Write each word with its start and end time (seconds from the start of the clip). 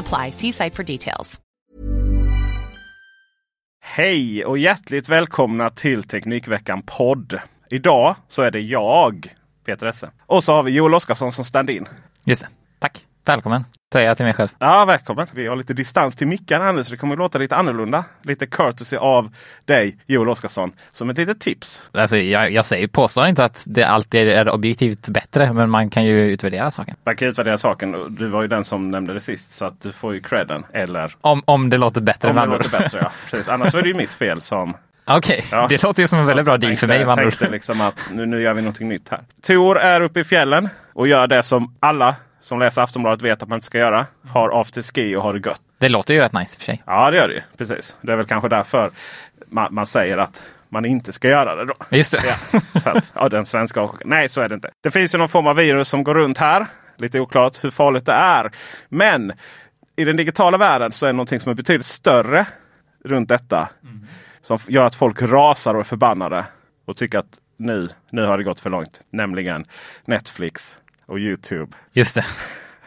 apply. 0.00 0.30
See 0.32 0.52
site 0.52 0.76
for 0.76 0.82
details. 0.82 1.40
Hej 3.82 4.44
och 4.44 4.58
hjärtligt 4.58 5.08
välkomna 5.08 5.70
till 5.70 6.02
Teknikveckan 6.02 6.82
podd. 6.82 7.38
Idag 7.70 8.16
så 8.28 8.42
är 8.42 8.50
det 8.50 8.60
jag, 8.60 9.34
Peter 9.66 9.86
Esse. 9.86 10.10
Och 10.26 10.44
så 10.44 10.52
har 10.52 10.62
vi 10.62 10.70
Joel 10.70 10.94
Oskarsson 10.94 11.32
som 11.32 11.44
stand-in. 11.44 11.88
Just 12.24 12.42
det. 12.42 12.48
Välkommen, 13.30 13.64
säger 13.92 14.08
jag 14.08 14.16
till 14.16 14.26
mig 14.26 14.34
själv. 14.34 14.48
Ja, 14.58 14.84
välkommen. 14.84 15.26
Vi 15.34 15.46
har 15.46 15.56
lite 15.56 15.74
distans 15.74 16.16
till 16.16 16.26
mickarna 16.26 16.72
nu 16.72 16.84
så 16.84 16.90
det 16.90 16.96
kommer 16.96 17.14
att 17.14 17.18
låta 17.18 17.38
lite 17.38 17.56
annorlunda. 17.56 18.04
Lite 18.22 18.46
courtesy 18.46 18.96
av 18.96 19.30
dig, 19.64 19.96
Joel 20.06 20.28
Oskarsson, 20.28 20.72
som 20.92 21.10
ett 21.10 21.18
litet 21.18 21.40
tips. 21.40 21.82
Alltså, 21.92 22.16
jag, 22.16 22.52
jag 22.52 22.66
säger, 22.66 22.88
påstår 22.88 23.26
inte 23.26 23.44
att 23.44 23.62
det 23.66 23.84
alltid 23.84 24.28
är 24.28 24.48
objektivt 24.54 25.08
bättre, 25.08 25.52
men 25.52 25.70
man 25.70 25.90
kan 25.90 26.04
ju 26.04 26.22
utvärdera 26.22 26.70
saken. 26.70 26.96
Man 27.04 27.16
kan 27.16 27.28
utvärdera 27.28 27.58
saken. 27.58 28.16
Du 28.18 28.28
var 28.28 28.42
ju 28.42 28.48
den 28.48 28.64
som 28.64 28.90
nämnde 28.90 29.14
det 29.14 29.20
sist 29.20 29.52
så 29.52 29.64
att 29.64 29.80
du 29.80 29.92
får 29.92 30.14
ju 30.14 30.20
credden. 30.20 30.64
Eller 30.72 31.14
Om, 31.20 31.42
om 31.44 31.70
det 31.70 31.76
låter 31.76 32.00
bättre. 32.00 32.30
om 32.30 32.36
det 32.36 32.46
låter 32.46 32.70
bättre. 32.70 32.98
Ja. 33.02 33.12
Precis. 33.30 33.48
Annars 33.48 33.74
är 33.74 33.82
det 33.82 33.88
ju 33.88 33.94
mitt 33.94 34.12
fel 34.12 34.42
som 34.42 34.74
Okej, 35.04 35.44
Ja. 35.50 35.66
det 35.68 35.82
låter 35.82 36.02
ju 36.02 36.08
som 36.08 36.18
en 36.18 36.26
väldigt 36.26 36.46
bra 36.46 36.56
deal 36.58 36.76
för 36.76 36.86
mig. 36.86 37.00
Jag 37.00 37.16
tänkte 37.18 37.50
liksom 37.50 37.80
att 37.80 37.94
nu, 38.12 38.26
nu 38.26 38.42
gör 38.42 38.54
vi 38.54 38.62
någonting 38.62 38.88
nytt 38.88 39.08
här. 39.08 39.20
Tor 39.42 39.78
är 39.78 40.00
uppe 40.00 40.20
i 40.20 40.24
fjällen 40.24 40.68
och 40.92 41.08
gör 41.08 41.26
det 41.26 41.42
som 41.42 41.74
alla 41.80 42.14
som 42.40 42.58
läser 42.58 42.82
Aftonbladet 42.82 43.22
vet 43.22 43.42
att 43.42 43.48
man 43.48 43.56
inte 43.56 43.66
ska 43.66 43.78
göra. 43.78 44.06
Har 44.28 44.60
afterski 44.60 45.16
och 45.16 45.22
har 45.22 45.34
det 45.34 45.48
gött. 45.48 45.62
Det 45.78 45.88
låter 45.88 46.14
ju 46.14 46.20
rätt 46.20 46.32
nice 46.32 46.54
i 46.54 46.56
och 46.56 46.58
för 46.58 46.64
sig. 46.64 46.82
Ja 46.86 47.10
det 47.10 47.16
gör 47.16 47.28
det 47.28 47.34
ju. 47.34 47.40
Precis. 47.56 47.96
Det 48.00 48.12
är 48.12 48.16
väl 48.16 48.26
kanske 48.26 48.48
därför 48.48 48.90
man, 49.48 49.74
man 49.74 49.86
säger 49.86 50.18
att 50.18 50.42
man 50.68 50.84
inte 50.84 51.12
ska 51.12 51.28
göra 51.28 51.54
det 51.54 51.64
då. 51.64 51.74
Just 51.90 52.12
det. 52.12 52.36
Ja, 52.52 52.60
så 52.80 52.90
att, 52.90 53.12
ja, 53.14 53.28
den 53.28 53.46
svenska 53.46 53.88
Nej, 54.04 54.28
så 54.28 54.40
är 54.40 54.48
det 54.48 54.54
inte. 54.54 54.70
Det 54.80 54.90
finns 54.90 55.14
ju 55.14 55.18
någon 55.18 55.28
form 55.28 55.46
av 55.46 55.56
virus 55.56 55.88
som 55.88 56.04
går 56.04 56.14
runt 56.14 56.38
här. 56.38 56.66
Lite 56.96 57.20
oklart 57.20 57.64
hur 57.64 57.70
farligt 57.70 58.06
det 58.06 58.12
är. 58.12 58.50
Men 58.88 59.32
i 59.96 60.04
den 60.04 60.16
digitala 60.16 60.58
världen 60.58 60.92
så 60.92 61.06
är 61.06 61.08
det 61.08 61.12
någonting 61.16 61.40
som 61.40 61.50
är 61.50 61.54
betydligt 61.54 61.86
större 61.86 62.46
runt 63.04 63.28
detta. 63.28 63.68
Som 64.42 64.56
f- 64.56 64.64
gör 64.68 64.84
att 64.86 64.94
folk 64.94 65.22
rasar 65.22 65.74
och 65.74 65.80
är 65.80 65.84
förbannade. 65.84 66.44
Och 66.86 66.96
tycker 66.96 67.18
att 67.18 67.38
nu, 67.56 67.88
nu 68.10 68.24
har 68.24 68.38
det 68.38 68.44
gått 68.44 68.60
för 68.60 68.70
långt. 68.70 69.00
Nämligen 69.10 69.64
Netflix 70.04 70.78
och 71.10 71.18
Youtube 71.18 71.72
Just 71.92 72.14
det. 72.14 72.26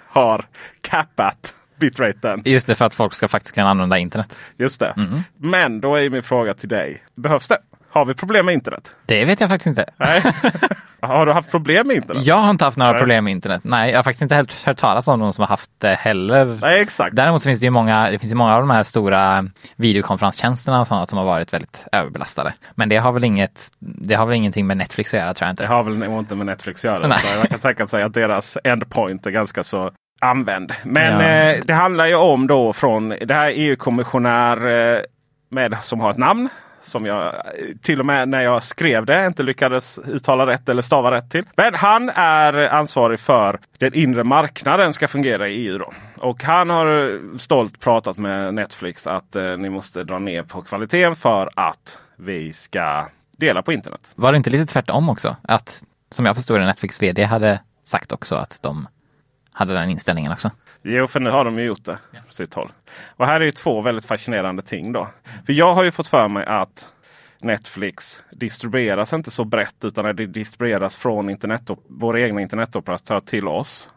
har 0.07 0.45
cappat 0.81 1.56
bitraten. 1.79 2.41
Just 2.45 2.67
det, 2.67 2.75
för 2.75 2.85
att 2.85 2.94
folk 2.94 3.13
ska 3.13 3.28
faktiskt 3.28 3.56
kunna 3.56 3.69
använda 3.69 3.97
internet. 3.97 4.39
Just 4.57 4.79
det. 4.79 5.23
Men 5.38 5.81
då 5.81 5.95
är 5.95 6.09
min 6.09 6.23
fråga 6.23 6.53
till 6.53 6.69
dig. 6.69 7.03
Behövs 7.16 7.47
det? 7.47 7.57
Har 7.94 8.06
vi 8.06 8.14
problem 8.14 8.46
med 8.46 8.54
internet? 8.54 8.92
Det 9.06 9.26
vet 9.26 9.40
jag 9.40 9.50
faktiskt 9.50 9.68
inte. 9.68 9.86
Nej. 9.98 10.22
har 11.02 11.26
du 11.26 11.34
haft 11.34 11.52
problem 11.52 11.88
med 11.88 11.96
internet? 11.96 12.26
Jag 12.26 12.36
har 12.36 12.50
inte 12.50 12.66
haft 12.66 12.78
några 12.78 12.92
Nej. 12.92 13.00
problem 13.02 13.24
med 13.24 13.31
internet. 13.31 13.62
Nej, 13.64 13.92
jag 13.92 13.98
har 13.98 14.04
faktiskt 14.04 14.22
inte 14.22 14.36
helt 14.36 14.64
hört 14.66 14.78
talas 14.78 15.08
om 15.08 15.20
någon 15.20 15.34
som 15.34 15.42
har 15.42 15.48
haft 15.50 15.70
det 15.78 15.94
heller. 15.94 16.59
Nej, 16.62 16.82
exakt. 16.82 17.16
Däremot 17.16 17.42
så 17.44 17.48
finns 17.50 17.59
det 17.59 17.66
ju 17.66 17.70
många, 17.70 18.12
det 18.12 18.20
finns 18.20 18.32
ju 18.32 18.36
många 18.36 18.53
av 18.56 18.59
de 18.62 18.70
här 18.70 18.84
stora 18.84 19.46
videokonferenstjänsterna 19.76 20.82
och 20.82 20.88
sådant 20.88 21.09
som 21.09 21.18
har 21.18 21.26
varit 21.26 21.53
väldigt 21.53 21.86
överbelastade. 21.92 22.53
Men 22.76 22.90
det 22.90 22.98
har 22.98 23.12
väl 23.12 23.24
inget, 23.24 23.70
det 23.80 24.16
har 24.16 24.26
väl 24.26 24.36
ingenting 24.36 24.68
med 24.68 24.78
Netflix 24.78 25.14
att 25.14 25.20
göra 25.20 25.34
tror 25.34 25.48
jag 25.48 25.56
Det 25.56 25.64
inte. 25.64 25.74
har 25.74 25.84
väl 25.84 26.03
inte 26.20 26.36
med 26.36 26.46
Netflix 26.46 26.80
att 26.86 26.92
göra. 26.92 27.08
Nej. 27.08 27.20
Jag 27.42 27.50
kan 27.50 27.59
tänka 27.59 27.88
mig 27.92 28.03
att 28.03 28.14
deras 28.14 28.58
endpoint 28.64 29.26
är 29.26 29.32
ganska 29.32 29.64
så 29.64 29.92
använd. 30.22 30.74
Men 30.84 31.20
Ja. 31.20 31.22
eh, 31.53 31.59
det 31.66 31.74
handlar 31.74 32.06
ju 32.06 32.16
om 32.16 32.48
då 32.48 32.74
från 32.74 33.09
det 33.09 33.34
här 33.34 33.52
EU-kommissionär 33.56 34.58
eh, 34.96 35.00
med, 35.52 35.78
som 35.82 36.00
har 36.00 36.12
ett 36.12 36.18
namn. 36.18 36.50
Som 36.84 37.06
jag 37.06 37.36
till 37.82 38.00
och 38.00 38.06
med 38.06 38.30
när 38.30 38.42
jag 38.42 38.64
skrev 38.64 39.06
det 39.06 39.26
inte 39.26 39.44
lyckades 39.44 40.00
uttala 40.00 40.46
rätt 40.46 40.70
eller 40.70 40.82
stava 40.82 41.12
rätt 41.12 41.32
till. 41.32 41.46
Men 41.56 41.76
han 41.76 42.10
är 42.10 42.54
ansvarig 42.54 43.20
för 43.20 43.60
den 43.78 43.94
inre 43.94 44.24
marknaden 44.24 44.94
ska 44.94 45.08
fungera 45.08 45.48
i 45.48 45.54
EU. 45.54 45.78
Då. 45.78 45.94
Och 46.18 46.44
han 46.44 46.70
har 46.70 47.20
stolt 47.38 47.80
pratat 47.80 48.18
med 48.18 48.54
Netflix 48.54 49.08
att 49.08 49.36
eh, 49.36 49.58
ni 49.58 49.70
måste 49.70 50.04
dra 50.04 50.20
ner 50.20 50.44
på 50.44 50.62
kvaliteten 50.62 51.16
för 51.16 51.50
att 51.56 51.98
vi 52.16 52.54
ska 52.54 53.08
dela 53.38 53.62
på 53.62 53.74
internet. 53.74 54.02
Var 54.16 54.32
det 54.32 54.38
inte 54.38 54.50
lite 54.50 54.66
tvärtom 54.66 55.10
också? 55.10 55.36
Att, 55.42 55.84
som 56.12 56.26
jag 56.26 56.36
förstår 56.36 56.60
det, 56.60 56.66
Netflix 56.66 57.02
vd 57.02 57.24
hade 57.24 57.60
sagt 57.84 58.12
också 58.12 58.36
att 58.36 58.60
de 58.62 58.88
hade 59.53 59.74
den 59.74 59.90
inställningen 59.90 60.31
också. 60.31 60.52
Jo, 60.81 61.08
för 61.08 61.19
nu 61.19 61.30
har 61.30 61.46
de 61.46 61.59
ju 61.59 61.66
gjort 61.66 61.86
det 61.86 61.97
på 62.28 62.34
sitt 62.34 62.53
håll. 62.53 62.72
Och 63.18 63.25
här 63.25 63.41
är 63.41 63.46
ju 63.46 63.52
två 63.52 63.81
väldigt 63.81 64.06
fascinerande 64.06 64.62
ting 64.62 64.91
då. 64.91 65.08
För 65.46 65.53
jag 65.53 65.74
har 65.74 65.84
ju 65.84 65.91
fått 65.91 66.08
för 66.08 66.28
mig 66.28 66.46
att 66.46 66.88
Netflix 67.41 68.24
distribueras 68.31 69.14
inte 69.14 69.31
så 69.31 69.46
brett 69.46 69.86
utan 69.86 70.16
det 70.16 70.25
distribueras 70.25 70.96
från 70.96 71.30
internet, 71.30 71.72
vår 71.88 72.18
egna 72.18 72.41
internetoperatör 72.41 73.19
till 73.19 73.47
oss. 73.47 73.90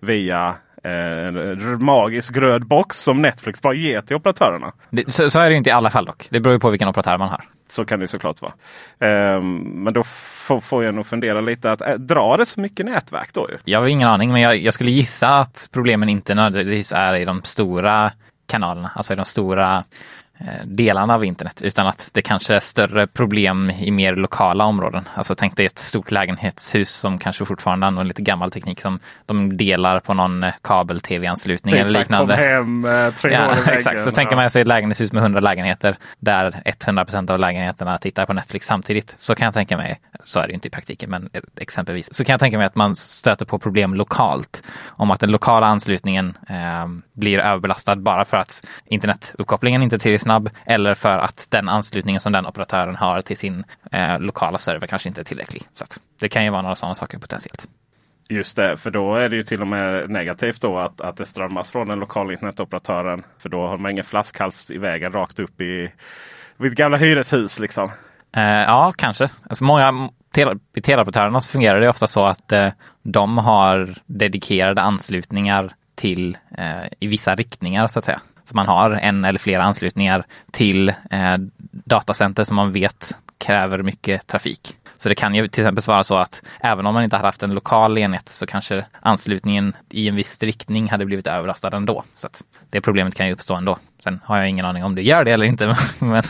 Via 0.00 0.54
eh, 0.84 1.26
en 1.26 1.84
magisk 1.84 2.36
röd 2.36 2.66
box 2.66 2.96
som 2.96 3.22
Netflix 3.22 3.62
bara 3.62 3.74
ger 3.74 4.00
till 4.00 4.16
operatörerna. 4.16 4.72
Det, 4.90 5.12
så, 5.12 5.30
så 5.30 5.38
är 5.38 5.44
det 5.44 5.50
ju 5.50 5.56
inte 5.56 5.70
i 5.70 5.72
alla 5.72 5.90
fall 5.90 6.04
dock. 6.04 6.26
Det 6.30 6.40
beror 6.40 6.52
ju 6.52 6.60
på 6.60 6.70
vilken 6.70 6.88
operatör 6.88 7.18
man 7.18 7.28
har. 7.28 7.44
Så 7.68 7.84
kan 7.84 8.00
det 8.00 8.08
såklart 8.08 8.42
vara. 8.42 8.52
Ehm, 8.98 9.56
men 9.56 9.92
då 9.92 10.04
får, 10.44 10.60
får 10.60 10.84
jag 10.84 10.94
nog 10.94 11.06
fundera 11.06 11.40
lite 11.40 11.72
att 11.72 11.80
äh, 11.80 11.94
drar 11.94 12.38
det 12.38 12.46
så 12.46 12.60
mycket 12.60 12.86
nätverk 12.86 13.32
då 13.32 13.48
ju? 13.50 13.58
Jag 13.64 13.80
har 13.80 13.86
ingen 13.86 14.08
aning, 14.08 14.32
men 14.32 14.40
jag, 14.40 14.56
jag 14.56 14.74
skulle 14.74 14.90
gissa 14.90 15.38
att 15.38 15.68
problemen 15.72 16.08
inte 16.08 16.34
nödvändigtvis 16.34 16.92
är 16.92 17.14
i 17.14 17.24
de 17.24 17.42
stora 17.42 18.12
kanalerna, 18.46 18.90
alltså 18.94 19.12
i 19.12 19.16
de 19.16 19.24
stora 19.24 19.84
delarna 20.64 21.14
av 21.14 21.24
internet, 21.24 21.62
utan 21.62 21.86
att 21.86 22.10
det 22.12 22.22
kanske 22.22 22.54
är 22.54 22.60
större 22.60 23.06
problem 23.06 23.70
i 23.70 23.90
mer 23.90 24.16
lokala 24.16 24.64
områden. 24.64 25.08
Alltså 25.14 25.34
tänk 25.34 25.56
dig 25.56 25.66
ett 25.66 25.78
stort 25.78 26.10
lägenhetshus 26.10 26.90
som 26.90 27.18
kanske 27.18 27.44
fortfarande 27.44 27.86
använder 27.86 28.08
lite 28.08 28.22
gammal 28.22 28.50
teknik 28.50 28.80
som 28.80 28.98
de 29.26 29.56
delar 29.56 30.00
på 30.00 30.14
någon 30.14 30.44
eh, 30.44 30.52
kabel-tv-anslutning 30.62 31.74
eller 31.74 31.90
liknande. 31.90 32.36
Hem, 32.36 32.84
eh, 32.84 33.10
tre 33.14 33.32
Ja, 33.32 33.54
exakt. 33.72 34.04
Så 34.04 34.10
tänker 34.10 34.36
man 34.36 34.50
sig 34.50 34.62
ett 34.62 34.68
lägenhetshus 34.68 35.12
med 35.12 35.22
100 35.22 35.40
lägenheter 35.40 35.96
där 36.18 36.62
100% 36.64 37.30
av 37.30 37.38
lägenheterna 37.38 37.98
tittar 37.98 38.26
på 38.26 38.32
Netflix 38.32 38.66
samtidigt. 38.66 39.14
Så 39.16 39.34
kan 39.34 39.44
jag 39.44 39.54
tänka 39.54 39.76
mig, 39.76 40.00
så 40.20 40.40
är 40.40 40.46
det 40.46 40.52
inte 40.54 40.68
i 40.68 40.70
praktiken, 40.70 41.10
men 41.10 41.28
eh, 41.32 41.40
exempelvis, 41.60 42.14
så 42.14 42.24
kan 42.24 42.32
jag 42.32 42.40
tänka 42.40 42.58
mig 42.58 42.66
att 42.66 42.74
man 42.74 42.96
stöter 42.96 43.46
på 43.46 43.58
problem 43.58 43.94
lokalt. 43.94 44.62
Om 44.86 45.10
att 45.10 45.20
den 45.20 45.30
lokala 45.30 45.66
anslutningen 45.66 46.38
eh, 46.48 46.86
blir 47.12 47.38
överbelastad 47.38 47.96
bara 47.96 48.24
för 48.24 48.36
att 48.36 48.66
internetuppkopplingen 48.84 49.82
inte 49.82 49.96
är 49.96 49.98
tillräckligt 49.98 50.22
snabb 50.22 50.33
eller 50.66 50.94
för 50.94 51.18
att 51.18 51.46
den 51.50 51.68
anslutningen 51.68 52.20
som 52.20 52.32
den 52.32 52.46
operatören 52.46 52.96
har 52.96 53.20
till 53.20 53.36
sin 53.36 53.64
eh, 53.92 54.20
lokala 54.20 54.58
server 54.58 54.86
kanske 54.86 55.08
inte 55.08 55.20
är 55.20 55.24
tillräcklig. 55.24 55.62
Så 55.74 55.84
det 56.20 56.28
kan 56.28 56.44
ju 56.44 56.50
vara 56.50 56.62
några 56.62 56.76
sådana 56.76 56.94
saker 56.94 57.18
potentiellt. 57.18 57.68
Just 58.28 58.56
det, 58.56 58.76
för 58.76 58.90
då 58.90 59.14
är 59.14 59.28
det 59.28 59.36
ju 59.36 59.42
till 59.42 59.60
och 59.60 59.66
med 59.66 60.10
negativt 60.10 60.60
då 60.60 60.78
att, 60.78 61.00
att 61.00 61.16
det 61.16 61.26
strömmas 61.26 61.70
från 61.70 61.88
den 61.88 61.98
lokala 61.98 62.32
internetoperatören. 62.32 63.22
För 63.38 63.48
då 63.48 63.66
har 63.66 63.78
man 63.78 63.90
ingen 63.90 64.04
flaskhals 64.04 64.70
i 64.70 64.78
vägen 64.78 65.12
rakt 65.12 65.38
upp 65.38 65.60
i 65.60 65.92
mitt 66.56 66.74
gamla 66.74 66.96
hyreshus. 66.96 67.58
Liksom. 67.58 67.90
Eh, 68.36 68.42
ja, 68.42 68.92
kanske. 68.96 69.30
Alltså 69.48 69.64
många 69.64 70.08
tele, 70.34 70.58
I 70.76 70.80
teleoperatörerna 70.80 71.40
så 71.40 71.50
fungerar 71.50 71.80
det 71.80 71.88
ofta 71.88 72.06
så 72.06 72.24
att 72.24 72.52
eh, 72.52 72.68
de 73.02 73.38
har 73.38 73.94
dedikerade 74.06 74.82
anslutningar 74.82 75.74
till 75.94 76.38
eh, 76.58 76.84
i 77.00 77.06
vissa 77.06 77.34
riktningar 77.34 77.86
så 77.86 77.98
att 77.98 78.04
säga. 78.04 78.20
Så 78.44 78.56
man 78.56 78.66
har 78.66 78.90
en 78.90 79.24
eller 79.24 79.38
flera 79.38 79.62
anslutningar 79.62 80.24
till 80.50 80.88
eh, 80.88 81.36
datacenter 81.70 82.44
som 82.44 82.56
man 82.56 82.72
vet 82.72 83.16
kräver 83.38 83.82
mycket 83.82 84.26
trafik. 84.26 84.76
Så 84.96 85.08
det 85.08 85.14
kan 85.14 85.34
ju 85.34 85.48
till 85.48 85.62
exempel 85.62 85.84
vara 85.86 86.04
så 86.04 86.14
att 86.14 86.42
även 86.60 86.86
om 86.86 86.94
man 86.94 87.04
inte 87.04 87.16
hade 87.16 87.28
haft 87.28 87.42
en 87.42 87.54
lokal 87.54 87.98
enhet 87.98 88.28
så 88.28 88.46
kanske 88.46 88.84
anslutningen 89.00 89.76
i 89.90 90.08
en 90.08 90.16
viss 90.16 90.42
riktning 90.42 90.88
hade 90.88 91.06
blivit 91.06 91.26
överlastad 91.26 91.76
ändå. 91.76 92.04
Så 92.16 92.26
att 92.26 92.42
det 92.70 92.80
problemet 92.80 93.14
kan 93.14 93.26
ju 93.26 93.32
uppstå 93.32 93.54
ändå. 93.54 93.78
Sen 94.00 94.20
har 94.24 94.38
jag 94.38 94.48
ingen 94.48 94.66
aning 94.66 94.84
om 94.84 94.94
det 94.94 95.02
gör 95.02 95.24
det 95.24 95.32
eller 95.32 95.46
inte. 95.46 95.76
Men... 95.98 96.22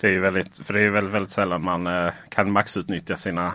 Det 0.00 0.06
är 0.06 0.10
ju 0.10 0.20
väldigt, 0.20 0.66
för 0.66 0.74
det 0.74 0.80
är 0.80 0.90
väldigt, 0.90 1.14
väldigt 1.14 1.32
sällan 1.32 1.64
man 1.64 1.86
eh, 1.86 2.12
kan 2.28 2.52
maxutnyttja 2.52 3.16
sina 3.16 3.52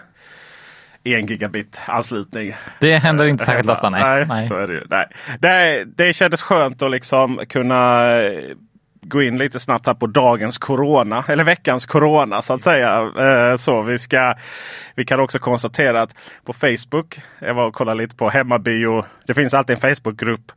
en 1.04 1.26
gigabit 1.26 1.82
anslutning. 1.86 2.54
Det 2.80 2.98
händer 2.98 3.26
inte 3.26 3.46
särskilt 3.46 3.70
ofta. 3.70 3.90
Nej, 3.90 4.02
nej, 4.02 4.26
nej. 4.28 4.48
Så 4.48 4.56
är 4.56 4.68
det, 4.68 4.74
ju. 4.74 4.84
nej. 4.90 5.08
Det, 5.40 5.86
det 5.86 6.14
kändes 6.14 6.42
skönt 6.42 6.82
att 6.82 6.92
liksom 6.92 7.42
kunna 7.50 8.12
eh, 8.22 8.56
gå 9.02 9.22
in 9.22 9.38
lite 9.38 9.60
snabbt 9.60 9.88
här 9.88 9.94
på 9.94 10.08
dagens 10.08 10.58
corona. 10.58 11.24
Eller 11.28 11.44
veckans 11.44 11.86
corona 11.86 12.42
så 12.42 12.54
att 12.54 12.64
säga. 12.64 13.12
Eh, 13.20 13.58
så 13.58 13.82
vi, 13.82 14.00
ska, 14.00 14.34
vi 14.96 15.06
kan 15.06 15.20
också 15.20 15.40
konstatera 15.40 16.02
att 16.02 16.16
på 16.46 16.54
Facebook. 16.54 17.22
Jag 17.40 17.54
var 17.54 17.66
och 17.66 17.74
kollade 17.74 18.02
lite 18.02 18.16
på 18.16 18.30
hemmabio. 18.30 19.06
Det 19.28 19.34
finns 19.34 19.54
alltid 19.54 19.76
en 19.84 19.96
Facebookgrupp 19.96 20.52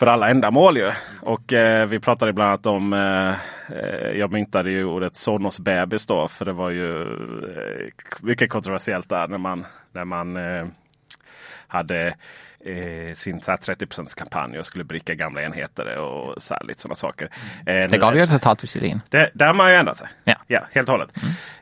för 0.00 0.06
alla 0.06 0.30
ändamål 0.30 0.76
ju. 0.76 0.92
Och 1.20 1.52
eh, 1.52 1.86
vi 1.86 2.00
pratade 2.00 2.32
bland 2.32 2.48
annat 2.48 2.66
om, 2.66 2.92
eh, 2.92 3.30
eh 3.78 4.18
jag 4.18 4.32
myntade 4.32 4.70
ju 4.70 4.84
ordet 4.84 5.16
Sonos-bebis 5.16 6.06
då. 6.06 6.28
För 6.28 6.44
det 6.44 6.52
var 6.52 6.70
ju 6.70 7.02
eh, 7.02 7.88
mycket 8.20 8.50
kontroversiellt 8.50 9.08
där 9.08 9.28
när 9.28 9.38
man, 9.38 9.66
när 9.92 10.04
man 10.04 10.36
eh, 10.36 10.66
hade 11.66 12.06
eh, 12.64 13.14
sin 13.14 13.40
så 13.40 13.52
30% 13.52 14.16
kampanj 14.16 14.58
och 14.58 14.66
skulle 14.66 14.84
bricka 14.84 15.14
gamla 15.14 15.42
enheter 15.42 15.96
och 15.96 16.42
så 16.42 16.54
här, 16.54 16.64
lite 16.64 16.80
sådana 16.80 16.94
saker. 16.94 17.28
det 17.64 18.00
gav 18.00 18.16
ju 18.16 18.22
resultat 18.22 18.64
visserligen. 18.64 19.00
Det, 19.08 19.30
där 19.34 19.46
har 19.46 19.54
man 19.54 19.70
ju 19.70 19.76
ändrat 19.76 19.96
sig. 19.96 20.08
Ja. 20.24 20.34
ja, 20.46 20.60
helt 20.72 20.88
och 20.88 20.92
hållet. 20.92 21.10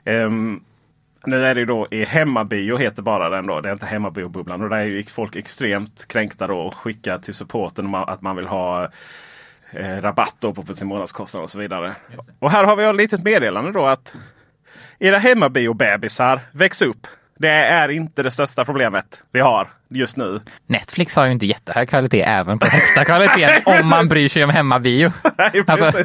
Mm. 0.04 0.26
Um, 0.26 0.64
nu 1.26 1.44
är 1.44 1.54
det 1.54 1.60
ju 1.60 1.66
då 1.66 1.86
i 1.90 2.04
hemmabio 2.04 2.76
heter 2.76 3.02
bara 3.02 3.30
den 3.30 3.46
då. 3.46 3.60
Det 3.60 3.68
är 3.68 3.72
inte 3.72 3.86
hemmabiobubblan. 3.86 4.62
Och 4.62 4.70
där 4.70 4.76
är 4.76 4.84
ju 4.84 5.02
folk 5.02 5.36
extremt 5.36 6.08
kränkta 6.08 6.46
då 6.46 6.58
och 6.58 6.74
skickar 6.74 7.18
till 7.18 7.34
supporten 7.34 7.94
att 7.94 8.22
man 8.22 8.36
vill 8.36 8.46
ha 8.46 8.84
eh, 9.70 10.00
rabatt 10.00 10.36
då 10.38 10.52
på 10.52 10.74
sin 10.74 10.88
månadskostnad 10.88 11.42
och 11.42 11.50
så 11.50 11.58
vidare. 11.58 11.94
Och 12.38 12.50
här 12.50 12.64
har 12.64 12.76
vi 12.76 12.84
ett 12.84 12.96
litet 12.96 13.24
meddelande 13.24 13.72
då 13.72 13.86
att 13.86 14.14
era 14.98 15.18
hemmabio-bebisar 15.18 16.40
väx 16.52 16.82
upp. 16.82 17.06
Det 17.38 17.48
är 17.48 17.88
inte 17.88 18.22
det 18.22 18.30
största 18.30 18.64
problemet 18.64 19.22
vi 19.32 19.40
har 19.40 19.68
just 19.90 20.16
nu. 20.16 20.40
Netflix 20.66 21.16
har 21.16 21.26
ju 21.26 21.32
inte 21.32 21.46
jättehög 21.46 21.88
kvalitet 21.88 22.22
även 22.22 22.58
på 22.58 22.66
högsta 22.66 23.04
kvalitet 23.04 23.48
om 23.64 23.88
man 23.88 24.08
bryr 24.08 24.28
sig 24.28 24.44
om 24.44 24.50
hemmabio. 24.50 25.12
alltså, 25.66 26.04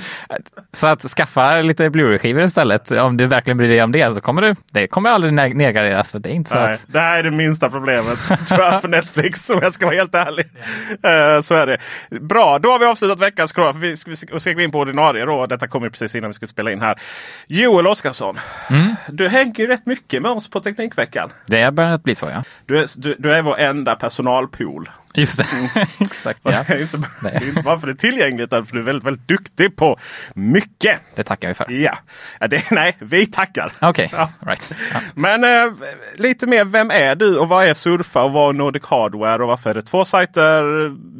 så 0.74 0.88
att 0.88 1.02
skaffa 1.02 1.62
lite 1.62 1.90
Blu-ray-skivor 1.90 2.44
istället. 2.44 2.92
Om 2.92 3.18
du 3.18 3.28
verkligen 3.28 3.58
bryr 3.58 3.68
dig 3.68 3.84
om 3.84 3.92
det 3.92 4.14
så 4.14 4.22
kommer 4.22 4.42
du, 4.42 4.56
det 4.72 4.88
kommer 4.88 5.10
aldrig 5.10 5.34
nedgraderas. 5.34 6.12
För 6.12 6.20
det, 6.20 6.30
är 6.30 6.34
inte 6.34 6.50
så 6.50 6.56
Nej, 6.56 6.74
att... 6.74 6.84
det 6.88 7.00
här 7.00 7.20
är 7.20 7.24
det 7.24 7.32
minsta 7.32 7.70
problemet 7.70 8.20
tror 8.48 8.62
jag 8.62 8.82
för 8.82 8.88
Netflix 8.88 9.50
om 9.50 9.60
jag 9.62 9.74
ska 9.74 9.86
vara 9.86 9.96
helt 9.96 10.16
ärlig. 10.16 10.46
Uh, 10.46 11.42
så 11.42 11.56
är 11.56 11.66
det. 11.66 11.78
Bra, 12.22 12.60
då 12.60 12.72
har 12.72 12.80
vi 12.80 12.86
avslutat 12.86 13.20
veckans 13.20 13.52
corona. 13.52 13.80
Vi 13.80 13.98
ska, 13.98 14.12
vi 14.34 14.40
ska 14.40 14.54
gå 14.54 14.62
in 14.62 14.72
på 14.72 14.80
ordinarie 14.80 15.26
då. 15.26 15.46
Detta 15.46 15.68
kommer 15.68 15.90
precis 15.90 16.16
innan 16.16 16.30
vi 16.30 16.34
ska 16.34 16.48
spela 16.48 16.72
in 16.72 16.82
här. 16.82 17.00
Joel 17.48 17.88
Oskarsson, 17.88 18.40
mm. 18.70 18.96
du 19.08 19.28
hänger 19.30 19.60
ju 19.60 19.68
rätt 19.68 19.86
mycket 19.86 20.22
med 20.22 20.32
oss 20.32 20.50
på 20.50 20.60
Teknikveckan. 20.60 21.32
Det 21.46 21.64
har 21.64 21.72
börjat 21.72 22.04
bli 22.04 22.16
så 22.16 22.26
ja. 22.26 22.44
Du 22.66 22.80
är, 22.80 22.86
du, 22.98 23.16
du 23.20 23.34
är 23.34 23.42
vår 23.42 23.60
enda 23.74 23.98
personalpool. 23.98 24.88
Just 25.16 25.38
det, 25.38 25.46
mm. 25.54 25.88
exakt. 26.00 26.40
Ja. 26.44 26.60
inte, 26.80 26.98
inte 27.46 27.62
bara 27.64 27.80
för 27.80 27.88
det 27.88 27.94
är 27.94 27.98
tillgängligt 27.98 28.44
utan 28.44 28.66
för 28.66 28.76
du 28.76 28.82
är 28.82 28.86
väldigt, 28.86 29.04
väldigt 29.04 29.28
duktig 29.28 29.76
på 29.76 30.00
mycket. 30.34 31.00
Det 31.16 31.24
tackar 31.24 31.48
vi 31.48 31.54
för. 31.54 31.72
Ja, 31.72 31.98
ja 32.40 32.48
det, 32.48 32.64
nej, 32.72 32.98
vi 33.00 33.26
tackar. 33.26 33.74
Okej, 33.82 34.06
okay. 34.06 34.20
ja. 34.20 34.30
right. 34.52 34.72
Ja. 34.94 35.00
Men 35.16 35.44
äh, 35.44 35.74
lite 36.16 36.48
mer, 36.48 36.66
vem 36.66 36.92
är 36.92 37.16
du 37.16 37.38
och 37.38 37.50
vad 37.50 37.66
är 37.66 37.74
Surfa 37.74 38.24
och 38.24 38.32
vad 38.32 38.50
är 38.50 38.54
Nordic 38.54 38.84
Hardware 38.86 39.42
och 39.42 39.48
varför 39.48 39.70
är 39.70 39.74
det 39.74 39.82
två 39.82 40.06
sajter, 40.06 40.64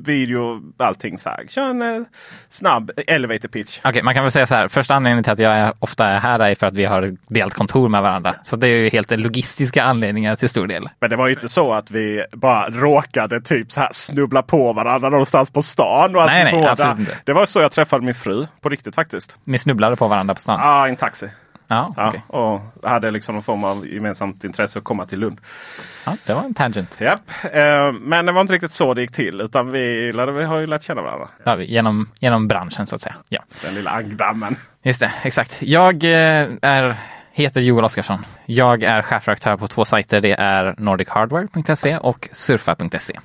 video, 0.04 0.62
allting 0.78 1.18
så 1.18 1.30
här. 1.30 1.46
Kör 1.48 1.70
en 1.70 1.82
äh, 1.82 2.04
snabb 2.50 2.92
elevator 3.08 3.50
pitch. 3.50 3.80
Okej, 3.80 3.90
okay, 3.90 4.04
man 4.04 4.14
kan 4.14 4.24
väl 4.24 4.32
säga 4.32 4.46
så 4.46 4.56
här. 4.56 4.68
Första 4.68 4.96
anledningen 4.96 5.24
till 5.24 5.34
att 5.34 5.40
jag 5.40 5.54
är, 5.54 5.74
ofta 5.80 6.06
är 6.06 6.20
här 6.20 6.40
är 6.40 6.56
för 6.56 6.68
att 6.68 6.74
vi 6.74 6.86
har 6.86 7.16
delat 7.28 7.54
kontor 7.54 7.90
med 7.90 8.02
varandra. 8.02 8.36
Så 8.44 8.56
det 8.56 8.68
är 8.68 8.78
ju 8.78 8.90
helt 8.90 9.12
logistiska 9.12 9.84
anledningar 9.84 10.36
till 10.36 10.50
stor 10.50 10.68
del. 10.68 10.90
Men 11.00 11.10
det 11.10 11.16
var 11.16 11.28
ju 11.28 11.34
inte 11.34 11.50
så 11.50 11.74
att 11.74 11.92
vi 11.92 12.26
bara 12.32 12.70
råkade 12.70 13.42
typ 13.42 13.72
så 13.72 13.83
här 13.84 13.90
snubbla 13.92 14.42
på 14.42 14.74
varandra 14.74 15.10
någonstans 15.10 15.50
på 15.50 15.62
stan. 15.62 16.16
Och 16.16 16.26
nej, 16.26 16.44
nej, 16.44 16.54
båda. 16.54 16.72
absolut 16.72 17.00
inte. 17.00 17.18
Det 17.24 17.34
var 17.34 17.46
så 17.46 17.60
jag 17.60 17.72
träffade 17.72 18.06
min 18.06 18.16
fru 18.16 18.48
på 18.62 18.70
riktigt 18.70 18.96
faktiskt. 18.96 19.38
Ni 19.44 19.60
snubblade 19.60 19.96
på 19.96 20.08
varandra 20.08 20.36
på 20.36 20.42
stan? 20.42 20.60
Ja, 20.62 20.68
ah, 20.68 20.88
i 20.88 20.90
en 20.90 20.96
taxi. 20.96 21.30
Ja, 21.68 21.94
ja, 21.98 22.08
okay. 22.08 22.22
och 22.28 22.62
hade 22.90 23.12
liksom 23.12 23.36
någon 23.36 23.44
form 23.44 23.64
av 23.64 23.88
gemensamt 23.88 24.44
intresse 24.44 24.80
att 24.80 24.86
komma 24.86 25.06
till 25.06 25.20
Lund. 25.20 25.40
Ja, 26.06 26.18
det 26.26 26.34
var 26.34 26.44
en 26.44 26.54
tangent. 26.54 26.98
Japp. 27.02 27.22
Eh, 27.44 27.92
men 27.92 28.26
det 28.26 28.32
var 28.32 28.42
inte 28.42 28.54
riktigt 28.54 28.72
så 28.72 28.94
det 28.94 29.02
gick 29.02 29.12
till. 29.12 29.42
Utan 29.42 29.72
vi, 29.72 30.12
vi 30.36 30.44
har 30.44 30.60
ju 30.60 30.66
lärt 30.66 30.84
känna 30.84 31.02
varandra. 31.02 31.28
Ja, 31.44 31.62
genom, 31.62 32.10
genom 32.20 32.48
branschen 32.48 32.88
så 32.88 32.96
att 32.96 33.02
säga. 33.02 33.16
Ja. 33.30 33.42
Den 33.64 33.76
lilla 33.76 33.92
ankdammen. 33.92 34.56
Just 34.84 35.00
det, 35.00 35.12
exakt. 35.24 35.62
Jag 35.62 36.04
eh, 36.04 36.50
är 36.62 36.98
heter 37.34 37.62
Joel 37.62 37.86
Oskarsson. 37.86 38.26
Jag 38.46 38.84
är 38.84 39.02
chefredaktör 39.02 39.58
på 39.58 39.68
två 39.68 39.86
sajter. 39.86 40.22
Det 40.22 40.34
är 40.34 40.76
nordichardware.se 40.78 41.98
och 41.98 42.30
surfa.se. 42.32 43.20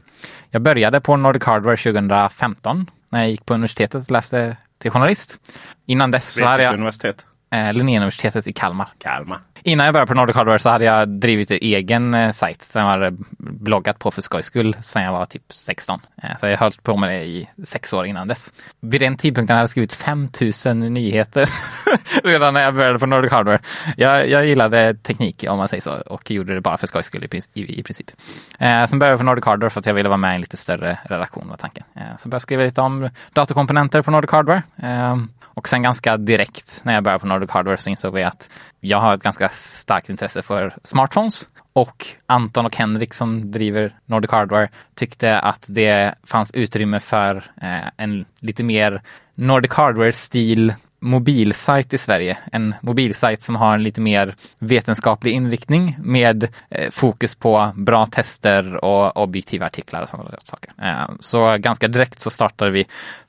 Jag 0.51 0.63
började 0.63 1.01
på 1.01 1.17
Nordic 1.17 1.45
Hardware 1.45 1.77
2015 1.77 2.91
när 3.11 3.21
jag 3.21 3.31
gick 3.31 3.47
på 3.47 3.55
universitetet 3.55 4.05
och 4.05 4.11
läste 4.11 4.57
till 4.79 4.91
journalist. 4.91 5.41
Innan 5.87 6.11
dess 6.11 6.33
så 6.33 6.45
hade 6.45 6.63
jag... 6.63 6.75
universitet? 6.75 7.27
Eh, 7.51 7.73
Linnéuniversitetet 7.73 8.47
i 8.47 8.53
Kalmar. 8.53 8.89
Kalmar. 8.99 9.39
Innan 9.69 9.87
jag 9.87 9.93
började 9.93 10.09
på 10.09 10.15
Nordic 10.15 10.37
Hardware 10.37 10.59
så 10.59 10.69
hade 10.69 10.85
jag 10.85 11.09
drivit 11.09 11.51
en 11.51 11.59
egen 11.61 12.15
eh, 12.15 12.33
sajt 12.33 12.63
som 12.63 12.83
jag 12.83 12.89
hade 12.89 13.17
bloggat 13.39 13.99
på 13.99 14.11
för 14.11 14.23
skojs 14.23 14.47
skull 14.47 14.77
sedan 14.81 15.03
jag 15.03 15.13
var 15.13 15.25
typ 15.25 15.43
16. 15.53 16.01
Eh, 16.23 16.37
så 16.41 16.47
jag 16.47 16.53
har 16.53 16.67
hållit 16.67 16.83
på 16.83 16.97
med 16.97 17.11
det 17.11 17.25
i 17.25 17.49
sex 17.65 17.93
år 17.93 18.07
innan 18.07 18.29
dess. 18.29 18.53
Vid 18.81 19.01
den 19.01 19.17
tidpunkten 19.17 19.57
hade 19.57 19.63
jag 19.63 19.71
skrivit 19.71 19.93
5000 19.93 20.81
nyheter 20.95 21.51
redan 22.25 22.55
när 22.55 22.61
jag 22.61 22.75
började 22.75 22.99
på 22.99 23.07
Nordic 23.07 23.33
Hardware. 23.33 23.59
Jag, 23.97 24.29
jag 24.29 24.47
gillade 24.47 24.95
teknik 24.95 25.45
om 25.49 25.59
man 25.59 25.69
säger 25.69 25.81
så 25.81 25.93
och 25.93 26.31
gjorde 26.31 26.55
det 26.55 26.61
bara 26.61 26.77
för 26.77 26.87
skojs 26.87 27.07
skull 27.07 27.25
i, 27.33 27.41
i, 27.55 27.81
i 27.81 27.83
princip. 27.83 28.11
Eh, 28.59 28.87
sen 28.87 28.99
började 28.99 29.13
jag 29.13 29.19
på 29.19 29.25
Nordic 29.25 29.45
Hardware 29.45 29.71
för 29.71 29.81
att 29.81 29.87
jag 29.87 29.95
ville 29.95 30.09
vara 30.09 30.17
med 30.17 30.33
i 30.33 30.35
en 30.35 30.41
lite 30.41 30.57
större 30.57 30.99
redaktion 31.05 31.49
var 31.49 31.57
tanken. 31.57 31.85
Eh, 31.97 32.03
så 32.19 32.29
började 32.29 32.35
jag 32.35 32.43
skriva 32.43 32.63
lite 32.63 32.81
om 32.81 33.11
datorkomponenter 33.33 34.03
på 34.03 34.11
Nordic 34.11 34.31
Hardware. 34.31 34.63
Eh, 34.83 35.17
och 35.59 35.69
sen 35.69 35.83
ganska 35.83 36.17
direkt 36.17 36.81
när 36.83 36.95
jag 36.95 37.05
började 37.05 37.21
på 37.21 37.27
Nordic 37.27 37.51
Hardware 37.51 37.77
så 37.77 37.91
insåg 37.91 38.15
vi 38.15 38.23
att 38.23 38.51
jag 38.81 39.01
har 39.01 39.15
ett 39.15 39.23
ganska 39.23 39.49
starkt 39.49 40.11
intresse 40.11 40.43
för 40.43 40.77
smartphones. 40.85 41.49
Och 41.73 42.07
Anton 42.27 42.67
och 42.67 42.77
Henrik 42.77 43.15
som 43.15 43.51
driver 43.51 43.97
Nordic 44.07 44.31
Hardware 44.31 44.69
tyckte 44.95 45.39
att 45.39 45.65
det 45.67 46.15
fanns 46.25 46.55
utrymme 46.55 47.01
för 47.01 47.37
eh, 47.37 47.89
en 47.97 48.25
lite 48.41 48.65
mer 48.65 49.03
Nordic 49.35 49.73
Hardware-stil 49.73 50.75
mobilsajt 51.01 51.95
i 51.95 51.99
Sverige. 51.99 52.39
En 52.53 52.75
mobilsajt 52.81 53.43
som 53.43 53.57
har 53.57 53.75
en 53.75 53.83
lite 53.83 54.01
mer 54.01 54.35
vetenskaplig 54.59 55.33
inriktning 55.33 55.97
med 56.03 56.49
eh, 56.71 56.91
fokus 56.91 57.35
på 57.35 57.73
bra 57.77 58.07
tester 58.07 58.85
och 58.85 59.17
objektiva 59.17 59.67
artiklar 59.67 60.03
och 60.03 60.09
sådana 60.09 60.31
saker. 60.43 60.73
Eh, 60.83 61.11
så 61.21 61.57
ganska 61.59 61.89
direkt 61.89 62.21
så 62.21 62.31
startade 62.31 62.71
vi 62.71 62.87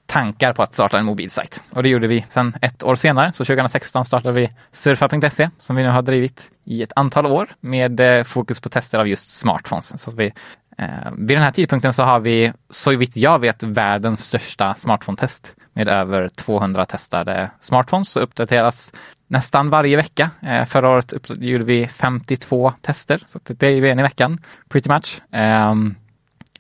tankar 0.09 0.53
på 0.53 0.63
att 0.63 0.73
starta 0.73 0.99
en 0.99 1.05
mobilsajt. 1.05 1.63
Och 1.69 1.83
det 1.83 1.89
gjorde 1.89 2.07
vi 2.07 2.25
sen 2.29 2.55
ett 2.61 2.83
år 2.83 2.95
senare, 2.95 3.33
så 3.33 3.45
2016 3.45 4.05
startade 4.05 4.33
vi 4.33 4.49
surfa.se 4.71 5.49
som 5.57 5.75
vi 5.75 5.83
nu 5.83 5.89
har 5.89 6.01
drivit 6.01 6.51
i 6.65 6.83
ett 6.83 6.91
antal 6.95 7.25
år 7.25 7.49
med 7.59 7.99
eh, 7.99 8.23
fokus 8.23 8.59
på 8.59 8.69
tester 8.69 8.99
av 8.99 9.07
just 9.07 9.31
smartphones. 9.31 10.01
Så 10.01 10.11
vi, 10.11 10.33
eh, 10.77 11.11
vid 11.17 11.37
den 11.37 11.43
här 11.43 11.51
tidpunkten 11.51 11.93
så 11.93 12.03
har 12.03 12.19
vi, 12.19 12.53
så 12.69 12.95
vitt 12.95 13.17
jag 13.17 13.39
vet, 13.39 13.63
världens 13.63 14.25
största 14.25 14.73
smartphone-test 14.73 15.55
med 15.73 15.87
över 15.87 16.27
200 16.27 16.85
testade 16.85 17.51
smartphones 17.59 18.15
och 18.15 18.23
uppdateras 18.23 18.91
nästan 19.27 19.69
varje 19.69 19.97
vecka. 19.97 20.29
Eh, 20.41 20.65
förra 20.65 20.89
året 20.89 21.13
gjorde 21.27 21.63
vi 21.63 21.87
52 21.87 22.73
tester, 22.81 23.23
så 23.25 23.39
det 23.43 23.67
är 23.67 23.71
ju 23.71 23.87
en 23.87 23.99
i 23.99 24.03
veckan, 24.03 24.41
pretty 24.69 24.89
much. 24.89 25.33
Eh, 25.33 25.73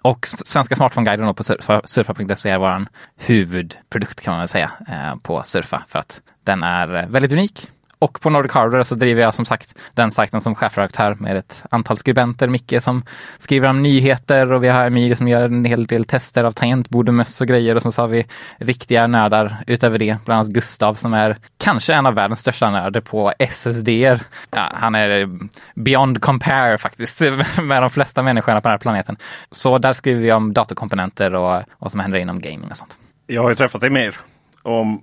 och 0.01 0.27
Svenska 0.45 0.75
Smartphone-guiden 0.75 1.33
på 1.33 1.43
surfa.se 1.43 2.49
är 2.49 2.59
vår 2.59 2.85
huvudprodukt 3.17 4.21
kan 4.21 4.31
man 4.31 4.39
väl 4.39 4.47
säga 4.47 4.71
eh, 4.87 5.15
på 5.15 5.43
Surfa 5.43 5.83
för 5.87 5.99
att 5.99 6.21
den 6.43 6.63
är 6.63 6.95
eh, 6.95 7.07
väldigt 7.07 7.31
unik. 7.31 7.71
Och 8.01 8.21
på 8.21 8.29
Nordic 8.29 8.51
Hardware 8.51 8.83
så 8.83 8.95
driver 8.95 9.21
jag 9.21 9.35
som 9.35 9.45
sagt 9.45 9.77
den 9.93 10.11
sajten 10.11 10.41
som 10.41 10.55
chefredaktör 10.55 11.15
med 11.19 11.37
ett 11.37 11.63
antal 11.71 11.97
skribenter. 11.97 12.47
Micke 12.47 12.73
som 12.79 13.03
skriver 13.37 13.69
om 13.69 13.83
nyheter 13.83 14.51
och 14.51 14.63
vi 14.63 14.67
har 14.67 14.85
Emilie 14.85 15.15
som 15.15 15.27
gör 15.27 15.41
en 15.41 15.65
hel 15.65 15.85
del 15.85 16.05
tester 16.05 16.43
av 16.43 16.51
tangentbord 16.51 17.07
och 17.07 17.13
möss 17.13 17.41
och 17.41 17.47
grejer 17.47 17.75
och 17.75 17.93
så 17.93 18.01
har 18.01 18.07
vi 18.07 18.25
riktiga 18.57 19.07
nördar 19.07 19.63
utöver 19.67 19.99
det. 19.99 20.17
Bland 20.25 20.39
annat 20.39 20.53
Gustav 20.53 20.95
som 20.95 21.13
är 21.13 21.37
kanske 21.57 21.93
en 21.93 22.05
av 22.05 22.13
världens 22.13 22.39
största 22.39 22.69
nörder 22.69 23.01
på 23.01 23.33
SSD. 23.39 23.87
-er. 23.89 24.19
Ja, 24.51 24.71
han 24.73 24.95
är 24.95 25.29
beyond 25.75 26.21
compare 26.21 26.77
faktiskt 26.77 27.21
med 27.61 27.83
de 27.83 27.89
flesta 27.89 28.23
människorna 28.23 28.61
på 28.61 28.67
den 28.67 28.73
här 28.73 28.77
planeten. 28.77 29.17
Så 29.51 29.77
där 29.77 29.93
skriver 29.93 30.21
vi 30.21 30.31
om 30.31 30.53
datorkomponenter 30.53 31.35
och 31.35 31.63
vad 31.77 31.91
som 31.91 31.99
händer 31.99 32.19
inom 32.19 32.41
gaming 32.41 32.71
och 32.71 32.77
sånt. 32.77 32.97
Jag 33.27 33.41
har 33.41 33.49
ju 33.49 33.55
träffat 33.55 33.83
Emir. 33.83 34.15
Om, 34.61 35.01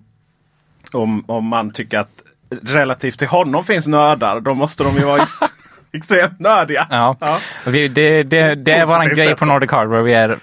om, 0.92 1.24
om 1.26 1.44
man 1.46 1.70
tycker 1.70 1.98
att 1.98 2.22
relativt 2.62 3.18
till 3.18 3.28
honom 3.28 3.64
finns 3.64 3.86
nördar, 3.86 4.40
då 4.40 4.54
måste 4.54 4.84
de 4.84 4.94
ju 4.96 5.04
vara 5.04 5.22
ex 5.22 5.32
extremt 5.92 6.40
nördiga. 6.40 6.86
Ja. 6.90 7.16
ja. 7.20 7.40
Vi, 7.66 7.88
det, 7.88 8.22
det, 8.22 8.54
det 8.54 8.72
är 8.72 8.86
vår 8.86 9.14
grej 9.14 9.36
på 9.36 9.44
Nordic 9.44 9.70
Hardware. 9.70 10.02
Vi 10.02 10.14
är 10.14 10.38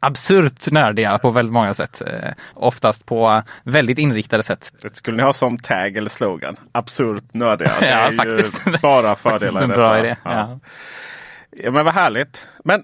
absurt 0.00 0.70
nördiga 0.70 1.18
på 1.18 1.30
väldigt 1.30 1.52
många 1.52 1.74
sätt. 1.74 2.02
Eh, 2.06 2.30
oftast 2.54 3.06
på 3.06 3.42
väldigt 3.62 3.98
inriktade 3.98 4.42
sätt. 4.42 4.72
Det 4.82 4.96
skulle 4.96 5.16
ni 5.16 5.22
ha 5.22 5.32
som 5.32 5.58
tag 5.58 5.96
eller 5.96 6.10
slogan. 6.10 6.56
Absurt 6.72 7.34
nördiga. 7.34 7.72
Det 7.80 7.86
är 7.86 8.12
ja, 8.12 8.16
faktiskt. 8.16 8.64
bara 8.82 9.16
fördelar. 9.16 9.38
faktiskt 9.38 9.62
en 9.62 9.68
bra 9.68 9.98
idé. 9.98 10.16
Ja. 10.24 10.32
Ja. 10.32 10.58
ja. 11.50 11.70
men 11.70 11.84
vad 11.84 11.94
härligt. 11.94 12.48
Men 12.64 12.82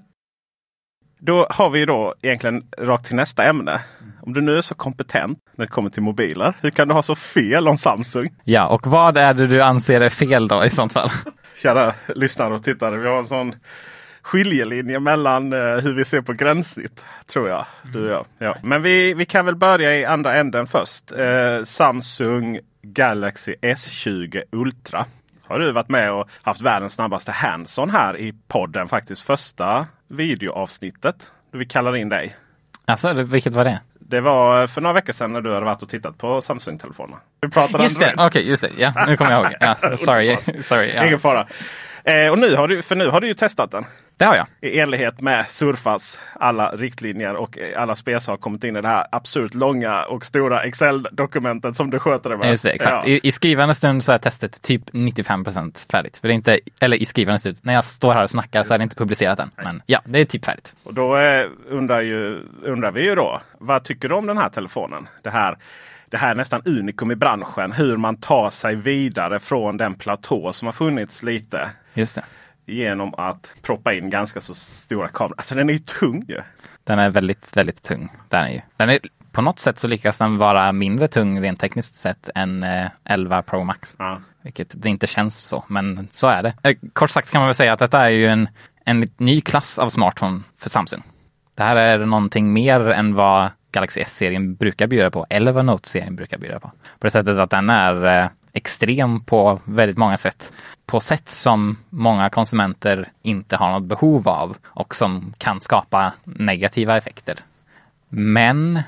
då 1.20 1.46
har 1.50 1.70
vi 1.70 1.86
då 1.86 2.14
egentligen 2.22 2.62
rakt 2.78 3.06
till 3.06 3.16
nästa 3.16 3.44
ämne. 3.44 3.80
Om 4.26 4.32
du 4.32 4.40
nu 4.40 4.56
är 4.56 4.60
så 4.60 4.74
kompetent 4.74 5.38
när 5.56 5.66
det 5.66 5.70
kommer 5.70 5.90
till 5.90 6.02
mobiler, 6.02 6.54
hur 6.60 6.70
kan 6.70 6.88
du 6.88 6.94
ha 6.94 7.02
så 7.02 7.14
fel 7.14 7.68
om 7.68 7.78
Samsung? 7.78 8.34
Ja, 8.44 8.66
och 8.68 8.86
vad 8.86 9.16
är 9.16 9.34
det 9.34 9.46
du 9.46 9.62
anser 9.62 10.00
är 10.00 10.10
fel 10.10 10.48
då 10.48 10.64
i 10.64 10.70
sånt 10.70 10.92
fall? 10.92 11.10
Kära 11.62 11.94
lyssnare 12.14 12.54
och 12.54 12.64
tittare, 12.64 12.96
vi 12.96 13.08
har 13.08 13.18
en 13.18 13.24
sån 13.24 13.54
skiljelinje 14.22 15.00
mellan 15.00 15.52
eh, 15.52 15.58
hur 15.58 15.94
vi 15.94 16.04
ser 16.04 16.20
på 16.20 16.32
gränssnitt. 16.32 17.04
Tror 17.26 17.48
jag. 17.48 17.66
Du 17.92 18.04
och 18.04 18.12
jag. 18.12 18.26
Ja. 18.38 18.56
Men 18.62 18.82
vi, 18.82 19.14
vi 19.14 19.26
kan 19.26 19.46
väl 19.46 19.56
börja 19.56 19.96
i 19.96 20.04
andra 20.04 20.36
änden 20.36 20.66
först. 20.66 21.12
Eh, 21.12 21.64
Samsung 21.64 22.60
Galaxy 22.82 23.54
S20 23.62 24.42
Ultra. 24.52 25.06
Har 25.42 25.58
du 25.58 25.72
varit 25.72 25.88
med 25.88 26.12
och 26.12 26.28
haft 26.42 26.60
världens 26.60 26.92
snabbaste 26.92 27.32
hands-on 27.32 27.90
här 27.90 28.20
i 28.20 28.34
podden 28.48 28.88
faktiskt. 28.88 29.22
Första 29.22 29.86
videoavsnittet. 30.08 31.30
Då 31.52 31.58
vi 31.58 31.66
kallar 31.66 31.96
in 31.96 32.08
dig. 32.08 32.36
Alltså, 32.84 33.12
vilket 33.12 33.52
var 33.52 33.64
det? 33.64 33.80
Det 34.08 34.20
var 34.20 34.66
för 34.66 34.80
några 34.80 34.94
veckor 34.94 35.12
sedan 35.12 35.32
när 35.32 35.40
du 35.40 35.54
hade 35.54 35.66
varit 35.66 35.82
och 35.82 35.88
tittat 35.88 36.18
på 36.18 36.40
Samsung-telefonerna. 36.40 37.20
Vi 37.40 37.48
pratade 37.48 37.84
Just 37.84 38.00
det, 38.00 38.12
okej, 38.14 38.26
okay, 38.26 38.42
just 38.42 38.62
det. 38.62 38.70
Ja, 38.78 39.06
nu 39.08 39.16
kommer 39.16 39.30
jag 39.30 39.44
ihåg. 39.44 39.54
Ja, 39.60 39.96
sorry, 39.96 40.36
sorry. 40.62 40.92
Ja. 40.94 41.06
Ingen 41.06 41.18
fara. 41.18 41.46
Eh, 42.04 42.30
och 42.30 42.38
nu 42.38 42.54
har 42.54 42.68
du, 42.68 42.82
för 42.82 42.96
nu 42.96 43.08
har 43.08 43.20
du 43.20 43.26
ju 43.26 43.34
testat 43.34 43.70
den. 43.70 43.84
Det 44.16 44.24
har 44.24 44.36
jag. 44.36 44.46
I 44.60 44.80
enlighet 44.80 45.20
med 45.20 45.46
Surfas 45.48 46.20
alla 46.32 46.70
riktlinjer 46.70 47.34
och 47.34 47.58
alla 47.76 47.96
spesar 47.96 48.32
har 48.32 48.36
kommit 48.36 48.64
in 48.64 48.76
i 48.76 48.80
det 48.80 48.88
här 48.88 49.06
absurt 49.12 49.54
långa 49.54 50.02
och 50.02 50.24
stora 50.24 50.62
Excel-dokumentet 50.62 51.76
som 51.76 51.90
du 51.90 51.98
sköter 51.98 52.30
det 52.30 52.36
med. 52.36 52.50
Just 52.50 52.64
det, 52.64 52.70
exakt. 52.70 53.08
Ja. 53.08 53.12
I, 53.12 53.20
I 53.22 53.32
skrivande 53.32 53.74
stund 53.74 54.04
så 54.04 54.12
är 54.12 54.18
testet 54.18 54.62
typ 54.62 54.90
95% 54.90 55.90
färdigt. 55.92 56.18
För 56.18 56.28
det 56.28 56.34
är 56.34 56.36
inte, 56.36 56.60
eller 56.80 56.96
i 56.96 57.06
skrivande 57.06 57.38
stund, 57.38 57.56
när 57.62 57.74
jag 57.74 57.84
står 57.84 58.12
här 58.12 58.24
och 58.24 58.30
snackar 58.30 58.62
så 58.62 58.74
är 58.74 58.78
det 58.78 58.84
inte 58.84 58.96
publicerat 58.96 59.38
än. 59.38 59.50
Men 59.56 59.82
ja, 59.86 60.00
det 60.04 60.20
är 60.20 60.24
typ 60.24 60.44
färdigt. 60.44 60.74
Och 60.82 60.94
då 60.94 61.16
eh, 61.16 61.46
undrar, 61.68 62.00
ju, 62.00 62.40
undrar 62.62 62.90
vi 62.90 63.04
ju 63.04 63.14
då, 63.14 63.40
vad 63.58 63.84
tycker 63.84 64.08
du 64.08 64.14
om 64.14 64.26
den 64.26 64.38
här 64.38 64.48
telefonen? 64.48 65.08
Det 65.22 65.30
här 65.30 65.56
det 66.14 66.18
här 66.18 66.30
är 66.30 66.34
nästan 66.34 66.62
unikum 66.64 67.10
i 67.10 67.16
branschen. 67.16 67.72
Hur 67.72 67.96
man 67.96 68.16
tar 68.16 68.50
sig 68.50 68.74
vidare 68.74 69.40
från 69.40 69.76
den 69.76 69.94
platå 69.94 70.52
som 70.52 70.66
har 70.66 70.72
funnits 70.72 71.22
lite. 71.22 71.70
Just 71.94 72.14
det 72.14 72.22
genom 72.66 73.14
att 73.14 73.52
proppa 73.62 73.94
in 73.94 74.10
ganska 74.10 74.40
så 74.40 74.54
stora 74.54 75.08
kameror. 75.08 75.34
Alltså 75.38 75.54
den 75.54 75.68
är 75.68 75.72
ju 75.72 75.78
tung 75.78 76.24
ju. 76.28 76.42
Den 76.84 76.98
är 76.98 77.10
väldigt, 77.10 77.56
väldigt 77.56 77.82
tung. 77.82 78.12
Den 78.28 78.44
är 78.44 78.48
ju. 78.48 78.60
Den 78.76 78.90
är, 78.90 78.98
på 79.32 79.42
något 79.42 79.58
sätt 79.58 79.78
så 79.78 79.86
lyckas 79.88 80.18
den 80.18 80.38
vara 80.38 80.72
mindre 80.72 81.08
tung 81.08 81.40
rent 81.40 81.60
tekniskt 81.60 81.94
sett 81.94 82.30
än 82.34 82.66
11 83.04 83.36
eh, 83.36 83.42
Pro 83.42 83.64
Max. 83.64 83.96
Ja. 83.98 84.20
Vilket 84.42 84.82
det 84.82 84.88
inte 84.88 85.06
känns 85.06 85.38
så, 85.38 85.64
men 85.68 86.08
så 86.10 86.26
är 86.26 86.42
det. 86.42 86.54
Eh, 86.62 86.76
kort 86.92 87.10
sagt 87.10 87.30
kan 87.30 87.40
man 87.40 87.48
väl 87.48 87.54
säga 87.54 87.72
att 87.72 87.78
detta 87.78 88.00
är 88.00 88.10
ju 88.10 88.26
en, 88.26 88.48
en 88.84 89.10
ny 89.16 89.40
klass 89.40 89.78
av 89.78 89.90
smartphone 89.90 90.40
för 90.58 90.70
Samsung. 90.70 91.02
Det 91.54 91.62
här 91.62 91.76
är 91.76 91.98
någonting 91.98 92.52
mer 92.52 92.80
än 92.80 93.14
vad 93.14 93.50
Galaxy 93.74 94.00
S-serien 94.00 94.54
brukar 94.54 94.86
bjuda 94.86 95.10
på, 95.10 95.26
eller 95.30 95.52
vad 95.52 95.64
Note-serien 95.64 96.16
brukar 96.16 96.38
bjuda 96.38 96.60
på. 96.60 96.68
På 96.98 97.06
det 97.06 97.10
sättet 97.10 97.38
att 97.38 97.50
den 97.50 97.70
är 97.70 98.20
eh, 98.22 98.28
extrem 98.52 99.24
på 99.24 99.60
väldigt 99.64 99.98
många 99.98 100.16
sätt. 100.16 100.52
På 100.86 101.00
sätt 101.00 101.28
som 101.28 101.76
många 101.90 102.30
konsumenter 102.30 103.08
inte 103.22 103.56
har 103.56 103.70
något 103.72 103.82
behov 103.82 104.28
av 104.28 104.56
och 104.64 104.94
som 104.94 105.34
kan 105.38 105.60
skapa 105.60 106.12
negativa 106.24 106.96
effekter. 106.96 107.38
Men 108.08 108.82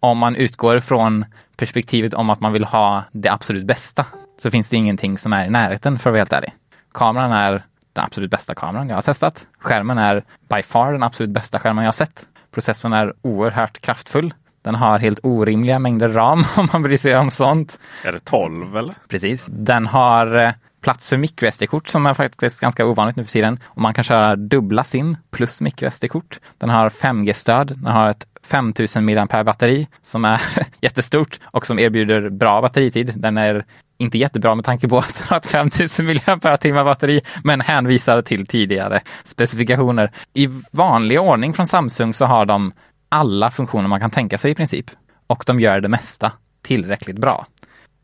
om 0.00 0.18
man 0.18 0.36
utgår 0.36 0.80
från 0.80 1.24
perspektivet 1.56 2.14
om 2.14 2.30
att 2.30 2.40
man 2.40 2.52
vill 2.52 2.64
ha 2.64 3.04
det 3.12 3.28
absolut 3.28 3.64
bästa 3.64 4.06
så 4.42 4.50
finns 4.50 4.68
det 4.68 4.76
ingenting 4.76 5.18
som 5.18 5.32
är 5.32 5.46
i 5.46 5.50
närheten 5.50 5.98
för 5.98 6.10
att 6.10 6.12
vara 6.12 6.20
helt 6.20 6.32
ärlig. 6.32 6.52
Kameran 6.92 7.32
är 7.32 7.64
den 7.92 8.04
absolut 8.04 8.30
bästa 8.30 8.54
kameran 8.54 8.88
jag 8.88 8.96
har 8.96 9.02
testat. 9.02 9.46
Skärmen 9.58 9.98
är 9.98 10.24
by 10.48 10.62
far 10.62 10.92
den 10.92 11.02
absolut 11.02 11.30
bästa 11.30 11.58
skärmen 11.58 11.84
jag 11.84 11.88
har 11.88 11.92
sett. 11.92 12.26
Processorn 12.50 12.92
är 12.92 13.14
oerhört 13.22 13.80
kraftfull. 13.80 14.34
Den 14.62 14.74
har 14.74 14.98
helt 14.98 15.20
orimliga 15.22 15.78
mängder 15.78 16.08
ram 16.08 16.44
om 16.56 16.68
man 16.72 16.82
bryr 16.82 16.96
sig 16.96 17.16
om 17.16 17.30
sånt. 17.30 17.78
Är 18.04 18.12
det 18.12 18.24
12 18.24 18.76
eller? 18.76 18.94
Precis. 19.08 19.46
Den 19.48 19.86
har 19.86 20.44
eh, 20.44 20.52
plats 20.80 21.08
för 21.08 21.16
microSD-kort 21.16 21.88
som 21.88 22.06
är 22.06 22.14
faktiskt 22.14 22.60
ganska 22.60 22.86
ovanligt 22.86 23.16
nu 23.16 23.24
för 23.24 23.32
tiden. 23.32 23.60
Och 23.64 23.80
man 23.80 23.94
kan 23.94 24.04
köra 24.04 24.36
dubbla 24.36 24.84
SIM 24.84 25.16
plus 25.30 25.60
microSD-kort. 25.60 26.40
Den 26.58 26.70
har 26.70 26.90
5G-stöd. 26.90 27.68
Den 27.68 27.92
har 27.92 28.10
ett 28.10 28.26
5000 28.42 29.04
mAh 29.04 29.42
batteri 29.42 29.86
som 30.02 30.24
är 30.24 30.42
jättestort 30.80 31.40
och 31.44 31.66
som 31.66 31.78
erbjuder 31.78 32.30
bra 32.30 32.60
batteritid. 32.60 33.12
Den 33.16 33.38
är 33.38 33.64
inte 33.98 34.18
jättebra 34.18 34.54
med 34.54 34.64
tanke 34.64 34.88
på 34.88 34.98
att 34.98 35.14
den 35.18 35.26
har 35.28 35.36
ett 35.36 35.46
5000 35.46 36.06
mAh 36.26 36.84
batteri, 36.84 37.20
men 37.44 37.60
hänvisar 37.60 38.22
till 38.22 38.46
tidigare 38.46 39.00
specifikationer. 39.24 40.12
I 40.34 40.48
vanlig 40.70 41.20
ordning 41.20 41.54
från 41.54 41.66
Samsung 41.66 42.14
så 42.14 42.24
har 42.24 42.46
de 42.46 42.72
alla 43.08 43.50
funktioner 43.50 43.88
man 43.88 44.00
kan 44.00 44.10
tänka 44.10 44.38
sig 44.38 44.50
i 44.50 44.54
princip. 44.54 44.90
Och 45.26 45.44
de 45.46 45.60
gör 45.60 45.80
det 45.80 45.88
mesta 45.88 46.32
tillräckligt 46.62 47.18
bra. 47.18 47.46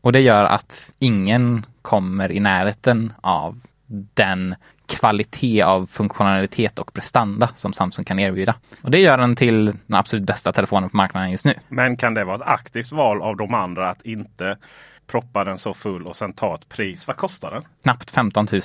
Och 0.01 0.11
det 0.11 0.19
gör 0.19 0.43
att 0.43 0.91
ingen 0.99 1.65
kommer 1.81 2.31
i 2.31 2.39
närheten 2.39 3.13
av 3.21 3.61
den 4.13 4.55
kvalitet 4.87 5.61
av 5.61 5.85
funktionalitet 5.85 6.79
och 6.79 6.93
prestanda 6.93 7.49
som 7.55 7.73
Samsung 7.73 8.05
kan 8.05 8.19
erbjuda. 8.19 8.55
Och 8.81 8.91
det 8.91 8.99
gör 8.99 9.17
den 9.17 9.35
till 9.35 9.65
den 9.65 9.97
absolut 9.97 10.25
bästa 10.25 10.51
telefonen 10.51 10.89
på 10.89 10.97
marknaden 10.97 11.31
just 11.31 11.45
nu. 11.45 11.53
Men 11.67 11.97
kan 11.97 12.13
det 12.13 12.23
vara 12.23 12.35
ett 12.35 12.41
aktivt 12.41 12.91
val 12.91 13.21
av 13.21 13.37
de 13.37 13.53
andra 13.53 13.89
att 13.89 14.01
inte 14.01 14.57
proppa 15.07 15.43
den 15.43 15.57
så 15.57 15.73
full 15.73 16.07
och 16.07 16.15
sen 16.15 16.33
ta 16.33 16.55
ett 16.55 16.69
pris. 16.69 17.07
Vad 17.07 17.17
kostar 17.17 17.51
den? 17.51 17.63
Knappt 17.83 18.11
15 18.11 18.47
000 18.51 18.61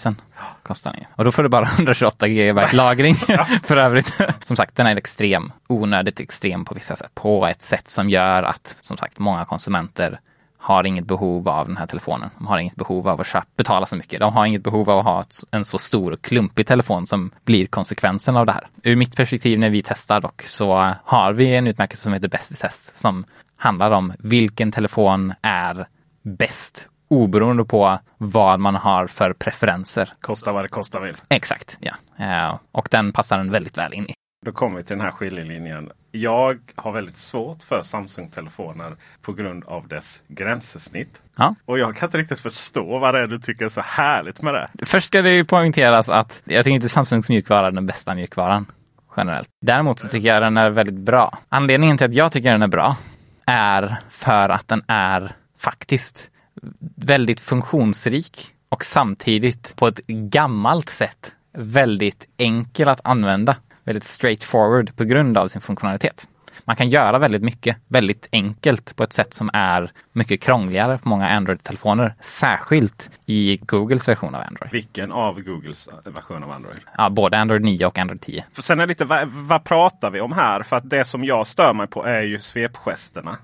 kostar 0.63 0.93
den. 0.93 1.05
Och 1.17 1.25
då 1.25 1.33
får 1.33 1.43
du 1.43 1.49
bara 1.49 1.65
128 1.75 2.29
GB 2.29 2.63
lagring 2.73 3.15
för 3.65 3.77
övrigt. 3.77 4.19
Som 4.45 4.57
sagt, 4.57 4.77
den 4.77 4.87
är 4.87 4.97
extrem. 4.97 5.53
Onödigt 5.67 6.21
extrem 6.21 6.65
på 6.65 6.75
vissa 6.75 6.97
sätt. 6.97 7.15
På 7.15 7.47
ett 7.47 7.63
sätt 7.63 7.91
som 7.91 8.11
gör 8.11 8.43
att, 8.43 8.77
som 8.81 8.97
sagt, 8.97 9.19
många 9.19 9.45
konsumenter 9.45 10.21
har 10.63 10.87
inget 10.87 11.07
behov 11.07 11.49
av 11.49 11.67
den 11.67 11.77
här 11.77 11.87
telefonen. 11.87 12.31
De 12.39 12.47
har 12.47 12.59
inget 12.59 12.77
behov 12.77 13.09
av 13.09 13.21
att 13.21 13.27
köpa, 13.27 13.47
betala 13.57 13.87
så 13.87 13.97
mycket. 13.97 14.21
De 14.21 14.33
har 14.33 14.47
inget 14.47 14.63
behov 14.63 14.91
av 14.91 14.99
att 14.99 15.05
ha 15.05 15.25
en 15.51 15.65
så 15.65 15.79
stor 15.79 16.13
och 16.13 16.23
klumpig 16.23 16.67
telefon 16.67 17.07
som 17.07 17.31
blir 17.45 17.67
konsekvensen 17.67 18.37
av 18.37 18.47
det 18.47 18.53
här. 18.53 18.69
Ur 18.83 18.97
mitt 18.97 19.17
perspektiv 19.17 19.59
när 19.59 19.71
vi 19.71 19.83
testar 19.83 20.21
dock 20.21 20.43
så 20.43 20.95
har 21.05 21.33
vi 21.33 21.55
en 21.55 21.67
utmärkelse 21.67 22.03
som 22.03 22.13
heter 22.13 22.29
Bäst 22.29 22.53
i 22.53 22.55
test 22.55 22.99
som 22.99 23.25
handlar 23.57 23.91
om 23.91 24.13
vilken 24.19 24.73
telefon 24.73 25.35
är 25.43 25.87
bäst 26.31 26.89
oberoende 27.09 27.65
på 27.65 27.99
vad 28.19 28.61
man 28.61 28.75
har 28.75 29.07
för 29.07 29.33
preferenser. 29.33 30.13
Kosta 30.21 30.53
vad 30.53 30.65
det 30.65 30.69
kostar 30.69 31.01
vill. 31.01 31.17
Exakt, 31.29 31.79
ja. 31.81 31.93
Uh, 32.21 32.59
och 32.73 32.89
den 32.91 33.13
passar 33.13 33.39
den 33.39 33.51
väldigt 33.51 33.79
väl 33.79 33.95
in 33.95 34.07
i. 34.07 34.15
Då 34.47 34.53
kommer 34.53 34.77
vi 34.77 34.83
till 34.83 34.97
den 34.97 35.07
här 35.07 35.13
skiljelinjen. 35.13 35.91
Jag 36.13 36.59
har 36.75 36.93
väldigt 36.93 37.17
svårt 37.17 37.63
för 37.63 37.83
Samsung-telefoner 37.83 38.97
på 39.23 39.33
grund 39.33 39.65
av 39.65 39.89
dess 39.89 40.23
gränssnitt. 40.29 41.23
Ja. 41.37 41.55
Och 41.65 41.79
jag 41.79 41.97
kan 41.97 42.07
inte 42.07 42.19
riktigt 42.19 42.41
förstå 42.41 42.99
vad 42.99 43.15
det 43.15 43.21
är 43.21 43.27
du 43.27 43.39
tycker 43.39 43.65
är 43.65 43.69
så 43.69 43.81
härligt 43.81 44.43
med 44.43 44.55
det. 44.55 44.87
Först 44.87 45.07
ska 45.07 45.23
det 45.23 45.31
ju 45.31 45.45
poängteras 45.45 46.09
att 46.09 46.43
jag 46.45 46.65
tycker 46.65 46.75
inte 46.75 46.89
Samsungs 46.89 47.29
mjukvara 47.29 47.67
är 47.67 47.71
den 47.71 47.87
bästa 47.87 48.15
mjukvaran 48.15 48.67
generellt. 49.17 49.49
Däremot 49.67 50.01
så 50.01 50.09
tycker 50.09 50.29
jag 50.29 50.43
den 50.43 50.57
är 50.57 50.71
väldigt 50.71 51.01
bra. 51.01 51.39
Anledningen 51.49 51.99
till 51.99 52.07
att 52.07 52.15
jag 52.15 52.33
tycker 52.33 52.53
den 52.53 52.63
är 52.63 52.69
bra 52.69 52.97
är 53.47 53.97
för 54.09 54.49
att 54.49 54.69
den 54.69 54.85
är 54.89 55.33
faktiskt 55.61 56.31
väldigt 56.97 57.41
funktionsrik 57.41 58.55
och 58.69 58.85
samtidigt 58.85 59.77
på 59.77 59.87
ett 59.87 60.07
gammalt 60.07 60.91
sätt 60.91 61.33
väldigt 61.53 62.29
enkel 62.37 62.89
att 62.89 63.01
använda. 63.05 63.57
Väldigt 63.85 64.05
straightforward 64.05 64.97
på 64.97 65.05
grund 65.05 65.39
av 65.39 65.49
sin 65.49 65.61
funktionalitet. 65.61 66.29
man 66.65 66.77
kan 66.77 66.89
göra 66.89 67.19
väldigt 67.19 67.43
mycket 67.43 67.77
väldigt 67.89 68.29
enkelt 68.33 68.97
på 68.97 69.03
ett 69.03 69.13
sätt 69.13 69.35
som 69.35 69.51
är 69.53 69.91
mycket 70.13 70.41
krångligare 70.41 70.99
på 70.99 71.09
många 71.09 71.29
Android-telefoner. 71.29 72.15
Särskilt 72.21 73.11
i 73.27 73.57
Googles 73.57 74.09
version 74.09 74.35
av 74.35 74.43
Android. 74.47 74.73
Vilken 74.73 75.13
av 75.13 75.41
Googles 75.41 75.89
version 76.05 76.43
av 76.43 76.51
Android? 76.51 76.81
Ja, 76.97 77.11
både 77.11 77.39
Android 77.39 77.63
9 77.63 77.87
och 77.87 77.99
Android 77.99 78.21
10. 78.21 78.45
För 78.53 78.63
sen 78.63 78.81
är 78.81 78.87
det 78.87 78.91
lite, 78.91 79.05
vad, 79.05 79.29
vad 79.29 79.65
pratar 79.65 80.11
vi 80.11 80.21
om 80.21 80.33
här? 80.33 80.63
För 80.63 80.77
att 80.77 80.91
det 80.91 81.05
som 81.05 81.25
jag 81.25 81.47
stör 81.47 81.73
mig 81.75 81.87
på 81.87 82.05
är 82.05 82.23
ju 82.23 82.39
svepgesterna. 82.39 83.39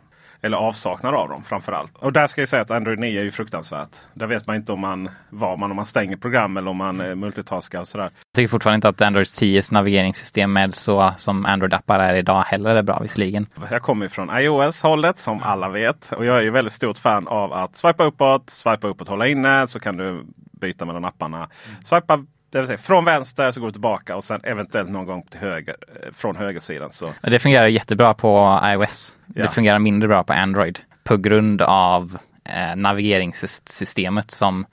Eller 0.47 0.57
avsaknad 0.57 1.15
av 1.15 1.29
dem 1.29 1.45
framförallt. 1.45 1.97
Och 1.97 2.13
där 2.13 2.27
ska 2.27 2.41
jag 2.41 2.49
säga 2.49 2.63
att 2.63 2.71
Android 2.71 2.99
9 2.99 3.21
är 3.21 3.25
ju 3.25 3.31
fruktansvärt. 3.31 3.89
Där 4.15 4.27
vet 4.27 4.47
man 4.47 4.57
inte 4.57 4.73
om 4.73 4.81
man, 4.81 5.09
var 5.31 5.57
man, 5.57 5.71
om 5.71 5.77
man 5.77 5.87
stänger 5.87 6.17
program 6.17 6.57
eller 6.57 6.71
om 6.71 6.77
man 6.77 7.01
eh, 7.01 7.15
multitaskar 7.15 7.81
och 7.81 7.89
sådär. 7.89 8.05
Jag 8.05 8.13
tycker 8.35 8.49
fortfarande 8.49 8.75
inte 8.77 8.89
att 8.89 9.01
Android 9.01 9.27
10s 9.27 9.73
navigeringssystem 9.73 10.53
med 10.53 10.75
så 10.75 11.13
som 11.17 11.47
Android-appar 11.47 11.99
är 11.99 12.15
idag 12.15 12.43
heller 12.43 12.75
är 12.75 12.83
bra 12.83 12.99
visserligen. 12.99 13.47
Jag 13.71 13.83
kommer 13.83 14.09
från 14.09 14.31
iOS-hållet 14.31 15.19
som 15.19 15.43
alla 15.43 15.69
vet. 15.69 16.13
Och 16.13 16.25
jag 16.25 16.39
är 16.39 16.43
ju 16.43 16.51
väldigt 16.51 16.73
stort 16.73 16.99
fan 16.99 17.29
av 17.29 17.53
att 17.53 17.77
swipa 17.77 18.05
uppåt, 18.05 18.51
swipa 18.51 18.89
uppåt, 18.89 19.09
hålla 19.09 19.27
inne 19.27 19.67
så 19.67 19.81
kan 19.81 19.97
du 19.97 20.27
byta 20.61 20.85
mellan 20.85 21.05
apparna. 21.05 21.49
Swipa 21.85 22.25
det 22.51 22.59
vill 22.59 22.67
säga 22.67 22.79
från 22.79 23.05
vänster 23.05 23.53
så 23.53 23.61
går 23.61 23.67
du 23.67 23.73
tillbaka 23.73 24.17
och 24.17 24.25
sen 24.25 24.41
eventuellt 24.45 24.91
någon 24.91 25.07
gång 25.07 25.23
till 25.23 25.41
höger 25.41 25.77
eh, 26.03 26.13
från 26.13 26.37
högersidan. 26.37 26.91
Så. 26.91 27.09
Det 27.21 27.39
fungerar 27.39 27.67
jättebra 27.67 28.15
på 28.15 28.61
iOS. 28.65 29.17
Ja. 29.35 29.43
Det 29.43 29.49
fungerar 29.49 29.79
mindre 29.79 30.09
bra 30.09 30.25
på 30.25 30.33
Android 30.33 30.79
på 31.05 31.17
grund 31.17 31.63
av 31.63 32.19
eh, 32.45 32.77
navigeringssystemet 32.77 34.31
som 34.31 34.67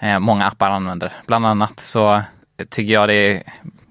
eh, 0.00 0.18
många 0.18 0.46
appar 0.46 0.70
använder. 0.70 1.12
Bland 1.26 1.46
annat 1.46 1.80
så 1.80 2.22
tycker 2.68 2.92
jag 2.92 3.08
det 3.08 3.14
är 3.14 3.42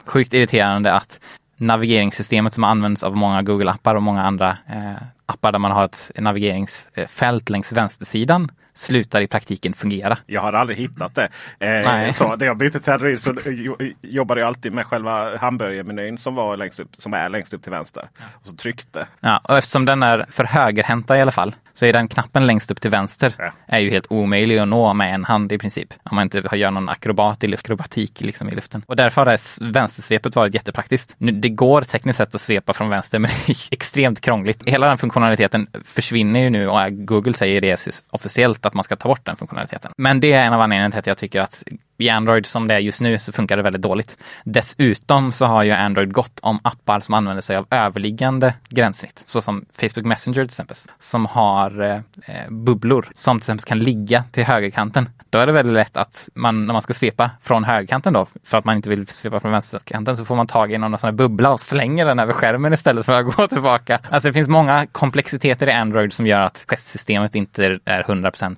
sjukt 0.06 0.34
irriterande 0.34 0.94
att 0.94 1.20
navigeringssystemet 1.58 2.54
som 2.54 2.64
används 2.64 3.04
av 3.04 3.16
många 3.16 3.42
Google-appar 3.42 3.96
och 3.96 4.04
många 4.04 4.24
andra 4.24 4.58
eh, 4.68 5.04
appar 5.26 5.52
där 5.52 5.60
man 5.60 5.72
har 5.72 5.86
ett 5.86 6.12
navigeringsfält 6.16 7.50
längs 7.50 7.72
vänstersidan 7.72 8.52
slutar 8.78 9.22
i 9.22 9.28
praktiken 9.28 9.74
fungera. 9.74 10.18
Jag 10.26 10.42
har 10.42 10.54
aldrig 10.54 10.78
hittat 10.78 11.16
det. 11.16 11.24
Eh, 11.24 11.70
Nej. 11.70 12.14
så 12.14 12.36
när 12.36 12.46
jag 12.46 12.58
bytte 12.58 12.80
till 12.80 12.94
Android 12.94 13.20
så 13.20 13.36
jo- 13.46 13.78
jobbade 14.02 14.42
jag 14.42 14.48
alltid 14.48 14.74
med 14.74 14.86
själva 14.86 15.38
hamburgermenyn 15.38 16.18
som, 16.18 16.36
var 16.36 16.58
längst 16.58 16.80
upp, 16.80 16.90
som 16.98 17.14
är 17.14 17.30
längst 17.30 17.54
upp 17.54 17.62
till 17.64 17.72
vänster. 17.72 18.10
Och 18.40 18.46
så 18.46 18.56
tryckte. 18.56 19.08
Ja, 19.20 19.42
och 19.44 19.58
eftersom 19.58 19.86
den 19.86 20.04
är 20.04 20.26
för 20.30 20.44
högerhänta 20.44 21.18
i 21.18 21.22
alla 21.22 21.32
fall 21.32 21.56
så 21.74 21.86
är 21.86 21.94
den 21.94 22.08
knappen 22.08 22.48
längst 22.48 22.72
upp 22.72 22.82
till 22.82 22.92
vänster 22.92 23.34
Ja. 23.38 23.52
är 23.68 23.80
ju 23.80 23.90
helt 23.90 24.06
omöjlig 24.10 24.58
att 24.58 24.68
nå 24.68 24.94
med 24.94 25.14
en 25.14 25.26
hand 25.26 25.52
i 25.52 25.58
princip. 25.58 25.94
Om 26.04 26.16
man 26.16 26.24
inte 26.24 26.44
har- 26.50 26.58
gör 26.58 26.72
någon 26.72 26.90
akrobat 26.90 27.44
i 27.44 27.54
akrobatik 27.54 28.22
liksom 28.22 28.50
i 28.50 28.52
luften. 28.52 28.84
Och 28.88 28.96
därför 28.96 29.26
har 29.26 29.72
vänstersvepet 29.72 30.36
varit 30.36 30.54
jättepraktiskt. 30.54 31.16
Nu, 31.18 31.32
det 31.32 31.50
går 31.50 31.82
tekniskt 31.82 32.18
sett 32.18 32.36
att 32.36 32.42
svepa 32.42 32.74
från 32.74 32.90
vänster 32.90 33.20
men 33.20 33.32
det 33.46 33.52
är 33.52 33.58
extremt 33.72 34.22
krångligt. 34.22 34.64
Hela 34.66 34.88
den 34.88 34.98
funktionaliteten 34.98 35.68
försvinner 35.86 36.40
ju 36.40 36.50
nu 36.50 36.68
och 36.68 36.80
Google 36.92 37.34
säger 37.34 37.62
det 37.62 37.88
officiellt 38.12 38.66
att 38.68 38.74
man 38.74 38.84
ska 38.84 38.96
ta 38.96 39.10
bort 39.10 39.26
den 39.26 39.36
funktionaliteten. 39.36 39.92
Men 39.98 40.20
det 40.20 40.34
är 40.34 40.46
en 40.46 40.54
av 40.54 40.62
anledningarna 40.62 40.92
till 40.92 41.00
att 41.00 41.08
jag 41.08 41.18
tycker 41.18 41.42
att 41.42 41.64
i 41.98 42.10
Android 42.10 42.46
som 42.46 42.68
det 42.68 42.74
är 42.74 42.80
just 42.80 43.02
nu 43.02 43.20
så 43.20 43.32
funkar 43.32 43.58
det 43.58 43.64
väldigt 43.64 43.82
dåligt. 43.82 44.18
Dessutom 44.44 45.32
så 45.32 45.46
har 45.46 45.64
ju 45.64 45.72
Android 45.72 46.14
gått 46.14 46.40
om 46.42 46.60
appar 46.64 47.00
som 47.00 47.14
använder 47.14 47.42
sig 47.42 47.56
av 47.56 47.66
överliggande 47.72 48.54
gränssnitt, 48.70 49.24
såsom 49.26 49.66
Facebook 49.80 50.06
Messenger 50.06 50.36
till 50.36 50.44
exempel, 50.44 50.78
som 51.00 51.26
har 51.26 51.82
eh, 51.82 51.96
eh, 52.26 52.50
bubblor 52.50 53.08
som 53.14 53.40
till 53.40 53.44
exempel 53.44 53.66
kan 53.66 53.80
ligga 53.80 54.24
till 54.32 54.44
högerkanten. 54.44 55.10
Då 55.30 55.40
är 55.40 55.48
det 55.48 55.54
väldigt 55.54 55.74
lätt 55.74 55.98
att 55.98 56.30
man, 56.34 56.66
när 56.66 56.74
man 56.74 56.82
ska 56.82 56.94
svepa 56.94 57.32
från 57.42 57.64
högerkanten 57.64 58.14
då, 58.14 58.28
för 58.44 58.58
att 58.58 58.66
man 58.66 58.76
inte 58.76 58.90
vill 58.90 59.08
svepa 59.08 59.40
från 59.40 59.52
vänsterkanten, 59.52 60.18
så 60.18 60.26
får 60.26 60.36
man 60.36 60.48
tag 60.48 60.72
i 60.72 60.78
någon 60.78 61.00
sån 61.00 61.08
här 61.08 61.12
bubbla 61.12 61.54
och 61.54 61.60
slänger 61.60 62.06
den 62.06 62.20
över 62.20 62.34
skärmen 62.34 62.74
istället 62.74 63.06
för 63.06 63.20
att 63.20 63.36
gå 63.36 63.48
tillbaka. 63.48 64.00
Alltså 64.10 64.30
det 64.30 64.34
finns 64.34 64.48
många 64.48 64.88
komplexiteter 64.92 65.70
i 65.70 65.72
Android 65.72 66.14
som 66.14 66.28
gör 66.28 66.40
att 66.40 66.66
gestsystemet 66.68 67.36
inte 67.36 67.80
är 67.86 68.04
100% 68.04 68.57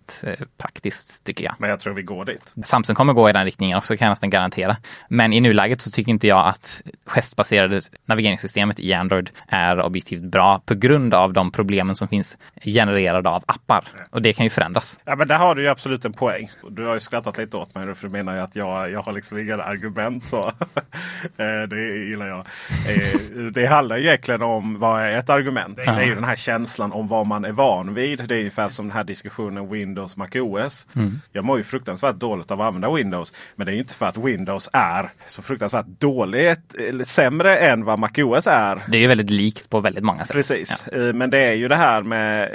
praktiskt, 0.57 1.23
tycker 1.23 1.45
jag. 1.45 1.55
Men 1.59 1.69
jag 1.69 1.79
tror 1.79 1.93
vi 1.93 2.01
går 2.03 2.25
dit. 2.25 2.53
Samsung 2.63 2.95
kommer 2.95 3.13
gå 3.13 3.29
i 3.29 3.33
den 3.33 3.45
riktningen 3.45 3.77
också 3.77 3.97
kan 3.97 4.05
jag 4.05 4.11
nästan 4.11 4.29
garantera. 4.29 4.77
Men 5.09 5.33
i 5.33 5.39
nuläget 5.41 5.81
så 5.81 5.91
tycker 5.91 6.09
inte 6.11 6.27
jag 6.27 6.47
att 6.47 6.81
gestbaserade 7.05 7.81
navigeringssystemet 8.05 8.79
i 8.79 8.93
Android 8.93 9.29
är 9.47 9.81
objektivt 9.81 10.23
bra 10.23 10.61
på 10.65 10.75
grund 10.75 11.13
av 11.13 11.33
de 11.33 11.51
problemen 11.51 11.95
som 11.95 12.07
finns 12.07 12.37
genererade 12.63 13.29
av 13.29 13.43
appar. 13.47 13.83
Och 14.09 14.21
det 14.21 14.33
kan 14.33 14.43
ju 14.45 14.49
förändras. 14.49 14.99
Ja, 15.05 15.15
men 15.15 15.27
där 15.27 15.37
har 15.37 15.55
du 15.55 15.61
ju 15.61 15.67
absolut 15.67 16.05
en 16.05 16.13
poäng. 16.13 16.49
Du 16.69 16.85
har 16.85 16.93
ju 16.93 16.99
skrattat 16.99 17.37
lite 17.37 17.57
åt 17.57 17.75
mig 17.75 17.95
för 17.95 18.07
du 18.07 18.11
menar 18.11 18.35
ju 18.35 18.41
att 18.41 18.55
jag, 18.55 18.91
jag 18.91 19.01
har 19.01 19.13
liksom 19.13 19.37
inga 19.37 19.63
argument. 19.63 20.25
Så. 20.25 20.51
Eh, 21.37 21.67
det 21.69 22.05
gillar 22.09 22.27
jag. 22.27 22.37
Eh, 22.39 23.19
Det 23.51 23.65
handlar 23.65 23.97
egentligen 23.97 24.41
om 24.41 24.79
vad 24.79 25.01
är 25.01 25.17
ett 25.17 25.29
argument? 25.29 25.75
Det 25.75 25.83
är 25.83 26.01
ju 26.01 26.15
den 26.15 26.23
här 26.23 26.35
känslan 26.35 26.91
om 26.91 27.07
vad 27.07 27.27
man 27.27 27.45
är 27.45 27.51
van 27.51 27.93
vid. 27.93 28.27
Det 28.27 28.35
är 28.35 28.39
ungefär 28.39 28.69
som 28.69 28.87
den 28.87 28.97
här 28.97 29.03
diskussionen 29.03 29.67
Windows 29.89 30.17
MacOS. 30.17 30.87
Jag 31.31 31.45
mår 31.45 31.57
ju 31.57 31.63
fruktansvärt 31.63 32.15
dåligt 32.15 32.51
av 32.51 32.61
att 32.61 32.67
använda 32.67 32.93
Windows. 32.95 33.33
Men 33.55 33.65
det 33.65 33.71
är 33.71 33.73
ju 33.73 33.79
inte 33.79 33.93
för 33.93 34.05
att 34.05 34.17
Windows 34.17 34.69
är 34.73 35.09
så 35.27 35.41
fruktansvärt 35.41 35.85
dåligt 35.85 36.75
eller 36.89 37.03
sämre 37.03 37.57
än 37.57 37.85
vad 37.85 37.99
MacOS 37.99 38.47
är. 38.47 38.81
Det 38.87 38.97
är 38.97 39.01
ju 39.01 39.07
väldigt 39.07 39.29
likt 39.29 39.69
på 39.69 39.79
väldigt 39.79 40.03
många 40.03 40.25
sätt. 40.25 40.35
Precis. 40.35 40.83
Ja. 40.91 40.97
Eh, 40.97 41.13
Men 41.13 41.29
det 41.29 41.39
är 41.39 41.53
ju 41.53 41.67
det 41.67 41.75
här 41.75 42.01
med 42.01 42.49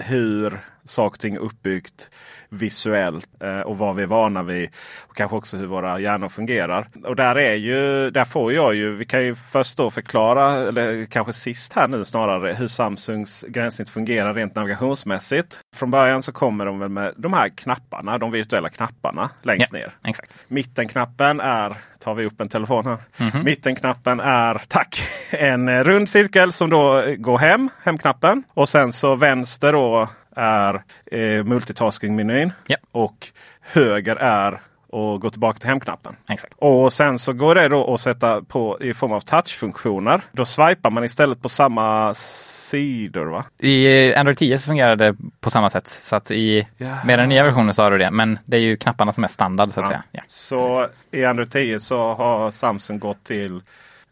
hur 0.00 0.60
saker 0.84 1.16
och 1.16 1.20
ting 1.20 1.34
är 1.34 1.38
uppbyggt 1.38 2.10
visuellt 2.54 3.28
eh, 3.42 3.60
och 3.60 3.78
vad 3.78 3.96
vi 3.96 4.02
är 4.02 4.06
vana 4.06 4.42
vid. 4.42 4.70
Och 5.08 5.16
kanske 5.16 5.36
också 5.36 5.56
hur 5.56 5.66
våra 5.66 6.00
hjärnor 6.00 6.28
fungerar. 6.28 6.88
Och 7.04 7.16
där 7.16 7.38
är 7.38 7.54
ju, 7.54 8.10
där 8.10 8.24
får 8.24 8.52
jag 8.52 8.74
ju, 8.74 8.96
vi 8.96 9.04
kan 9.04 9.24
ju 9.24 9.34
först 9.34 9.76
då 9.76 9.90
förklara, 9.90 10.52
eller 10.52 11.06
kanske 11.06 11.32
sist 11.32 11.72
här 11.72 11.88
nu 11.88 12.04
snarare, 12.04 12.54
hur 12.54 12.68
Samsungs 12.68 13.44
gränssnitt 13.48 13.90
fungerar 13.90 14.34
rent 14.34 14.54
navigationsmässigt. 14.54 15.60
Från 15.76 15.90
början 15.90 16.22
så 16.22 16.32
kommer 16.32 16.66
de 16.66 16.78
väl 16.78 16.88
med 16.88 17.14
de 17.16 17.32
här 17.32 17.48
knapparna, 17.48 18.18
de 18.18 18.30
virtuella 18.30 18.68
knapparna 18.68 19.30
längst 19.42 19.72
Ja, 19.72 19.78
ner. 19.78 19.92
Exakt. 20.04 20.34
Mittenknappen 20.48 21.40
är, 21.40 21.76
tar 21.98 22.14
vi 22.14 22.24
upp 22.24 22.40
en 22.40 22.48
telefon 22.48 22.86
här. 22.86 22.98
Mittenknappen 23.44 24.20
är, 24.20 24.62
tack, 24.68 25.02
en 25.30 25.84
rund 25.84 26.08
cirkel 26.08 26.52
som 26.52 26.70
då 26.70 27.04
går 27.18 27.38
hem, 27.38 27.70
hemknappen. 27.82 28.42
Och 28.54 28.68
sen 28.68 28.92
så 28.92 29.14
vänster 29.14 29.72
då 29.72 30.08
är 30.36 30.74
eh, 31.06 31.44
multitasking-menyn. 31.44 32.52
Ja. 32.66 32.76
Och 32.92 33.28
höger 33.60 34.16
är 34.16 34.60
att 34.94 35.20
gå 35.20 35.30
tillbaka 35.30 35.58
till 35.58 35.68
hemknappen. 35.68 36.16
Exakt. 36.28 36.54
Och 36.58 36.92
sen 36.92 37.18
så 37.18 37.32
går 37.32 37.54
det 37.54 37.68
då 37.68 37.94
att 37.94 38.00
sätta 38.00 38.42
på 38.42 38.78
i 38.80 38.94
form 38.94 39.12
av 39.12 39.20
touchfunktioner. 39.20 40.22
Då 40.32 40.44
swipar 40.44 40.90
man 40.90 41.04
istället 41.04 41.42
på 41.42 41.48
samma 41.48 42.14
sidor 42.14 43.26
va? 43.26 43.44
I 43.58 44.14
Android 44.14 44.38
10 44.38 44.58
så 44.58 44.66
fungerar 44.66 44.96
det 44.96 45.16
på 45.40 45.50
samma 45.50 45.70
sätt. 45.70 45.88
Så 45.88 46.16
att 46.16 46.30
i, 46.30 46.68
Jaha. 46.76 46.98
med 47.04 47.18
den 47.18 47.28
nya 47.28 47.44
versionen 47.44 47.74
så 47.74 47.82
har 47.82 47.90
du 47.90 47.98
det. 47.98 48.10
Men 48.10 48.38
det 48.44 48.56
är 48.56 48.60
ju 48.60 48.76
knapparna 48.76 49.12
som 49.12 49.24
är 49.24 49.28
standard 49.28 49.72
så 49.72 49.80
att 49.80 49.86
säga. 49.86 50.02
Ja. 50.12 50.22
Så 50.28 50.88
i 51.10 51.24
Android 51.24 51.50
10 51.50 51.80
så 51.80 52.14
har 52.14 52.50
Samsung 52.50 52.98
gått 52.98 53.24
till 53.24 53.60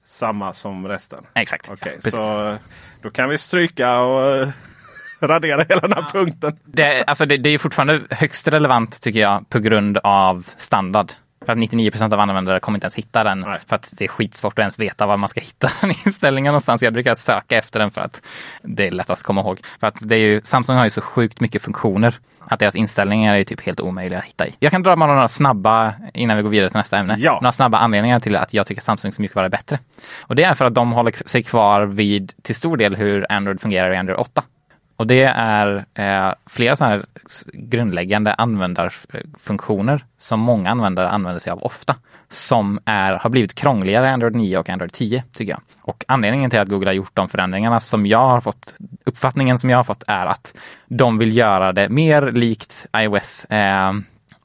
samma 0.06 0.52
som 0.52 0.88
resten. 0.88 1.26
Exakt. 1.34 1.68
Okej, 1.72 1.92
Precis. 1.94 2.12
så 2.12 2.56
då 3.02 3.10
kan 3.10 3.28
vi 3.28 3.38
stryka 3.38 4.00
och 4.00 4.48
radera 5.28 5.64
hela 5.68 5.80
den 5.80 5.92
här 5.92 6.06
punkten. 6.12 6.56
Det, 6.64 7.04
alltså 7.04 7.26
det, 7.26 7.36
det 7.36 7.50
är 7.50 7.58
fortfarande 7.58 8.00
högst 8.10 8.48
relevant 8.48 9.02
tycker 9.02 9.20
jag 9.20 9.48
på 9.48 9.58
grund 9.58 9.98
av 9.98 10.46
standard. 10.56 11.12
För 11.46 11.52
att 11.52 11.58
99% 11.58 12.12
av 12.14 12.20
användare 12.20 12.60
kommer 12.60 12.76
inte 12.76 12.84
ens 12.84 12.94
hitta 12.94 13.24
den. 13.24 13.40
Nej. 13.40 13.58
För 13.66 13.76
att 13.76 13.92
det 13.98 14.04
är 14.04 14.08
skitsvårt 14.08 14.52
att 14.52 14.58
ens 14.58 14.78
veta 14.78 15.06
var 15.06 15.16
man 15.16 15.28
ska 15.28 15.40
hitta 15.40 15.70
den 15.80 15.90
inställningen 15.90 16.50
någonstans. 16.52 16.82
Jag 16.82 16.92
brukar 16.92 17.14
söka 17.14 17.56
efter 17.58 17.80
den 17.80 17.90
för 17.90 18.00
att 18.00 18.22
det 18.62 18.86
är 18.86 18.90
lättast 18.90 19.20
att 19.22 19.26
komma 19.26 19.40
ihåg. 19.40 19.60
För 19.80 19.86
att 19.86 19.96
det 20.00 20.14
är 20.14 20.18
ju, 20.18 20.40
Samsung 20.44 20.76
har 20.76 20.84
ju 20.84 20.90
så 20.90 21.00
sjukt 21.00 21.40
mycket 21.40 21.62
funktioner 21.62 22.14
att 22.46 22.60
deras 22.60 22.74
inställningar 22.74 23.34
är 23.34 23.44
typ 23.44 23.60
helt 23.60 23.80
omöjliga 23.80 24.18
att 24.18 24.24
hitta 24.24 24.46
i. 24.46 24.54
Jag 24.58 24.70
kan 24.70 24.82
dra 24.82 24.96
bara 24.96 25.14
några 25.14 25.28
snabba, 25.28 25.92
innan 26.14 26.36
vi 26.36 26.42
går 26.42 26.50
vidare 26.50 26.70
till 26.70 26.78
nästa 26.78 26.98
ämne, 26.98 27.16
Ja. 27.18 27.32
några 27.32 27.52
snabba 27.52 27.78
anledningar 27.78 28.20
till 28.20 28.36
att 28.36 28.54
jag 28.54 28.66
tycker 28.66 28.82
Samsungs 28.82 29.18
mjukvara 29.18 29.46
är 29.46 29.50
bättre. 29.50 29.78
Och 30.20 30.34
det 30.36 30.42
är 30.42 30.54
för 30.54 30.64
att 30.64 30.74
de 30.74 30.92
håller 30.92 31.28
sig 31.28 31.42
kvar 31.42 31.82
vid 31.86 32.32
till 32.42 32.54
stor 32.54 32.76
del 32.76 32.96
hur 32.96 33.26
Android 33.32 33.60
fungerar 33.60 33.94
i 33.94 33.96
Android 33.96 34.18
8. 34.20 34.42
Och 35.02 35.08
det 35.08 35.22
är 35.36 35.84
eh, 35.94 36.32
flera 36.46 36.76
sådana 36.76 36.94
här 36.94 37.04
grundläggande 37.52 38.34
användarfunktioner 38.34 40.04
som 40.18 40.40
många 40.40 40.70
användare 40.70 41.08
använder 41.08 41.38
sig 41.40 41.52
av 41.52 41.62
ofta. 41.62 41.96
Som 42.28 42.80
är, 42.84 43.12
har 43.12 43.30
blivit 43.30 43.54
krångligare 43.54 44.06
i 44.06 44.10
Android 44.10 44.34
9 44.34 44.58
och 44.58 44.70
Android 44.70 44.92
10 44.92 45.24
tycker 45.32 45.52
jag. 45.52 45.60
Och 45.80 46.04
anledningen 46.08 46.50
till 46.50 46.58
att 46.58 46.68
Google 46.68 46.88
har 46.88 46.94
gjort 46.94 47.10
de 47.14 47.28
förändringarna 47.28 47.80
som 47.80 48.06
jag 48.06 48.28
har 48.28 48.40
fått, 48.40 48.74
uppfattningen 49.04 49.58
som 49.58 49.70
jag 49.70 49.78
har 49.78 49.84
fått 49.84 50.04
är 50.06 50.26
att 50.26 50.54
de 50.86 51.18
vill 51.18 51.36
göra 51.36 51.72
det 51.72 51.88
mer 51.88 52.32
likt 52.32 52.86
iOS 52.96 53.44
eh, 53.44 53.92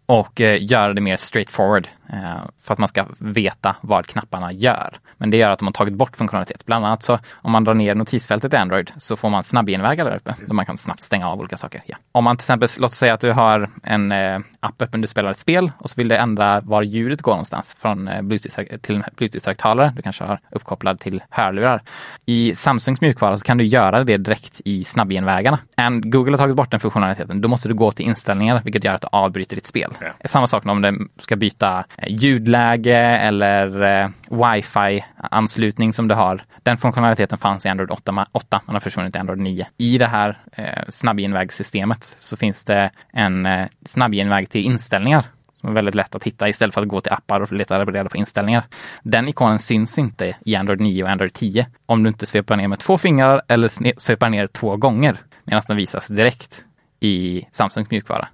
och 0.06 0.42
eh, 0.42 0.58
göra 0.62 0.94
det 0.94 1.02
mer 1.02 1.18
straightforward 1.18 1.88
eh, 2.14 2.38
för 2.62 2.74
att 2.74 2.80
man 2.80 2.88
ska 2.88 3.06
veta 3.18 3.76
vad 3.82 4.06
knapparna 4.06 4.52
gör. 4.52 4.98
Men 5.18 5.30
det 5.30 5.38
gör 5.38 5.50
att 5.50 5.60
de 5.60 5.66
har 5.66 5.74
tagit 5.74 5.94
bort 5.94 6.18
funktionalitet. 6.18 6.66
Bland 6.66 6.86
annat 6.86 7.04
så 7.04 7.20
om 7.34 7.52
man 7.52 7.64
drar 7.64 7.74
ner 7.74 7.96
notisfältet 7.96 8.54
i 8.54 8.56
Android 8.56 8.92
så 8.98 9.16
får 9.16 9.30
man 9.30 9.44
snabbgenvägar 9.44 10.06
där 10.06 10.16
uppe 10.16 10.36
där 10.46 10.54
man 10.54 10.66
kan 10.66 10.78
snabbt 10.78 11.02
stänga 11.02 11.30
av 11.30 11.40
olika 11.40 11.58
saker. 11.58 11.84
Ja. 11.86 11.98
Om 12.12 12.24
man 12.24 12.38
till 12.38 12.42
exempel, 12.42 12.70
låt 12.80 12.94
säga 12.94 13.14
att 13.14 13.20
du 13.20 13.32
har 13.32 13.70
en 13.84 14.12
eh, 14.12 14.40
app 14.60 14.82
öppen, 14.82 15.02
du 15.02 15.08
spelar 15.08 15.32
ett 15.32 15.40
spel 15.40 15.72
och 15.78 15.90
så 15.90 15.94
vill 15.98 16.08
du 16.08 16.16
ändra 16.16 16.62
var 16.62 16.82
ljudet 16.82 17.22
går 17.22 17.32
någonstans 17.32 17.76
från 17.80 18.08
eh, 18.08 18.22
Bluetooth 18.22 18.78
till 18.82 19.04
Bluetooth-högtalare. 19.18 19.94
Du 19.96 20.02
kanske 20.02 20.24
har 20.24 20.40
uppkopplad 20.52 21.00
till 21.00 21.24
hörlurar. 21.30 21.82
I 22.26 22.56
Samsungs 22.56 23.02
mjukvara 23.02 23.38
så 23.38 23.46
kan 23.46 23.58
du 23.58 23.66
göra 23.66 24.04
det 24.04 24.18
direkt 24.18 24.62
i 24.66 24.84
snabbgenvägarna. 24.84 25.60
And 25.76 26.12
Google 26.12 26.32
har 26.32 26.38
tagit 26.38 26.56
bort 26.56 26.72
den 26.72 26.80
funktionaliteten. 26.80 27.42
Då 27.42 27.48
måste 27.48 27.68
du 27.68 27.74
gå 27.74 27.92
till 27.92 28.06
inställningar, 28.06 28.62
vilket 28.64 28.84
gör 28.84 28.94
att 28.94 29.02
du 29.02 29.08
avbryter 29.12 29.56
ditt 29.56 29.68
spel. 29.68 29.94
Ja. 30.02 30.14
Samma 30.26 30.48
sak 30.48 30.66
om 30.66 30.82
du 30.82 31.10
ska 31.18 31.36
byta 31.36 31.86
Eh, 32.02 32.14
ljudläge 32.14 32.98
eller 32.98 33.82
eh, 33.82 34.10
wifi-anslutning 34.30 35.94
som 35.94 36.08
du 36.08 36.16
har. 36.16 36.42
Den 36.64 36.78
funktionaliteten 36.78 37.38
fanns 37.38 37.66
i 37.66 37.70
Android 37.70 37.92
8, 37.92 38.26
8 38.32 38.62
men 38.66 38.76
har 38.76 38.80
försvunnit 38.80 39.16
i 39.16 39.20
Android 39.20 39.40
9. 39.40 39.68
I 39.78 39.98
det 39.98 40.06
här 40.06 40.40
eh, 40.52 40.84
snabbinvägssystemet 40.90 42.04
så 42.04 42.38
finns 42.38 42.64
det 42.64 42.92
en 43.14 43.46
eh, 43.46 43.68
snabbinväg 43.86 44.50
till 44.50 44.66
inställningar 44.66 45.26
som 45.54 45.70
är 45.70 45.74
väldigt 45.74 45.96
lätt 45.96 46.16
att 46.16 46.24
hitta 46.24 46.50
istället 46.50 46.74
för 46.74 46.82
att 46.82 46.88
gå 46.88 47.02
till 47.02 47.14
appar 47.14 47.42
och 47.42 47.52
leta 47.52 47.86
reda 47.86 48.10
på 48.10 48.18
inställningar. 48.18 48.64
Den 49.04 49.28
ikonen 49.28 49.60
syns 49.60 49.98
inte 49.98 50.36
i 50.46 50.56
Android 50.56 50.82
9 50.82 51.04
och 51.04 51.10
Android 51.10 51.34
10 51.34 51.68
om 51.86 52.04
du 52.04 52.08
inte 52.08 52.26
svepar 52.26 52.56
ner 52.56 52.68
med 52.68 52.80
två 52.80 52.98
fingrar 52.98 53.42
eller 53.48 54.00
svepar 54.00 54.30
ner 54.30 54.48
två 54.48 54.78
gånger 54.78 55.18
medan 55.44 55.62
den 55.68 55.78
visas 55.78 56.08
direkt 56.08 56.64
i 57.00 57.46
Samsungs 57.52 57.92
mjukvara. 57.92 58.28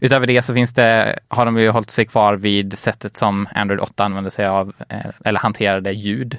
Utöver 0.00 0.26
det 0.26 0.42
så 0.42 0.54
finns 0.54 0.72
det, 0.72 1.18
har 1.28 1.44
de 1.44 1.58
ju 1.58 1.70
hållit 1.70 1.90
sig 1.90 2.04
kvar 2.04 2.34
vid 2.34 2.78
sättet 2.78 3.16
som 3.16 3.48
Android 3.54 3.80
8 3.80 4.04
använder 4.04 4.30
sig 4.30 4.46
av 4.46 4.72
eh, 4.88 5.06
eller 5.24 5.40
hanterade 5.40 5.92
ljud. 5.92 6.38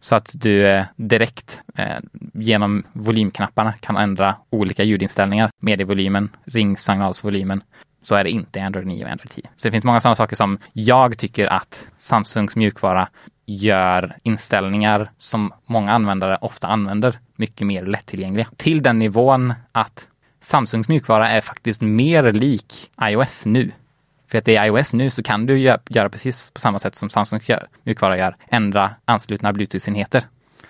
Så 0.00 0.14
att 0.14 0.32
du 0.34 0.66
eh, 0.66 0.84
direkt 0.96 1.60
eh, 1.76 1.98
genom 2.34 2.82
volymknapparna 2.92 3.72
kan 3.72 3.96
ändra 3.96 4.34
olika 4.50 4.82
ljudinställningar. 4.82 5.50
Medievolymen, 5.60 6.28
ringsignalsvolymen. 6.44 7.62
Så 8.02 8.14
är 8.14 8.24
det 8.24 8.30
inte 8.30 8.58
i 8.58 8.62
Android 8.62 8.86
9 8.86 9.04
och 9.04 9.10
Android 9.10 9.30
10. 9.30 9.42
Så 9.56 9.68
det 9.68 9.72
finns 9.72 9.84
många 9.84 10.00
sådana 10.00 10.14
saker 10.14 10.36
som 10.36 10.58
jag 10.72 11.18
tycker 11.18 11.46
att 11.46 11.86
Samsungs 11.98 12.56
mjukvara 12.56 13.08
gör 13.46 14.16
inställningar 14.22 15.10
som 15.18 15.52
många 15.66 15.92
användare 15.92 16.38
ofta 16.40 16.66
använder 16.66 17.18
mycket 17.36 17.66
mer 17.66 17.86
lättillgängliga. 17.86 18.46
Till 18.56 18.82
den 18.82 18.98
nivån 18.98 19.54
att 19.72 20.06
Samsungs 20.40 20.88
mjukvara 20.88 21.28
är 21.28 21.40
faktiskt 21.40 21.80
mer 21.80 22.32
lik 22.32 22.90
iOS 23.02 23.46
nu. 23.46 23.72
För 24.30 24.38
att 24.38 24.48
i 24.48 24.52
iOS 24.52 24.94
nu 24.94 25.10
så 25.10 25.22
kan 25.22 25.46
du 25.46 25.58
göra 25.58 26.08
precis 26.08 26.50
på 26.50 26.60
samma 26.60 26.78
sätt 26.78 26.94
som 26.94 27.10
Samsungs 27.10 27.50
mjukvara 27.82 28.18
gör, 28.18 28.36
ändra 28.48 28.90
anslutna 29.04 29.52
Bluetooth-enheter. 29.52 30.24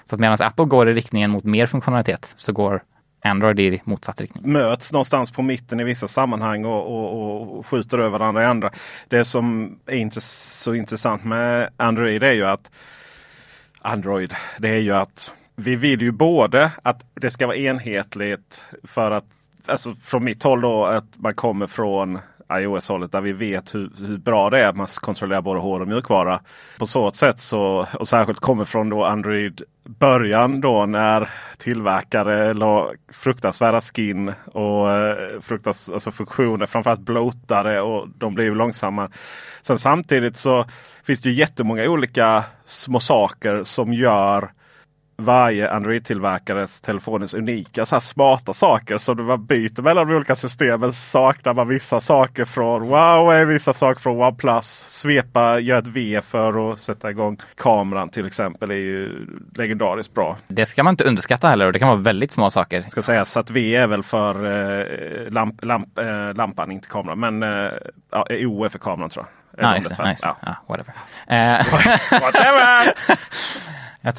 Så 0.05 0.15
att 0.15 0.21
medan 0.21 0.37
Apple 0.41 0.65
går 0.65 0.89
i 0.89 0.95
riktningen 0.95 1.31
mot 1.31 1.45
mer 1.45 1.67
funktionalitet 1.67 2.33
så 2.37 2.53
går 2.53 2.83
Android 3.25 3.61
i 3.61 3.81
motsatt 3.85 4.21
riktning. 4.21 4.53
Möts 4.53 4.93
någonstans 4.93 5.31
på 5.31 5.43
mitten 5.43 5.81
i 5.81 5.85
vissa 5.85 6.09
sammanhang 6.09 6.65
och, 6.65 6.87
och, 6.87 7.59
och 7.59 7.67
skjuter 7.67 7.99
över 7.99 8.19
varandra 8.19 8.43
i 8.43 8.47
andra. 8.47 8.71
Det 9.09 9.25
som 9.25 9.77
är 9.87 9.97
intress 9.97 10.61
så 10.63 10.75
intressant 10.75 11.25
med 11.25 11.71
Android 11.77 12.23
är 12.23 12.33
ju 12.33 12.47
att 12.47 12.71
Android, 13.81 14.35
det 14.59 14.69
är 14.69 14.79
ju 14.79 14.93
att 14.93 15.33
vi 15.57 15.77
vill 15.77 16.03
ju 16.03 16.13
både 16.13 16.73
att 16.83 17.05
det 17.15 17.31
ska 17.31 17.47
vara 17.47 17.57
enhetligt 17.57 18.65
för 18.85 19.11
att 19.11 19.25
alltså 19.67 19.95
från 19.95 20.25
mitt 20.25 20.43
håll 20.43 20.61
då 20.61 20.85
att 20.87 21.19
man 21.19 21.35
kommer 21.35 21.67
från 21.67 22.19
iOS-hållet 22.53 23.13
där 23.13 23.21
vi 23.21 23.33
vet 23.33 23.75
hur, 23.75 23.91
hur, 24.07 24.19
bra 24.19 24.51
det 24.51 24.61
är 24.61 24.69
att 24.69 24.77
man 24.77 24.87
kontrollerar 24.87 25.43
både 25.43 25.61
hård 25.61 25.83
och 25.83 25.89
mjukvara. 25.89 26.41
På 26.79 26.87
så 26.87 27.11
sätt 27.11 27.39
så, 27.41 27.87
och 27.99 28.09
särskilt 28.09 28.41
kommer 28.41 28.65
från 28.65 28.89
då 28.89 29.05
Android 29.05 29.63
början 29.85 30.61
då 30.61 30.87
när 30.87 31.31
tillverkare 31.59 32.55
la 32.55 32.91
fruktansvärda 33.13 33.81
skin 33.81 34.33
och 34.45 34.93
eh, 34.93 35.41
fruktas, 35.41 35.91
alltså 35.91 36.11
funktioner, 36.11 36.67
framförallt 36.67 37.01
bloatade 37.01 37.81
och 37.81 38.09
de 38.19 38.35
blev 38.35 38.57
långsamma. 38.57 39.11
Sen 39.63 39.79
samtidigt 39.79 40.37
så 40.37 40.65
finns 41.05 41.21
det 41.21 41.31
jättemånga 41.31 41.85
olika 41.85 42.45
små 42.65 43.01
saker 43.01 43.63
som 43.65 43.93
gör 43.93 44.51
varje 45.21 45.71
Android-tillverkares 45.71 46.81
telefonens 46.81 47.35
unika 47.35 47.87
så 47.87 48.01
smarta 48.01 48.53
saker. 48.53 48.99
Så 48.99 49.15
man 49.15 49.45
byter 49.45 49.83
mellan 49.83 50.09
de 50.09 50.15
olika 50.15 50.37
systemen 50.37 50.93
saknar 50.93 51.55
man 51.55 51.69
vissa 51.69 52.01
saker 52.01 52.45
från 52.45 52.83
Huawei, 52.83 53.45
vissa 53.45 53.73
saker 53.73 54.01
från 54.01 54.23
OnePlus. 54.23 54.85
Svepa, 54.89 55.59
gör 55.59 55.79
ett 55.79 55.89
V 55.89 56.21
för 56.29 56.73
att 56.73 56.79
sätta 56.79 57.11
igång 57.11 57.37
kameran 57.57 58.09
till 58.09 58.27
exempel 58.27 58.71
är 58.71 58.75
ju 58.75 59.27
legendariskt 59.55 60.15
bra. 60.15 60.37
Det 60.49 60.67
ska 60.67 60.83
man 60.83 60.93
inte 60.93 61.05
underskatta 61.05 61.49
heller 61.49 61.67
och 61.67 61.73
det 61.73 61.79
kan 61.79 61.89
vara 61.89 61.99
väldigt 61.99 62.33
små 62.33 62.51
saker. 62.51 62.85
Ska 62.89 63.03
sägas 63.03 63.37
att 63.37 63.51
V 63.51 63.77
är 63.77 63.87
väl 63.87 64.03
för 64.03 64.35
eh, 64.47 65.31
lamp, 65.31 65.65
lamp, 65.65 65.99
eh, 65.99 66.35
lampan, 66.35 66.71
inte 66.73 66.89
kameran. 66.89 67.21
Men 67.21 67.43
eh, 67.43 67.73
ja, 68.11 68.27
O 68.31 68.65
är 68.65 68.69
för 68.69 68.79
kameran 68.79 69.11
tror 69.11 69.25
jag. 69.25 69.40
Nice, 69.61 70.03
nice. 70.03 70.27
Ja. 70.27 70.37
ja. 70.41 70.57
whatever. 70.67 70.95
whatever. 72.21 72.95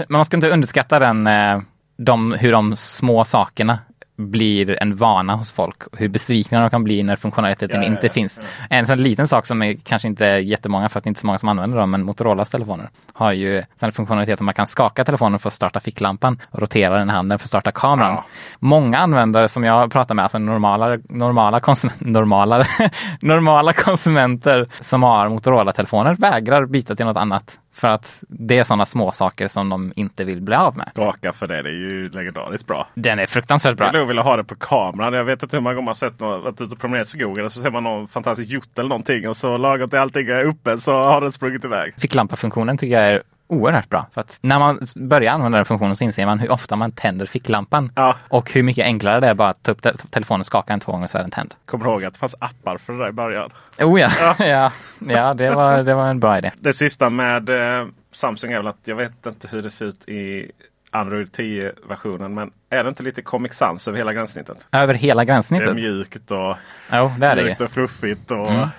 man 0.09 0.25
ska 0.25 0.37
inte 0.37 0.49
underskatta 0.49 0.99
den, 0.99 1.27
eh, 1.27 1.61
de, 1.97 2.33
hur 2.33 2.51
de 2.51 2.75
små 2.75 3.25
sakerna 3.25 3.79
blir 4.21 4.83
en 4.83 4.95
vana 4.95 5.35
hos 5.35 5.51
folk. 5.51 5.77
Hur 5.93 6.09
besvikna 6.09 6.61
de 6.61 6.69
kan 6.69 6.83
bli 6.83 7.03
när 7.03 7.15
funktionaliteten 7.15 7.81
ja, 7.81 7.87
inte 7.87 8.07
ja, 8.07 8.13
finns. 8.13 8.41
En 8.69 8.87
sån 8.87 9.03
liten 9.03 9.27
sak 9.27 9.45
som 9.45 9.61
är 9.61 9.73
kanske 9.73 10.07
inte 10.07 10.25
är 10.25 10.39
jättemånga 10.39 10.89
för 10.89 10.97
att 10.97 11.03
det 11.03 11.07
inte 11.07 11.17
är 11.17 11.21
så 11.21 11.25
många 11.25 11.37
som 11.37 11.49
använder 11.49 11.77
dem, 11.77 11.91
men 11.91 12.03
Motorolas 12.03 12.49
telefoner 12.49 12.89
har 13.13 13.31
ju 13.31 13.63
sån 13.75 13.91
funktionalitet 13.91 14.33
att 14.33 14.45
man 14.45 14.53
kan 14.53 14.67
skaka 14.67 15.05
telefonen 15.05 15.39
för 15.39 15.47
att 15.47 15.53
starta 15.53 15.79
ficklampan 15.79 16.39
och 16.49 16.59
rotera 16.59 16.97
den 16.99 17.09
i 17.09 17.11
handen 17.11 17.39
för 17.39 17.45
att 17.45 17.49
starta 17.49 17.71
kameran. 17.71 18.17
Många 18.59 18.97
användare 18.97 19.49
som 19.49 19.63
jag 19.63 19.91
pratar 19.91 20.15
med, 20.15 20.23
alltså 20.23 20.37
normala, 20.39 20.97
normala, 21.09 21.59
konsum 21.59 21.91
normala, 21.99 22.65
normala 23.21 23.73
konsumenter 23.73 24.67
som 24.79 25.03
har 25.03 25.29
Motorola-telefoner 25.29 26.15
vägrar 26.15 26.65
byta 26.65 26.95
till 26.95 27.05
något 27.05 27.17
annat 27.17 27.57
för 27.73 27.87
att 27.87 28.23
det 28.27 28.57
är 28.57 28.63
sådana 28.63 28.85
små 28.85 29.11
saker 29.11 29.47
som 29.47 29.69
de 29.69 29.93
inte 29.95 30.23
vill 30.23 30.41
bli 30.41 30.55
av 30.55 30.77
med. 30.77 30.89
Skaka 30.91 31.33
för 31.33 31.47
det, 31.47 31.61
det 31.61 31.69
är 31.69 31.73
ju 31.73 32.09
legendariskt 32.09 32.67
bra. 32.67 32.87
Den 32.93 33.19
är 33.19 33.27
fruktansvärt 33.27 33.77
bra. 33.77 33.85
Jag 33.85 33.93
skulle 33.93 34.05
vilja 34.05 34.21
ha 34.21 34.37
det 34.37 34.43
på 34.43 34.55
kameran. 34.55 35.13
Jag 35.13 35.23
vet 35.23 35.43
inte 35.43 35.57
hur 35.57 35.61
många 35.61 35.73
gånger 35.75 35.85
man 35.85 35.95
sett 35.95 36.19
något, 36.19 36.43
varit 36.43 36.61
ute 36.61 36.73
och 36.73 36.79
promenerat 36.79 37.07
i 37.07 37.09
skogen 37.09 37.45
och 37.45 37.51
så 37.51 37.61
ser 37.61 37.71
man 37.71 37.83
någon 37.83 38.07
fantastisk 38.07 38.51
hjort 38.51 38.79
eller 38.79 38.89
någonting 38.89 39.29
och 39.29 39.37
så 39.37 39.57
lagom 39.57 39.89
till 39.89 39.99
allting 39.99 40.27
är 40.27 40.43
uppe 40.43 40.77
så 40.77 40.93
har 40.93 41.21
den 41.21 41.31
sprungit 41.31 41.65
iväg. 41.65 41.93
Ficklampafunktionen 41.97 42.77
tycker 42.77 42.95
jag 42.95 43.07
är 43.07 43.23
oerhört 43.51 43.89
bra. 43.89 44.07
För 44.13 44.21
att 44.21 44.39
när 44.41 44.59
man 44.59 44.79
börjar 44.95 45.33
använda 45.33 45.57
den 45.57 45.65
funktionen 45.65 45.95
så 45.95 46.03
inser 46.03 46.25
man 46.25 46.39
hur 46.39 46.51
ofta 46.51 46.75
man 46.75 46.91
tänder 46.91 47.25
ficklampan. 47.25 47.91
Ja. 47.95 48.15
Och 48.27 48.51
hur 48.51 48.63
mycket 48.63 48.85
enklare 48.85 49.19
det 49.19 49.27
är 49.27 49.33
bara 49.33 49.49
att 49.49 49.63
ta 49.63 49.71
upp 49.71 49.81
telefonen, 50.09 50.45
skaka 50.45 50.73
den 50.73 50.79
två 50.79 50.91
gånger 50.91 51.07
så 51.07 51.17
är 51.17 51.21
den 51.21 51.31
tänd. 51.31 51.53
Kommer 51.65 51.85
du 51.85 51.91
ihåg 51.91 52.05
att 52.05 52.13
det 52.13 52.19
fanns 52.19 52.35
appar 52.39 52.77
för 52.77 52.93
det 52.93 52.99
där 52.99 53.09
i 53.09 53.11
början? 53.11 53.51
Oh 53.79 53.99
ja, 53.99 54.09
ja. 54.19 54.35
ja. 54.45 54.71
ja 54.99 55.33
det, 55.33 55.51
var, 55.51 55.83
det 55.83 55.93
var 55.93 56.09
en 56.09 56.19
bra 56.19 56.37
idé. 56.37 56.51
Det 56.59 56.73
sista 56.73 57.09
med 57.09 57.49
eh, 57.49 57.87
Samsung 58.11 58.51
är 58.51 58.57
väl 58.57 58.67
att 58.67 58.87
jag 58.87 58.95
vet 58.95 59.25
inte 59.25 59.47
hur 59.47 59.61
det 59.61 59.69
ser 59.69 59.85
ut 59.85 60.09
i 60.09 60.51
Android 60.89 61.27
10-versionen. 61.27 62.33
Men 62.33 62.51
är 62.69 62.83
det 62.83 62.89
inte 62.89 63.03
lite 63.03 63.21
Comic 63.21 63.53
Sans 63.53 63.87
över 63.87 63.97
hela 63.97 64.13
gränssnittet? 64.13 64.67
Över 64.71 64.93
hela 64.93 65.25
gränssnittet? 65.25 65.67
Det 65.67 65.71
är 65.71 65.75
mjukt 65.75 66.31
och, 66.31 66.55
jo, 66.91 67.11
det 67.19 67.27
är 67.27 67.35
mjukt 67.35 67.57
det. 67.57 67.63
och 67.63 67.71
fluffigt. 67.71 68.31
Och... 68.31 68.51
Mm. 68.51 68.69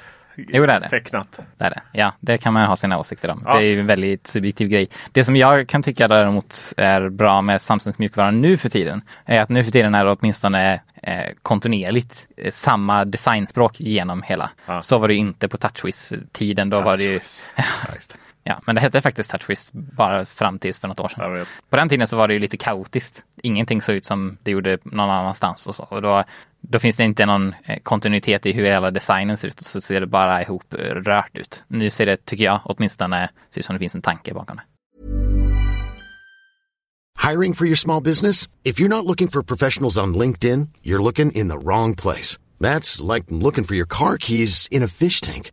Jo, 0.48 0.66
det 0.66 0.72
är 0.72 0.80
det. 0.80 0.88
Tecknat. 0.88 1.40
Det 1.58 1.64
är 1.64 1.70
det. 1.70 1.82
Ja, 1.92 2.12
det 2.20 2.38
kan 2.38 2.52
man 2.52 2.66
ha 2.66 2.76
sina 2.76 2.98
åsikter 2.98 3.30
om. 3.30 3.42
Ja. 3.46 3.54
Det 3.54 3.64
är 3.64 3.68
ju 3.68 3.80
en 3.80 3.86
väldigt 3.86 4.26
subjektiv 4.26 4.68
grej. 4.68 4.88
Det 5.12 5.24
som 5.24 5.36
jag 5.36 5.68
kan 5.68 5.82
tycka 5.82 6.08
däremot 6.08 6.72
är 6.76 7.08
bra 7.08 7.42
med 7.42 7.62
Samsungs 7.62 7.98
mjukvara 7.98 8.30
nu 8.30 8.56
för 8.56 8.68
tiden 8.68 9.02
är 9.24 9.40
att 9.40 9.48
nu 9.48 9.64
för 9.64 9.70
tiden 9.70 9.94
är 9.94 10.04
det 10.04 10.10
åtminstone 10.10 10.80
eh, 11.02 11.26
kontinuerligt 11.42 12.26
eh, 12.36 12.50
samma 12.50 13.04
designspråk 13.04 13.80
genom 13.80 14.22
hela. 14.22 14.50
Ja. 14.66 14.82
Så 14.82 14.98
var 14.98 15.08
det 15.08 15.14
inte 15.14 15.48
på 15.48 15.56
TouchWiz-tiden. 15.56 16.70
Då 16.70 16.80
var 16.80 16.96
det 16.96 17.02
ju... 17.02 17.20
Ja, 18.44 18.60
men 18.66 18.74
det 18.74 18.80
hette 18.80 19.00
faktiskt 19.00 19.30
TouchWiz 19.30 19.70
bara 19.72 20.24
fram 20.26 20.58
tills 20.58 20.78
för 20.78 20.88
något 20.88 21.00
år 21.00 21.08
sedan. 21.08 21.46
På 21.70 21.76
den 21.76 21.88
tiden 21.88 22.08
så 22.08 22.16
var 22.16 22.28
det 22.28 22.34
ju 22.34 22.40
lite 22.40 22.56
kaotiskt. 22.56 23.24
Ingenting 23.42 23.82
såg 23.82 23.96
ut 23.96 24.04
som 24.04 24.38
det 24.42 24.50
gjorde 24.50 24.78
någon 24.84 25.10
annanstans 25.10 25.66
och 25.66 25.74
så. 25.74 25.82
Och 25.82 26.02
då, 26.02 26.24
då 26.60 26.78
finns 26.78 26.96
det 26.96 27.04
inte 27.04 27.26
någon 27.26 27.54
eh, 27.64 27.78
kontinuitet 27.82 28.46
i 28.46 28.52
hur 28.52 28.64
hela 28.64 28.90
designen 28.90 29.36
ser 29.36 29.48
ut. 29.48 29.60
Så 29.60 29.80
ser 29.80 30.00
det 30.00 30.06
bara 30.06 30.42
ihop 30.42 30.74
eh, 30.74 30.78
rört 30.78 31.38
ut. 31.38 31.64
Nu 31.68 31.90
ser 31.90 32.06
det, 32.06 32.24
tycker 32.24 32.44
jag, 32.44 32.60
åtminstone 32.64 33.28
ser 33.50 33.58
ut 33.60 33.64
som 33.64 33.74
det 33.74 33.80
finns 33.80 33.94
en 33.94 34.02
tanke 34.02 34.34
bakom 34.34 34.56
det. 34.56 34.62
Hiring 37.30 37.54
for 37.54 37.66
your 37.66 37.76
small 37.76 38.02
business? 38.02 38.48
If 38.64 38.80
you're 38.80 38.88
not 38.88 39.06
looking 39.06 39.28
for 39.28 39.42
professionals 39.42 39.98
on 39.98 40.14
LinkedIn, 40.14 40.68
you're 40.82 41.02
looking 41.02 41.30
in 41.32 41.48
the 41.48 41.58
wrong 41.58 41.94
place. 41.94 42.38
That's 42.60 43.14
like 43.14 43.26
looking 43.28 43.64
for 43.64 43.76
your 43.76 43.86
car 43.86 44.16
keys 44.18 44.68
in 44.70 44.82
a 44.82 44.88
fish 44.88 45.20
tank. 45.20 45.52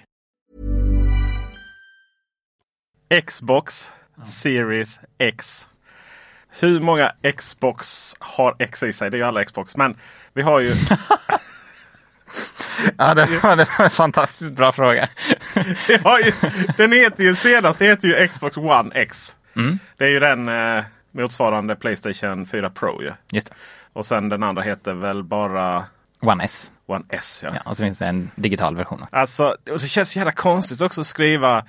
Xbox 3.25 3.91
Series 4.25 4.99
X. 5.17 5.67
Hur 6.59 6.79
många 6.79 7.11
Xbox 7.37 8.13
har 8.19 8.55
X 8.59 8.83
i 8.83 8.93
sig? 8.93 9.09
Det 9.09 9.15
är 9.17 9.19
ju 9.19 9.25
alla 9.25 9.45
Xbox. 9.45 9.77
Men 9.77 9.97
vi 10.33 10.41
har 10.41 10.59
ju... 10.59 10.73
Ja, 12.97 13.13
det 13.13 13.25
var, 13.25 13.55
det 13.55 13.67
var 13.77 13.85
en 13.85 13.89
fantastiskt 13.89 14.51
bra 14.51 14.71
fråga. 14.71 15.09
ju 16.25 16.31
den 16.77 16.91
heter 16.91 17.23
ju 17.23 17.35
senast 17.35 17.79
det 17.79 17.85
heter 17.85 18.07
ju 18.07 18.27
Xbox 18.27 18.57
One 18.57 18.91
X. 18.95 19.35
Mm. 19.55 19.79
Det 19.97 20.05
är 20.05 20.09
ju 20.09 20.19
den 20.19 20.47
eh, 20.47 20.83
motsvarande 21.11 21.75
Playstation 21.75 22.45
4 22.45 22.69
Pro. 22.69 23.01
Ju. 23.01 23.11
Just 23.31 23.47
det. 23.47 23.55
Och 23.93 24.05
sen 24.05 24.29
den 24.29 24.43
andra 24.43 24.61
heter 24.61 24.93
väl 24.93 25.23
bara 25.23 25.85
One 26.21 26.43
S. 26.43 26.71
One 26.91 27.05
S. 27.09 27.43
Ja. 27.43 27.49
Ja, 27.53 27.61
och 27.71 27.77
så 27.77 27.83
finns 27.83 27.97
det 27.97 28.05
en 28.05 28.31
digital 28.35 28.75
version. 28.75 29.03
också. 29.03 29.15
Alltså, 29.15 29.55
det 29.65 29.79
känns 29.79 30.17
jävla 30.17 30.31
konstigt 30.31 30.81
också 30.81 31.01
att 31.01 31.07
skriva 31.07 31.65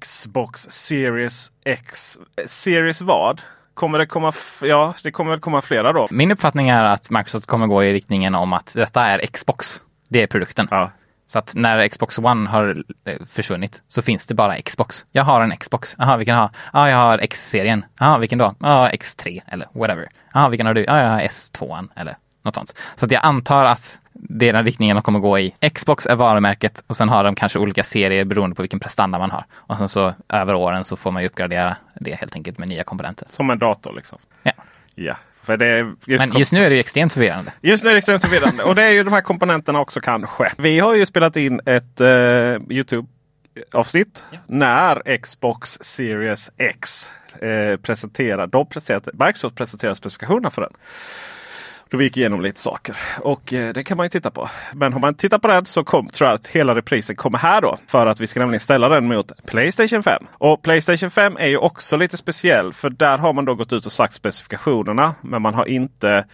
Xbox 0.00 0.66
Series 0.70 1.52
X. 1.64 2.18
Series 2.46 3.02
vad? 3.02 3.40
Kommer 3.74 3.98
det 3.98 4.06
komma? 4.06 4.32
Ja, 4.62 4.94
det 5.02 5.10
kommer 5.10 5.30
väl 5.30 5.40
komma 5.40 5.62
flera 5.62 5.92
då. 5.92 6.08
Min 6.10 6.30
uppfattning 6.30 6.68
är 6.68 6.84
att 6.84 7.10
Microsoft 7.10 7.46
kommer 7.46 7.66
gå 7.66 7.84
i 7.84 7.92
riktningen 7.92 8.34
om 8.34 8.52
att 8.52 8.72
detta 8.74 9.06
är 9.06 9.26
Xbox. 9.26 9.82
Det 10.08 10.22
är 10.22 10.26
produkten. 10.26 10.68
Ja. 10.70 10.90
Så 11.26 11.38
att 11.38 11.52
när 11.54 11.88
Xbox 11.88 12.18
One 12.18 12.50
har 12.50 12.84
eh, 13.04 13.16
försvunnit 13.30 13.82
så 13.88 14.02
finns 14.02 14.26
det 14.26 14.34
bara 14.34 14.62
Xbox. 14.62 15.04
Jag 15.12 15.24
har 15.24 15.40
en 15.40 15.56
Xbox. 15.56 15.94
Jaha, 15.98 16.16
vilken 16.16 16.36
har? 16.36 16.50
Ja, 16.72 16.90
jag 16.90 16.96
har 16.96 17.18
X-serien. 17.18 17.84
Jaha, 17.98 18.18
vilken 18.18 18.38
då? 18.38 18.54
Ja, 18.58 18.88
X3 18.90 19.42
eller 19.46 19.68
whatever. 19.72 20.08
Jaha, 20.34 20.48
vilken 20.48 20.66
har 20.66 20.74
du? 20.74 20.84
Ja, 20.84 20.98
jag 21.00 21.08
har 21.08 21.20
S2 21.20 21.88
eller 21.96 22.16
något 22.42 22.54
sånt. 22.54 22.78
Så 22.96 23.04
att 23.04 23.12
jag 23.12 23.24
antar 23.24 23.64
att 23.64 23.98
det 24.12 24.48
är 24.48 24.52
den 24.52 24.64
riktningen 24.64 24.96
de 24.96 25.02
kommer 25.02 25.18
gå 25.18 25.38
i. 25.38 25.54
Xbox 25.74 26.06
är 26.06 26.16
varumärket 26.16 26.82
och 26.86 26.96
sen 26.96 27.08
har 27.08 27.24
de 27.24 27.34
kanske 27.34 27.58
olika 27.58 27.84
serier 27.84 28.24
beroende 28.24 28.56
på 28.56 28.62
vilken 28.62 28.80
prestanda 28.80 29.18
man 29.18 29.30
har. 29.30 29.44
Och 29.52 29.78
sen 29.78 29.88
så 29.88 30.14
över 30.28 30.54
åren 30.54 30.84
så 30.84 30.96
får 30.96 31.10
man 31.10 31.22
ju 31.22 31.28
uppgradera 31.28 31.76
det 32.00 32.14
helt 32.14 32.34
enkelt 32.34 32.58
med 32.58 32.68
nya 32.68 32.84
komponenter. 32.84 33.26
Som 33.30 33.50
en 33.50 33.58
dator 33.58 33.92
liksom. 33.96 34.18
Ja. 34.42 34.52
Ja. 34.94 35.16
Just, 36.06 36.26
Men 36.26 36.38
just 36.38 36.52
nu 36.52 36.64
är 36.64 36.70
det 36.70 36.74
ju 36.74 36.80
extremt 36.80 37.12
förvirrande. 37.12 37.52
Just 37.60 37.84
nu 37.84 37.90
är 37.90 37.94
det 37.94 37.98
extremt 37.98 38.22
förvirrande. 38.22 38.64
och 38.64 38.74
det 38.74 38.82
är 38.82 38.90
ju 38.90 39.04
de 39.04 39.12
här 39.12 39.20
komponenterna 39.20 39.80
också 39.80 40.00
kanske. 40.00 40.52
Vi 40.58 40.78
har 40.78 40.94
ju 40.94 41.06
spelat 41.06 41.36
in 41.36 41.60
ett 41.66 42.00
eh, 42.00 42.06
Youtube-avsnitt 42.68 44.24
när 44.46 45.18
Xbox 45.18 45.78
Series 45.80 46.50
X 46.58 47.10
eh, 47.40 47.76
presenterar, 47.76 48.46
de 48.46 48.66
presenterat, 48.66 49.14
Microsoft 49.26 49.56
presenterar 49.56 49.94
specifikationerna 49.94 50.50
för 50.50 50.62
den. 50.62 50.72
Då 51.92 51.98
vi 51.98 52.04
gick 52.04 52.16
igenom 52.16 52.40
lite 52.40 52.60
saker 52.60 52.96
och 53.20 53.52
eh, 53.52 53.72
det 53.72 53.84
kan 53.84 53.96
man 53.96 54.04
ju 54.06 54.08
titta 54.10 54.30
på. 54.30 54.48
Men 54.74 54.94
om 54.94 55.00
man 55.00 55.14
tittar 55.14 55.38
på 55.38 55.48
den 55.48 55.66
så 55.66 55.84
kom, 55.84 56.08
tror 56.08 56.28
jag 56.30 56.34
att 56.34 56.46
hela 56.46 56.74
reprisen 56.74 57.16
kommer 57.16 57.38
här 57.38 57.60
då. 57.60 57.78
För 57.86 58.06
att 58.06 58.20
vi 58.20 58.26
ska 58.26 58.40
nämligen 58.40 58.60
ställa 58.60 58.88
den 58.88 59.06
mot 59.08 59.32
Playstation 59.46 60.02
5. 60.02 60.26
Och 60.32 60.62
Playstation 60.62 61.10
5 61.10 61.36
är 61.40 61.46
ju 61.48 61.56
också 61.56 61.96
lite 61.96 62.16
speciell 62.16 62.72
för 62.72 62.90
där 62.90 63.18
har 63.18 63.32
man 63.32 63.44
då 63.44 63.54
gått 63.54 63.72
ut 63.72 63.86
och 63.86 63.92
sagt 63.92 64.14
specifikationerna. 64.14 65.14
Men 65.20 65.42
man 65.42 65.54
har 65.54 65.64
inte 65.68 66.24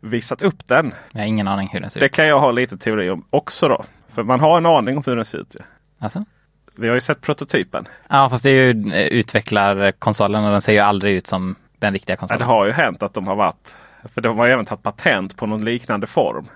visat 0.00 0.42
upp 0.42 0.66
den. 0.68 0.94
Jag 1.12 1.20
har 1.20 1.26
ingen 1.26 1.48
aning 1.48 1.68
hur 1.72 1.80
den 1.80 1.90
ser 1.90 2.00
Det 2.00 2.06
ut. 2.06 2.12
kan 2.14 2.26
jag 2.26 2.40
ha 2.40 2.50
lite 2.50 2.78
teori 2.78 3.10
om 3.10 3.24
också 3.30 3.68
då. 3.68 3.84
För 4.14 4.22
man 4.22 4.40
har 4.40 4.56
en 4.58 4.66
aning 4.66 4.96
om 4.96 5.02
hur 5.06 5.16
den 5.16 5.24
ser 5.24 5.38
ut. 5.38 5.56
Alltså? 5.98 6.24
Vi 6.76 6.88
har 6.88 6.94
ju 6.94 7.00
sett 7.00 7.20
prototypen. 7.20 7.88
Ja, 8.08 8.30
fast 8.30 8.42
det 8.42 8.50
är 8.50 8.74
ju 8.74 8.92
eh, 8.92 9.06
utvecklarkonsolen 9.06 10.44
och 10.44 10.50
den 10.52 10.60
ser 10.62 10.72
ju 10.72 10.78
aldrig 10.78 11.14
ut 11.16 11.26
som 11.26 11.56
den 11.78 11.92
riktiga 11.92 12.14
Ja, 12.14 12.18
konsolen. 12.20 12.38
det 12.38 12.44
har 12.44 12.66
ju 12.66 12.72
hänt 12.72 13.02
att 13.02 13.14
de 13.14 13.26
har 13.26 13.36
varit. 13.36 13.74
För 14.14 14.20
de 14.20 14.38
har 14.38 14.46
ju 14.46 14.52
även 14.52 14.64
tagit 14.64 14.82
patent 14.82 15.36
på 15.36 15.46
någon 15.46 15.64
liknande 15.64 16.06
form. 16.06 16.48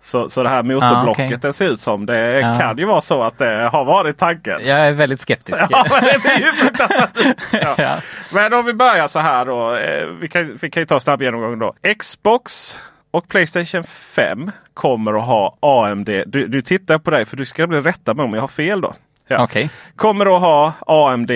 Så, 0.00 0.28
så 0.28 0.42
det 0.42 0.48
här 0.48 0.62
motorblocket 0.62 1.22
Ah, 1.24 1.26
okej. 1.26 1.38
det 1.42 1.52
ser 1.52 1.68
ut 1.72 1.80
som. 1.80 2.06
Det 2.06 2.40
Ja. 2.40 2.54
kan 2.60 2.78
ju 2.78 2.84
vara 2.84 3.00
så 3.00 3.22
att 3.22 3.38
det 3.38 3.68
har 3.72 3.84
varit 3.84 4.18
tanken. 4.18 4.60
Jag 4.66 4.78
är 4.80 4.92
väldigt 4.92 5.20
skeptisk. 5.20 5.58
Ja, 5.70 5.84
men 5.90 6.20
det 6.22 6.28
är 6.28 6.38
ju 6.38 6.52
fruktansvärt. 6.52 7.10
Ja. 7.52 7.74
Ja. 7.78 7.96
Men 8.32 8.52
om 8.52 8.64
vi 8.64 8.72
börjar 8.74 9.06
så 9.06 9.18
här 9.18 9.44
då. 9.44 9.74
eh, 9.76 10.06
Vi 10.06 10.28
kan, 10.28 10.58
vi 10.62 10.70
kan 10.70 10.80
ju 10.80 10.86
ta 10.86 11.00
snabb 11.00 11.22
genomgång 11.22 11.58
då. 11.58 11.74
Xbox 11.98 12.78
och 13.10 13.28
Playstation 13.28 13.84
5 13.84 14.50
kommer 14.74 15.12
att 15.18 15.26
ha 15.26 15.56
AMD. 15.60 16.06
Du, 16.26 16.46
du 16.46 16.62
tittar 16.62 16.98
på 16.98 17.10
dig 17.10 17.24
för 17.24 17.36
du 17.36 17.44
ska 17.44 17.66
bli 17.66 17.80
rätta 17.80 18.14
mig 18.14 18.24
om 18.24 18.34
jag 18.34 18.40
har 18.40 18.48
fel 18.48 18.80
då. 18.80 18.94
Ja. 19.28 19.42
Okej, 19.44 19.70
Kommer 19.96 20.36
att 20.36 20.40
ha 20.42 20.72
AMD 20.86 21.30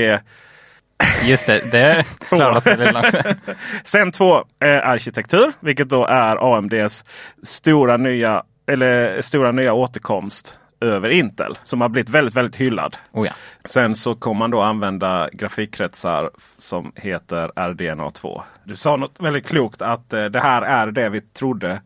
just 1.25 1.47
det. 1.47 1.71
Det 1.71 2.05
klarar 2.19 2.61
sig 2.61 2.93
långt. 2.93 3.37
Zen 3.85 4.13
2 4.13 4.37
eh, 4.37 4.89
arkitektur, 4.89 5.53
vilket 5.61 5.89
då 5.89 6.07
är 6.07 6.57
AMDs 6.57 7.05
stora 7.43 7.97
nya, 7.97 8.43
eller 8.67 9.23
stora 9.23 9.53
nya 9.53 9.73
återkomst 9.73 10.59
över 10.81 11.11
Intel. 11.11 11.59
Som 11.63 11.81
har 11.81 11.89
blivit 11.89 12.11
väldigt, 12.11 12.35
väldigt 12.35 12.57
hyllad. 12.57 12.97
Oh 13.13 13.27
ja. 13.27 13.33
Sen 13.65 13.95
så 13.95 14.15
kommer 14.15 14.39
man 14.39 14.51
då 14.51 14.63
använda 14.63 15.29
grafikkretsar 15.33 16.31
som 16.59 16.93
heter 16.95 17.69
RDNA 17.69 18.11
2. 18.11 18.43
Du 18.65 18.77
sa 18.77 18.97
något 18.97 19.17
väldigt 19.19 19.47
klokt 19.47 19.83
att 19.83 20.13
eh, 20.13 20.25
det 20.25 20.41
här 20.41 20.63
är 20.63 20.87
det 20.91 21.09
vi 21.09 21.21
trodde 21.21 21.81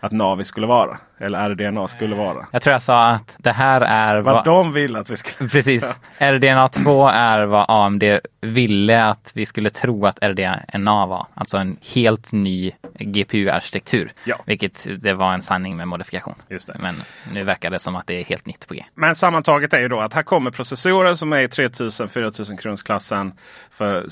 att 0.00 0.12
Navi 0.12 0.44
skulle 0.44 0.66
vara. 0.66 0.98
Eller 1.18 1.50
RDNA 1.50 1.88
skulle 1.88 2.16
vara. 2.16 2.46
Jag 2.50 2.62
tror 2.62 2.72
jag 2.72 2.82
sa 2.82 3.06
att 3.06 3.36
det 3.38 3.52
här 3.52 3.80
är 3.80 4.20
Vad 4.20 4.34
vad... 4.34 4.44
de 4.44 4.72
vill 4.72 4.96
att 4.96 5.10
vi 5.10 5.16
ska... 5.16 5.46
Precis. 5.48 6.00
RDNA 6.18 6.68
2 6.68 7.08
är 7.08 7.44
vad 7.44 7.64
AMD 7.68 8.04
ville 8.40 9.04
att 9.04 9.32
vi 9.34 9.46
skulle 9.46 9.70
tro 9.70 10.06
att 10.06 10.18
RDNA 10.22 11.06
var. 11.06 11.26
Alltså 11.34 11.56
en 11.56 11.76
helt 11.94 12.32
ny 12.32 12.72
GPU-arkitektur. 12.98 14.12
Ja. 14.24 14.36
Vilket 14.46 14.86
det 15.02 15.14
var 15.14 15.32
en 15.32 15.42
sanning 15.42 15.76
med 15.76 15.88
modifikation. 15.88 16.34
Just 16.48 16.66
det. 16.66 16.76
Men 16.80 16.94
nu 17.32 17.44
verkar 17.44 17.70
det 17.70 17.78
som 17.78 17.96
att 17.96 18.06
det 18.06 18.20
är 18.20 18.24
helt 18.24 18.46
nytt 18.46 18.68
på 18.68 18.74
G. 18.74 18.84
Men 18.94 19.14
sammantaget 19.14 19.74
är 19.74 19.80
ju 19.80 19.88
då 19.88 20.00
att 20.00 20.14
här 20.14 20.22
kommer 20.22 20.50
processorer 20.50 21.14
som 21.14 21.32
är 21.32 21.40
i 21.40 21.46
3000-4000 21.46 22.56
kronsklassen 22.56 23.32
för 23.70 24.06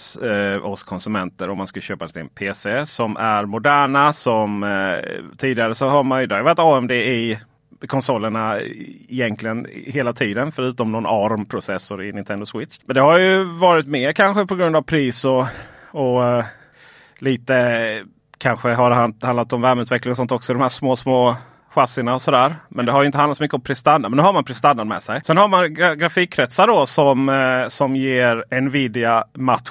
eh, 0.55 0.67
oss 0.67 0.83
konsumenter 0.83 1.51
om 1.51 1.59
man 1.59 1.67
ska 1.67 1.81
köpa 1.81 2.09
en 2.15 2.29
PC 2.29 2.87
som 2.87 3.17
är 3.17 3.45
moderna. 3.45 4.13
Som 4.13 4.63
eh, 4.63 5.37
tidigare 5.39 5.75
så 5.75 5.89
har 5.89 6.03
man 6.03 6.21
ju, 6.21 6.27
det 6.27 6.35
har 6.35 6.41
ju 6.41 6.45
varit 6.45 6.59
AMD 6.59 6.92
i 6.95 7.39
konsolerna 7.87 8.61
egentligen 9.09 9.67
hela 9.87 10.13
tiden 10.13 10.53
förutom 10.53 10.93
någon 10.93 11.07
ARM-processor 11.07 12.05
i 12.05 12.13
Nintendo 12.13 12.47
Switch. 12.47 12.79
Men 12.85 12.95
det 12.95 13.01
har 13.01 13.19
ju 13.19 13.45
varit 13.45 13.87
mer 13.87 14.13
kanske 14.13 14.47
på 14.47 14.55
grund 14.55 14.77
av 14.77 14.83
pris 14.83 15.25
och, 15.25 15.47
och 15.91 16.23
uh, 16.23 16.45
lite 17.19 18.05
kanske 18.39 18.69
har 18.69 18.91
det 18.91 19.27
handlat 19.27 19.53
om 19.53 19.61
värmeutveckling 19.61 20.11
och 20.11 20.17
sånt 20.17 20.33
också. 20.33 20.53
De 20.53 20.63
här 20.63 20.69
små, 20.69 20.97
små 20.97 21.37
chassina 21.71 22.15
och 22.15 22.23
sådär. 22.23 22.57
Men 22.69 22.87
det 22.87 22.93
har 22.93 23.03
ju 23.03 23.07
inte 23.07 23.19
handlat 23.19 23.37
så 23.37 23.43
mycket 23.45 23.55
om 23.55 23.61
prestanda. 23.61 24.09
Men 24.09 24.17
nu 24.17 24.23
har 24.23 24.33
man 24.33 24.45
prestandan 24.45 24.89
med 24.89 25.03
sig. 25.03 25.21
Sen 25.25 25.37
har 25.37 25.49
man 25.49 25.75
gra 25.75 25.95
grafikkretsar 25.95 26.67
då 26.67 26.87
som, 26.87 27.29
uh, 27.29 27.69
som 27.69 27.97
ger 27.97 28.61
Nvidia 28.61 29.25
match. 29.35 29.71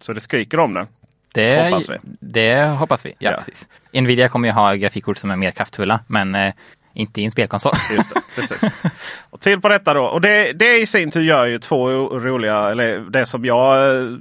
Så 0.00 0.12
det 0.12 0.20
skriker 0.20 0.60
om 0.60 0.74
det. 0.74 0.86
Det 1.34 1.64
hoppas 1.64 1.90
vi. 1.90 1.98
Det 2.20 2.64
hoppas 2.64 3.06
vi. 3.06 3.14
Ja, 3.18 3.30
ja. 3.30 3.36
Precis. 3.36 3.68
Nvidia 3.92 4.28
kommer 4.28 4.48
ju 4.48 4.54
ha 4.54 4.74
grafikkort 4.74 5.18
som 5.18 5.30
är 5.30 5.36
mer 5.36 5.50
kraftfulla. 5.50 6.00
Men 6.06 6.34
eh, 6.34 6.54
inte 6.92 7.20
i 7.20 7.24
en 7.24 7.30
spelkonsol. 7.30 7.72
Just 7.96 8.14
det, 8.14 8.20
precis. 8.36 8.70
och 9.30 9.40
till 9.40 9.60
på 9.60 9.68
detta 9.68 9.94
då. 9.94 10.04
Och 10.04 10.20
det, 10.20 10.52
det 10.52 10.78
i 10.80 10.86
sin 10.86 11.10
tur 11.10 11.22
gör 11.22 11.46
ju 11.46 11.58
två 11.58 11.88
roliga, 12.08 12.70
eller 12.70 12.98
det 12.98 13.26
som 13.26 13.44
jag 13.44 13.96
eh, 13.96 14.16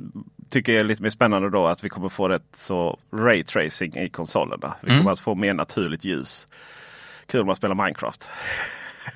tycker 0.50 0.74
är 0.74 0.84
lite 0.84 1.04
mer 1.04 1.10
spännande 1.10 1.50
då 1.50 1.68
att 1.68 1.84
vi 1.84 1.90
kommer 1.90 2.10
få 2.10 2.30
rätt 2.30 2.48
så 2.54 3.00
raytracing 3.14 3.98
i 3.98 4.10
konsolerna. 4.10 4.76
Vi 4.82 4.90
mm. 4.90 5.00
kommer 5.00 5.12
att 5.12 5.20
få 5.20 5.36
mer 5.36 5.54
naturligt 5.54 6.06
ljus. 6.06 6.48
Kul 7.26 7.42
om 7.42 7.48
man 7.48 7.56
spelar 7.56 7.76
Minecraft. 7.76 8.30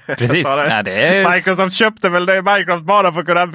Precis. 0.05 0.43
ja, 0.45 0.63
är... 0.73 1.31
Microsoft 1.31 1.73
köpte 1.73 2.09
väl 2.09 2.25
det 2.25 2.41
Minecraft 2.41 2.83
bara 2.83 3.11
för 3.11 3.19
att 3.19 3.25
kunna 3.25 3.47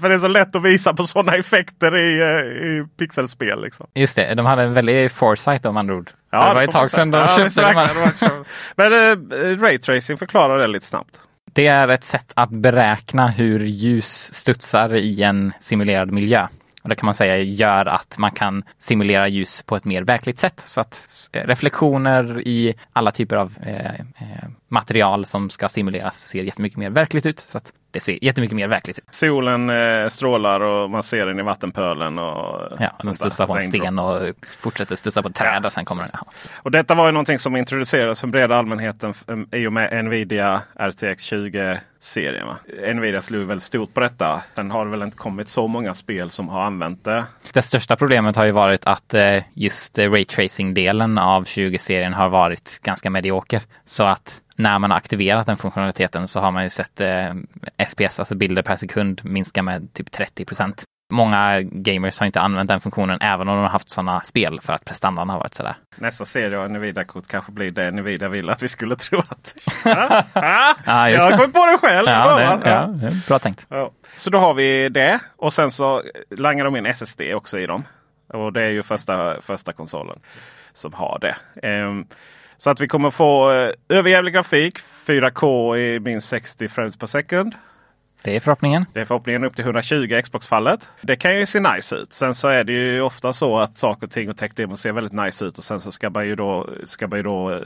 för 0.00 0.08
det 0.08 0.14
är 0.14 0.18
så 0.18 0.28
lätt 0.28 0.56
att 0.56 0.62
visa 0.62 0.94
på 0.94 1.06
sådana 1.06 1.36
effekter 1.36 1.96
i, 1.96 2.20
eh, 2.20 2.66
i 2.66 2.86
pixelspel. 2.98 3.62
Liksom. 3.62 3.86
Just 3.94 4.16
det, 4.16 4.34
de 4.34 4.46
hade 4.46 4.62
en 4.62 4.74
väldig 4.74 5.12
foresight 5.12 5.66
om 5.66 5.76
andra 5.76 5.94
ord. 5.94 6.10
Ja, 6.30 6.48
det 6.48 6.54
var 6.54 6.62
ett 6.62 6.70
tag 6.70 6.90
sedan 6.90 7.10
de 7.10 7.18
ja, 7.18 7.36
köpte 7.36 7.60
de 7.60 7.74
här. 7.74 7.90
Men 8.76 8.92
äh, 9.32 9.60
Raytracing 9.60 10.18
förklarar 10.18 10.58
det 10.58 10.66
lite 10.66 10.86
snabbt. 10.86 11.20
Det 11.52 11.66
är 11.66 11.88
ett 11.88 12.04
sätt 12.04 12.32
att 12.34 12.50
beräkna 12.50 13.28
hur 13.28 13.60
ljus 13.60 14.34
studsar 14.34 14.94
i 14.94 15.22
en 15.22 15.52
simulerad 15.60 16.10
miljö. 16.10 16.46
Och 16.82 16.88
det 16.88 16.94
kan 16.94 17.06
man 17.06 17.14
säga 17.14 17.38
gör 17.38 17.86
att 17.86 18.18
man 18.18 18.30
kan 18.30 18.64
simulera 18.78 19.28
ljus 19.28 19.62
på 19.62 19.76
ett 19.76 19.84
mer 19.84 20.02
verkligt 20.02 20.38
sätt. 20.38 20.62
Så 20.66 20.80
att 20.80 21.28
eh, 21.32 21.46
reflektioner 21.46 22.48
i 22.48 22.74
alla 22.92 23.10
typer 23.10 23.36
av 23.36 23.58
eh, 23.62 24.00
eh, 24.00 24.48
material 24.68 25.26
som 25.26 25.50
ska 25.50 25.68
simuleras 25.68 26.18
ser 26.18 26.42
jättemycket 26.42 26.78
mer 26.78 26.90
verkligt 26.90 27.26
ut. 27.26 27.40
Så 27.40 27.58
att 27.58 27.72
det 27.98 28.02
ser 28.04 28.24
jättemycket 28.24 28.56
mer 28.56 28.68
verkligt 28.68 28.98
ut. 28.98 29.04
Solen 29.10 29.70
eh, 29.70 30.08
strålar 30.08 30.60
och 30.60 30.90
man 30.90 31.02
ser 31.02 31.26
den 31.26 31.38
i 31.38 31.42
vattenpölen. 31.42 32.18
Och 32.18 32.76
ja, 32.78 32.96
den 33.02 33.14
studsar 33.14 33.46
på 33.46 33.58
en 33.58 33.68
sten 33.68 33.98
och 33.98 34.22
fortsätter 34.60 34.96
studsa 34.96 35.22
på 35.22 35.28
ett 35.28 35.34
träd 35.34 35.66
och 35.66 35.72
sen 35.72 35.84
kommer 35.84 36.02
den. 36.02 36.10
Ja. 36.12 36.26
Och 36.56 36.70
detta 36.70 36.94
var 36.94 37.06
ju 37.06 37.12
någonting 37.12 37.38
som 37.38 37.56
introducerades 37.56 38.20
för 38.20 38.26
breda 38.26 38.56
allmänheten 38.56 39.14
i 39.52 39.66
och 39.66 39.72
med 39.72 40.04
Nvidia 40.04 40.62
RTX 40.74 41.22
20 41.22 41.80
serien. 42.00 42.46
Nvidia 42.96 43.22
slog 43.22 43.46
väldigt 43.46 43.62
stort 43.62 43.94
på 43.94 44.00
detta. 44.00 44.42
Sen 44.54 44.70
har 44.70 44.84
det 44.84 44.90
väl 44.90 45.02
inte 45.02 45.16
kommit 45.16 45.48
så 45.48 45.66
många 45.68 45.94
spel 45.94 46.30
som 46.30 46.48
har 46.48 46.62
använt 46.62 47.04
det. 47.04 47.24
Det 47.52 47.62
största 47.62 47.96
problemet 47.96 48.36
har 48.36 48.44
ju 48.44 48.52
varit 48.52 48.86
att 48.86 49.14
eh, 49.14 49.42
just 49.54 49.98
raytracing-delen 49.98 51.18
av 51.18 51.44
20-serien 51.44 52.14
har 52.14 52.28
varit 52.28 52.80
ganska 52.82 53.10
medioker. 53.10 53.62
Så 53.84 54.04
att 54.04 54.40
när 54.58 54.78
man 54.78 54.90
har 54.90 54.98
aktiverat 54.98 55.46
den 55.46 55.56
funktionaliteten 55.56 56.28
så 56.28 56.40
har 56.40 56.52
man 56.52 56.64
ju 56.64 56.70
sett 56.70 57.00
eh, 57.00 57.34
FPS, 57.88 58.18
alltså 58.18 58.34
bilder 58.34 58.62
per 58.62 58.76
sekund, 58.76 59.20
minska 59.24 59.62
med 59.62 59.92
typ 59.92 60.10
30 60.12 60.44
procent. 60.44 60.84
Många 61.12 61.60
gamers 61.60 62.18
har 62.18 62.26
inte 62.26 62.40
använt 62.40 62.68
den 62.68 62.80
funktionen 62.80 63.18
även 63.20 63.48
om 63.48 63.56
de 63.56 63.62
har 63.62 63.70
haft 63.70 63.90
sådana 63.90 64.20
spel 64.20 64.60
för 64.60 64.72
att 64.72 64.84
prestandan 64.84 65.28
har 65.28 65.38
varit 65.38 65.54
sådär. 65.54 65.76
Nästa 65.96 66.24
serie 66.24 66.58
av 66.58 66.70
Nvidia-kort 66.70 67.26
kanske 67.26 67.52
blir 67.52 67.70
det 67.70 67.90
Nvidia 67.90 68.28
vill 68.28 68.50
att 68.50 68.62
vi 68.62 68.68
skulle 68.68 68.96
tro 68.96 69.18
att... 69.18 69.54
ah, 69.84 70.74
ah, 70.84 71.08
jag 71.08 71.20
har 71.20 71.36
kommit 71.36 71.54
på 71.54 71.66
det 71.66 71.78
själv! 71.78 72.08
Ja, 72.08 72.56
det, 72.56 72.70
ja, 72.70 73.10
bra 73.28 73.38
tänkt. 73.38 73.66
Så 74.16 74.30
då 74.30 74.38
har 74.38 74.54
vi 74.54 74.88
det 74.88 75.20
och 75.36 75.52
sen 75.52 75.70
så 75.70 76.02
langar 76.30 76.64
de 76.64 76.76
in 76.76 76.86
SSD 76.86 77.20
också 77.34 77.58
i 77.58 77.66
dem. 77.66 77.84
Och 78.32 78.52
det 78.52 78.62
är 78.62 78.70
ju 78.70 78.82
första, 78.82 79.42
första 79.42 79.72
konsolen 79.72 80.18
som 80.72 80.92
har 80.92 81.18
det. 81.20 81.36
Um, 81.68 82.06
så 82.58 82.70
att 82.70 82.80
vi 82.80 82.88
kommer 82.88 83.10
få 83.10 83.52
eh, 83.52 83.70
överjävlig 83.88 84.34
grafik, 84.34 84.78
4K 85.06 85.76
i 85.76 86.00
minst 86.00 86.28
60 86.28 86.68
frames 86.68 86.96
per 86.96 87.06
second. 87.06 87.54
Det 88.22 88.36
är 88.36 88.40
förhoppningen. 88.40 88.84
Det 88.92 89.00
är 89.00 89.04
förhoppningen 89.04 89.44
upp 89.44 89.54
till 89.54 89.64
120 89.64 90.20
Xbox-fallet. 90.22 90.88
Det 91.00 91.16
kan 91.16 91.38
ju 91.38 91.46
se 91.46 91.60
nice 91.60 91.96
ut. 91.96 92.12
Sen 92.12 92.34
så 92.34 92.48
är 92.48 92.64
det 92.64 92.72
ju 92.72 93.00
ofta 93.00 93.32
så 93.32 93.58
att 93.58 93.78
saker 93.78 94.06
och 94.06 94.12
ting 94.12 94.28
och 94.28 94.36
tech 94.36 94.52
ser 94.76 94.92
väldigt 94.92 95.12
nice 95.12 95.44
ut. 95.44 95.58
Och 95.58 95.64
sen 95.64 95.80
så 95.80 95.92
ska 95.92 96.10
man 96.10 96.26
ju 96.26 96.34
då, 96.34 96.70
ska 96.84 97.08
man 97.08 97.18
ju 97.18 97.22
då 97.22 97.52
eh, 97.52 97.60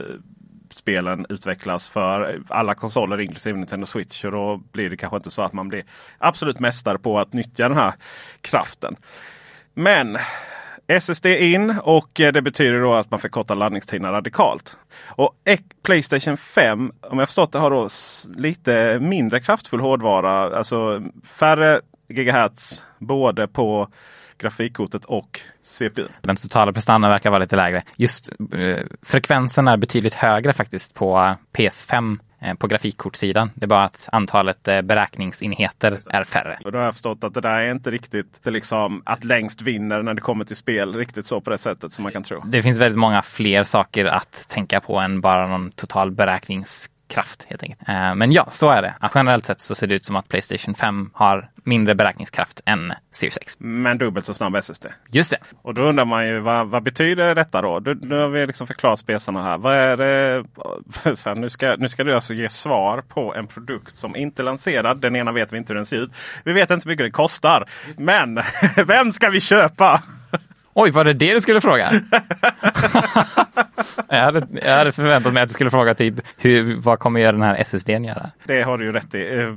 spelen 0.69 1.25
utvecklas 1.29 1.89
för 1.89 2.41
alla 2.49 2.75
konsoler 2.75 3.21
inklusive 3.21 3.57
Nintendo 3.57 3.85
Switch. 3.85 4.25
Och 4.25 4.31
då 4.31 4.57
blir 4.71 4.89
det 4.89 4.97
kanske 4.97 5.17
inte 5.17 5.31
så 5.31 5.41
att 5.41 5.53
man 5.53 5.69
blir 5.69 5.83
absolut 6.17 6.59
mästare 6.59 6.97
på 6.97 7.19
att 7.19 7.33
nyttja 7.33 7.69
den 7.69 7.77
här 7.77 7.93
kraften. 8.41 8.95
Men 9.73 10.17
SSD 10.87 11.25
in 11.25 11.69
och 11.83 12.19
eh, 12.19 12.31
det 12.31 12.41
betyder 12.41 12.81
då 12.81 12.93
att 12.93 13.11
man 13.11 13.19
förkortar 13.19 13.55
laddningstiderna 13.55 14.11
radikalt. 14.11 14.77
Och 15.05 15.35
Playstation 15.83 16.37
5, 16.37 16.91
om 17.01 17.19
jag 17.19 17.27
förstått 17.27 17.51
det, 17.51 17.59
har 17.59 17.71
då 17.71 17.89
lite 18.35 18.99
mindre 18.99 19.39
kraftfull 19.39 19.79
hårdvara. 19.79 20.57
Alltså 20.57 21.01
färre 21.23 21.81
gigahertz 22.09 22.83
både 22.99 23.47
på 23.47 23.87
grafikkortet 24.37 25.05
och 25.05 25.41
CPU. 25.63 26.07
Den 26.21 26.35
totala 26.35 26.73
prestandan 26.73 27.11
verkar 27.11 27.29
vara 27.29 27.39
lite 27.39 27.55
lägre. 27.55 27.83
Just 27.97 28.29
eh, 28.29 28.77
frekvensen 29.01 29.67
är 29.67 29.77
betydligt 29.77 30.13
högre 30.13 30.53
faktiskt 30.53 30.93
på 30.93 31.17
eh, 31.17 31.33
PS5 31.57 32.19
på 32.57 32.67
grafikkortsidan. 32.67 33.51
Det 33.55 33.65
är 33.65 33.67
bara 33.67 33.83
att 33.83 34.09
antalet 34.11 34.67
eh, 34.67 34.81
beräkningsenheter 34.81 35.99
är 36.09 36.23
färre. 36.23 36.59
Och 36.65 36.71
då 36.71 36.77
har 36.77 36.85
jag 36.85 36.93
förstått 36.93 37.23
att 37.23 37.33
det 37.33 37.41
där 37.41 37.59
är 37.59 37.71
inte 37.71 37.91
riktigt 37.91 38.39
liksom 38.43 39.01
att 39.05 39.23
längst 39.23 39.61
vinner 39.61 40.03
när 40.03 40.13
det 40.13 40.21
kommer 40.21 40.45
till 40.45 40.55
spel 40.55 40.95
riktigt 40.95 41.25
så 41.25 41.41
på 41.41 41.49
det 41.49 41.57
sättet 41.57 41.93
som 41.93 42.03
man 42.03 42.11
kan 42.11 42.23
tro. 42.23 42.41
Det 42.45 42.63
finns 42.63 42.79
väldigt 42.79 42.99
många 42.99 43.21
fler 43.21 43.63
saker 43.63 44.05
att 44.05 44.45
tänka 44.49 44.79
på 44.79 44.97
än 44.97 45.21
bara 45.21 45.47
någon 45.47 45.71
total 45.71 46.11
beräknings 46.11 46.89
kraft 47.13 47.45
helt 47.49 47.63
enkelt. 47.63 47.89
Eh, 47.89 48.15
men 48.15 48.31
ja, 48.31 48.47
så 48.49 48.69
är 48.69 48.81
det. 48.81 48.93
Generellt 49.15 49.45
sett 49.45 49.61
så 49.61 49.75
ser 49.75 49.87
det 49.87 49.95
ut 49.95 50.05
som 50.05 50.15
att 50.15 50.29
Playstation 50.29 50.75
5 50.75 51.09
har 51.13 51.49
mindre 51.63 51.95
beräkningskraft 51.95 52.61
än 52.65 52.93
Series 53.11 53.37
X. 53.41 53.57
Men 53.59 53.97
dubbelt 53.97 54.25
så 54.25 54.33
snabb 54.33 54.55
SSD. 54.55 54.85
Just 55.11 55.31
det. 55.31 55.37
Och 55.61 55.73
då 55.73 55.81
undrar 55.81 56.05
man 56.05 56.27
ju 56.27 56.39
vad, 56.39 56.67
vad 56.67 56.83
betyder 56.83 57.35
detta 57.35 57.61
då? 57.61 57.79
Du, 57.79 57.95
nu 57.95 58.15
har 58.15 58.27
vi 58.27 58.45
liksom 58.45 58.67
förklarat 58.67 58.99
spesarna 58.99 59.43
här. 59.43 59.57
Vad 59.57 59.75
är 59.75 59.97
det? 59.97 60.43
Så 61.15 61.29
här, 61.29 61.35
nu, 61.35 61.49
ska, 61.49 61.75
nu 61.75 61.89
ska 61.89 62.03
du 62.03 62.15
alltså 62.15 62.33
ge 62.33 62.49
svar 62.49 63.01
på 63.01 63.35
en 63.35 63.47
produkt 63.47 63.97
som 63.97 64.15
inte 64.15 64.41
är 64.41 64.43
lanserad. 64.43 65.01
Den 65.01 65.15
ena 65.15 65.31
vet 65.31 65.53
vi 65.53 65.57
inte 65.57 65.73
hur 65.73 65.75
den 65.75 65.85
ser 65.85 65.97
ut. 65.97 66.11
Vi 66.43 66.53
vet 66.53 66.69
inte 66.69 66.85
hur 66.85 66.91
mycket 66.91 67.05
den 67.05 67.11
kostar. 67.11 67.69
Men 67.97 68.41
vem 68.87 69.11
ska 69.11 69.29
vi 69.29 69.41
köpa? 69.41 70.03
Oj, 70.73 70.91
var 70.91 71.05
det 71.05 71.13
det 71.13 71.33
du 71.33 71.41
skulle 71.41 71.61
fråga? 71.61 71.91
jag, 74.09 74.23
hade, 74.23 74.47
jag 74.61 74.77
hade 74.77 74.91
förväntat 74.91 75.33
mig 75.33 75.43
att 75.43 75.49
du 75.49 75.53
skulle 75.53 75.69
fråga 75.69 75.93
typ 75.93 76.15
hur, 76.37 76.75
vad 76.75 76.99
kommer 76.99 77.19
göra 77.19 77.31
den 77.31 77.41
här 77.41 77.55
SSDn 77.55 78.03
göra? 78.03 78.29
Det 78.43 78.61
har 78.61 78.77
du 78.77 78.85
ju 78.85 78.91
rätt 78.91 79.15
i. 79.15 79.39
Eh, 79.39 79.55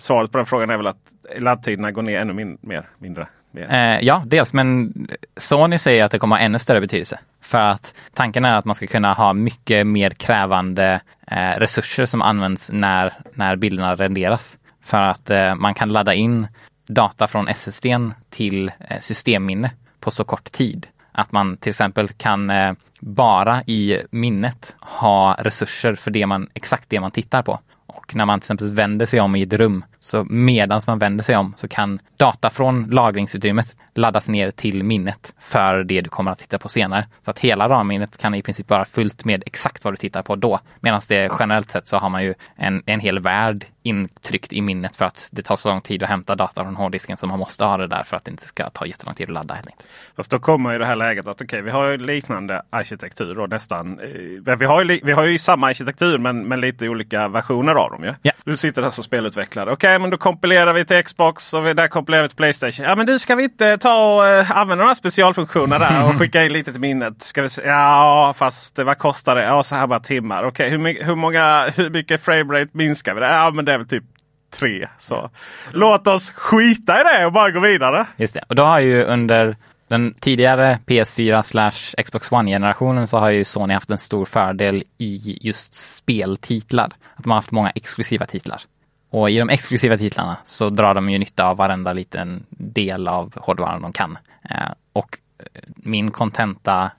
svaret 0.00 0.32
på 0.32 0.38
den 0.38 0.46
frågan 0.46 0.70
är 0.70 0.76
väl 0.76 0.86
att 0.86 1.12
laddtiderna 1.38 1.92
går 1.92 2.02
ner 2.02 2.20
ännu 2.20 2.32
min, 2.32 2.58
mer, 2.60 2.88
mindre. 2.98 3.26
Eh, 3.56 4.00
ja, 4.00 4.22
dels, 4.26 4.52
men 4.52 4.92
Sony 5.36 5.78
säger 5.78 6.04
att 6.04 6.10
det 6.10 6.18
kommer 6.18 6.36
ha 6.36 6.42
ännu 6.42 6.58
större 6.58 6.80
betydelse. 6.80 7.20
För 7.42 7.58
att 7.58 7.94
tanken 8.14 8.44
är 8.44 8.54
att 8.54 8.64
man 8.64 8.74
ska 8.74 8.86
kunna 8.86 9.12
ha 9.12 9.32
mycket 9.32 9.86
mer 9.86 10.10
krävande 10.10 11.00
eh, 11.26 11.58
resurser 11.58 12.06
som 12.06 12.22
används 12.22 12.70
när, 12.72 13.14
när 13.34 13.56
bilderna 13.56 13.94
renderas. 13.94 14.58
För 14.84 15.02
att 15.02 15.30
eh, 15.30 15.54
man 15.54 15.74
kan 15.74 15.88
ladda 15.88 16.14
in 16.14 16.46
data 16.86 17.28
från 17.28 17.48
SSDn 17.48 18.14
till 18.30 18.68
eh, 18.68 19.00
systemminne 19.00 19.70
på 20.00 20.10
så 20.10 20.24
kort 20.24 20.52
tid. 20.52 20.86
Att 21.12 21.32
man 21.32 21.56
till 21.56 21.70
exempel 21.70 22.08
kan 22.08 22.50
eh, 22.50 22.72
bara 23.00 23.62
i 23.62 24.02
minnet 24.10 24.76
ha 24.80 25.36
resurser 25.38 25.94
för 25.94 26.10
det 26.10 26.26
man, 26.26 26.48
exakt 26.54 26.90
det 26.90 27.00
man 27.00 27.10
tittar 27.10 27.42
på. 27.42 27.60
Och 27.86 28.16
när 28.16 28.26
man 28.26 28.40
till 28.40 28.44
exempel 28.44 28.72
vänder 28.72 29.06
sig 29.06 29.20
om 29.20 29.36
i 29.36 29.42
ett 29.42 29.52
rum, 29.52 29.84
så 30.00 30.24
medans 30.24 30.86
man 30.86 30.98
vänder 30.98 31.24
sig 31.24 31.36
om 31.36 31.54
så 31.56 31.68
kan 31.68 32.00
data 32.16 32.50
från 32.50 32.90
lagringsutrymmet 32.90 33.76
laddas 34.00 34.28
ner 34.28 34.50
till 34.50 34.84
minnet 34.84 35.34
för 35.40 35.84
det 35.84 36.00
du 36.00 36.10
kommer 36.10 36.30
att 36.30 36.38
titta 36.38 36.58
på 36.58 36.68
senare. 36.68 37.06
Så 37.22 37.30
att 37.30 37.38
hela 37.38 37.68
ramminnet 37.68 38.18
kan 38.18 38.34
i 38.34 38.42
princip 38.42 38.70
vara 38.70 38.84
fullt 38.84 39.24
med 39.24 39.42
exakt 39.46 39.84
vad 39.84 39.92
du 39.92 39.96
tittar 39.96 40.22
på 40.22 40.36
då. 40.36 40.60
Medan 40.80 41.00
det 41.08 41.32
generellt 41.38 41.70
sett 41.70 41.88
så 41.88 41.96
har 41.96 42.08
man 42.08 42.24
ju 42.24 42.34
en, 42.56 42.82
en 42.86 43.00
hel 43.00 43.18
värld 43.18 43.66
intryckt 43.82 44.52
i 44.52 44.60
minnet 44.60 44.96
för 44.96 45.04
att 45.04 45.28
det 45.32 45.42
tar 45.42 45.56
så 45.56 45.68
lång 45.68 45.80
tid 45.80 46.02
att 46.02 46.08
hämta 46.08 46.34
data 46.34 46.64
från 46.64 46.76
hårddisken 46.76 47.16
så 47.16 47.26
man 47.26 47.38
måste 47.38 47.64
ha 47.64 47.76
det 47.76 47.86
där 47.86 48.02
för 48.02 48.16
att 48.16 48.24
det 48.24 48.30
inte 48.30 48.46
ska 48.46 48.70
ta 48.70 48.86
jättelång 48.86 49.14
tid 49.14 49.28
att 49.28 49.32
ladda. 49.32 49.54
Helt 49.54 49.66
enkelt. 49.66 49.88
Fast 50.16 50.30
då 50.30 50.38
kommer 50.38 50.72
ju 50.72 50.78
det 50.78 50.86
här 50.86 50.96
läget 50.96 51.26
att 51.26 51.34
okej, 51.34 51.44
okay, 51.44 51.62
vi 51.62 51.70
har 51.70 51.90
ju 51.90 51.98
liknande 51.98 52.62
arkitektur 52.70 53.38
och 53.38 53.50
nästan. 53.50 54.00
Eh, 54.46 54.56
vi 54.56 54.64
har 54.64 54.84
ju, 54.84 55.00
vi 55.04 55.12
har 55.12 55.24
ju 55.24 55.38
samma 55.38 55.66
arkitektur 55.66 56.18
men, 56.18 56.48
men 56.48 56.60
lite 56.60 56.88
olika 56.88 57.28
versioner 57.28 57.74
av 57.74 57.90
dem. 57.90 58.04
Ja? 58.04 58.14
Ja. 58.22 58.32
Du 58.44 58.56
sitter 58.56 58.82
där 58.82 58.90
som 58.90 59.04
spelutvecklare. 59.04 59.72
Okej, 59.72 59.74
okay, 59.74 59.98
men 59.98 60.10
då 60.10 60.16
kompilerar 60.16 60.72
vi 60.72 60.84
till 60.84 61.04
Xbox 61.04 61.54
och 61.54 61.66
vi, 61.66 61.74
där 61.74 61.88
kompilerar 61.88 62.22
vi 62.22 62.28
till 62.28 62.36
Playstation. 62.36 62.84
Ja, 62.84 62.96
men 62.96 63.06
du 63.06 63.18
ska 63.18 63.34
vi 63.34 63.44
inte 63.44 63.78
ta 63.78 63.89
och 63.92 64.40
uh, 64.40 64.58
använda 64.58 64.84
de 64.84 64.88
här 64.88 64.94
specialfunktionerna 64.94 65.78
där 65.78 66.08
och 66.08 66.14
skicka 66.18 66.44
in 66.44 66.52
lite 66.52 66.72
till 66.72 66.80
minnet? 66.80 67.22
Ska 67.22 67.42
vi, 67.42 67.48
ja, 67.64 68.34
fast 68.36 68.78
vad 68.78 68.98
kostar 68.98 69.36
det? 69.36 69.42
Ja, 69.42 69.62
så 69.62 69.74
här 69.74 69.86
bara 69.86 70.00
timmar. 70.00 70.44
Okej, 70.44 70.76
okay, 70.76 70.94
hur, 70.94 71.04
hur, 71.04 71.14
många, 71.14 71.72
hur 71.76 71.90
mycket 71.90 72.24
framerate 72.24 72.70
minskar 72.72 73.14
vi 73.14 73.20
det? 73.20 73.28
Ja, 73.28 73.50
men 73.50 73.64
det 73.64 73.72
är 73.72 73.78
väl 73.78 73.88
typ 73.88 74.04
tre. 74.50 74.88
Så 74.98 75.30
låt 75.72 76.06
oss 76.06 76.30
skita 76.30 77.00
i 77.00 77.04
det 77.04 77.26
och 77.26 77.32
bara 77.32 77.50
gå 77.50 77.60
vidare. 77.60 78.06
Just 78.16 78.34
det. 78.34 78.44
Och 78.48 78.54
då 78.54 78.62
har 78.62 78.80
ju 78.80 79.04
under 79.04 79.56
Den 79.88 80.14
tidigare 80.14 80.78
PS4 80.86 81.42
slash 81.42 82.02
Xbox 82.04 82.32
One-generationen 82.32 83.06
så 83.06 83.18
har 83.18 83.30
ju 83.30 83.44
Sony 83.44 83.74
haft 83.74 83.90
en 83.90 83.98
stor 83.98 84.24
fördel 84.24 84.82
i 84.98 85.38
just 85.40 85.74
speltitlar. 85.74 86.90
Att 87.16 87.26
har 87.26 87.34
haft 87.34 87.50
många 87.50 87.70
exklusiva 87.70 88.26
titlar. 88.26 88.62
Och 89.10 89.30
i 89.30 89.38
de 89.38 89.48
exklusiva 89.48 89.96
titlarna 89.96 90.36
så 90.44 90.70
drar 90.70 90.94
de 90.94 91.10
ju 91.10 91.18
nytta 91.18 91.44
av 91.44 91.56
varenda 91.56 91.92
liten 91.92 92.46
del 92.48 93.08
av 93.08 93.32
hårdvaran 93.36 93.82
de 93.82 93.92
kan. 93.92 94.18
Eh, 94.50 94.56
och 94.92 95.18
eh, 95.38 95.62
min 95.76 96.10
kontenta 96.10 96.90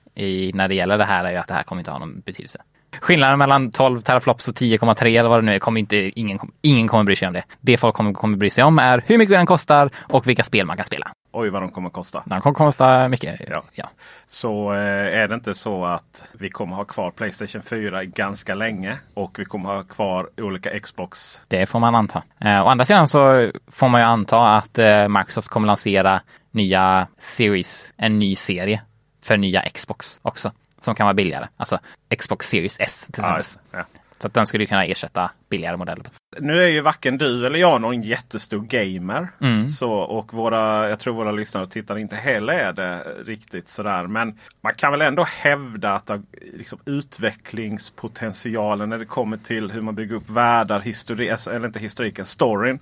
när 0.54 0.68
det 0.68 0.74
gäller 0.74 0.98
det 0.98 1.04
här 1.04 1.24
är 1.24 1.30
ju 1.30 1.36
att 1.36 1.48
det 1.48 1.54
här 1.54 1.62
kommer 1.62 1.80
inte 1.80 1.90
ha 1.90 1.98
någon 1.98 2.20
betydelse. 2.20 2.58
Skillnaden 3.00 3.38
mellan 3.38 3.70
12 3.70 4.00
teraflops 4.00 4.48
och 4.48 4.54
10,3 4.54 5.18
eller 5.18 5.28
vad 5.28 5.38
det 5.38 5.42
nu 5.42 5.54
är, 5.54 5.58
kommer 5.58 5.80
inte, 5.80 6.20
ingen, 6.20 6.38
ingen 6.62 6.88
kommer 6.88 7.04
bry 7.04 7.16
sig 7.16 7.28
om 7.28 7.34
det. 7.34 7.44
Det 7.60 7.76
folk 7.76 7.94
kommer, 7.94 8.12
kommer 8.12 8.36
bry 8.36 8.50
sig 8.50 8.64
om 8.64 8.78
är 8.78 9.04
hur 9.06 9.18
mycket 9.18 9.36
den 9.36 9.46
kostar 9.46 9.90
och 9.96 10.28
vilka 10.28 10.44
spel 10.44 10.66
man 10.66 10.76
kan 10.76 10.86
spela. 10.86 11.12
Oj 11.32 11.50
vad 11.50 11.62
de 11.62 11.70
kommer 11.70 11.90
kosta. 11.90 12.22
De 12.26 12.40
kommer 12.40 12.54
kosta 12.54 13.08
mycket. 13.08 13.40
Ja. 13.48 13.64
ja. 13.74 13.88
Så 14.26 14.72
eh, 14.72 14.78
är 15.20 15.28
det 15.28 15.34
inte 15.34 15.54
så 15.54 15.84
att 15.84 16.24
vi 16.32 16.50
kommer 16.50 16.76
ha 16.76 16.84
kvar 16.84 17.10
Playstation 17.10 17.62
4 17.62 18.04
ganska 18.04 18.54
länge 18.54 18.98
och 19.14 19.38
vi 19.38 19.44
kommer 19.44 19.68
ha 19.68 19.82
kvar 19.82 20.30
olika 20.36 20.78
Xbox? 20.78 21.40
Det 21.48 21.66
får 21.66 21.78
man 21.78 21.94
anta. 21.94 22.22
Eh, 22.40 22.64
å 22.64 22.66
andra 22.66 22.84
sidan 22.84 23.08
så 23.08 23.50
får 23.68 23.88
man 23.88 24.00
ju 24.00 24.06
anta 24.06 24.56
att 24.56 24.78
eh, 24.78 25.08
Microsoft 25.08 25.48
kommer 25.48 25.66
lansera 25.66 26.20
nya 26.50 27.06
Series, 27.18 27.92
en 27.96 28.18
ny 28.18 28.36
serie 28.36 28.82
för 29.22 29.36
nya 29.36 29.62
Xbox 29.62 30.20
också 30.22 30.52
som 30.84 30.94
kan 30.94 31.04
vara 31.04 31.14
billigare. 31.14 31.48
Alltså 31.56 31.78
Xbox 32.18 32.48
Series 32.48 32.80
S 32.80 33.08
till 33.12 33.24
exempel. 33.24 33.44
Ja, 33.70 33.84
Så 34.22 34.26
att 34.26 34.34
den 34.34 34.46
skulle 34.46 34.66
kunna 34.66 34.84
ersätta 34.84 35.30
billigare 35.50 35.76
modeller. 35.76 36.04
Nu 36.38 36.62
är 36.62 36.68
ju 36.68 36.80
varken 36.80 37.18
du 37.18 37.46
eller 37.46 37.58
jag 37.58 37.80
någon 37.80 38.02
jättestor 38.02 38.60
gamer. 38.60 39.28
Mm. 39.40 39.70
Så, 39.70 39.92
och 39.92 40.34
våra, 40.34 40.88
jag 40.88 40.98
tror 40.98 41.14
våra 41.14 41.32
lyssnare 41.32 41.64
och 41.64 41.70
tittare 41.70 42.00
inte 42.00 42.16
heller 42.16 42.52
är 42.52 42.72
det 42.72 42.98
riktigt 43.26 43.68
sådär. 43.68 44.06
Men 44.06 44.38
man 44.60 44.74
kan 44.74 44.92
väl 44.92 45.02
ändå 45.02 45.24
hävda 45.24 45.94
att 45.94 46.10
liksom, 46.54 46.78
utvecklingspotentialen 46.84 48.88
när 48.88 48.98
det 48.98 49.06
kommer 49.06 49.36
till 49.36 49.70
hur 49.70 49.80
man 49.80 49.94
bygger 49.94 50.14
upp 50.14 50.30
världar, 50.30 50.80
historik, 50.80 51.30
alltså, 51.30 51.50
eller 51.50 51.66
inte 51.66 51.80
historiken, 51.80 52.26
storyn, 52.26 52.78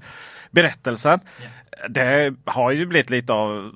berättelsen. 0.51 1.20
Yeah. 1.41 1.51
Det 1.91 2.34
har 2.45 2.70
ju 2.70 2.86
blivit 2.86 3.11
lite 3.11 3.32
av 3.32 3.72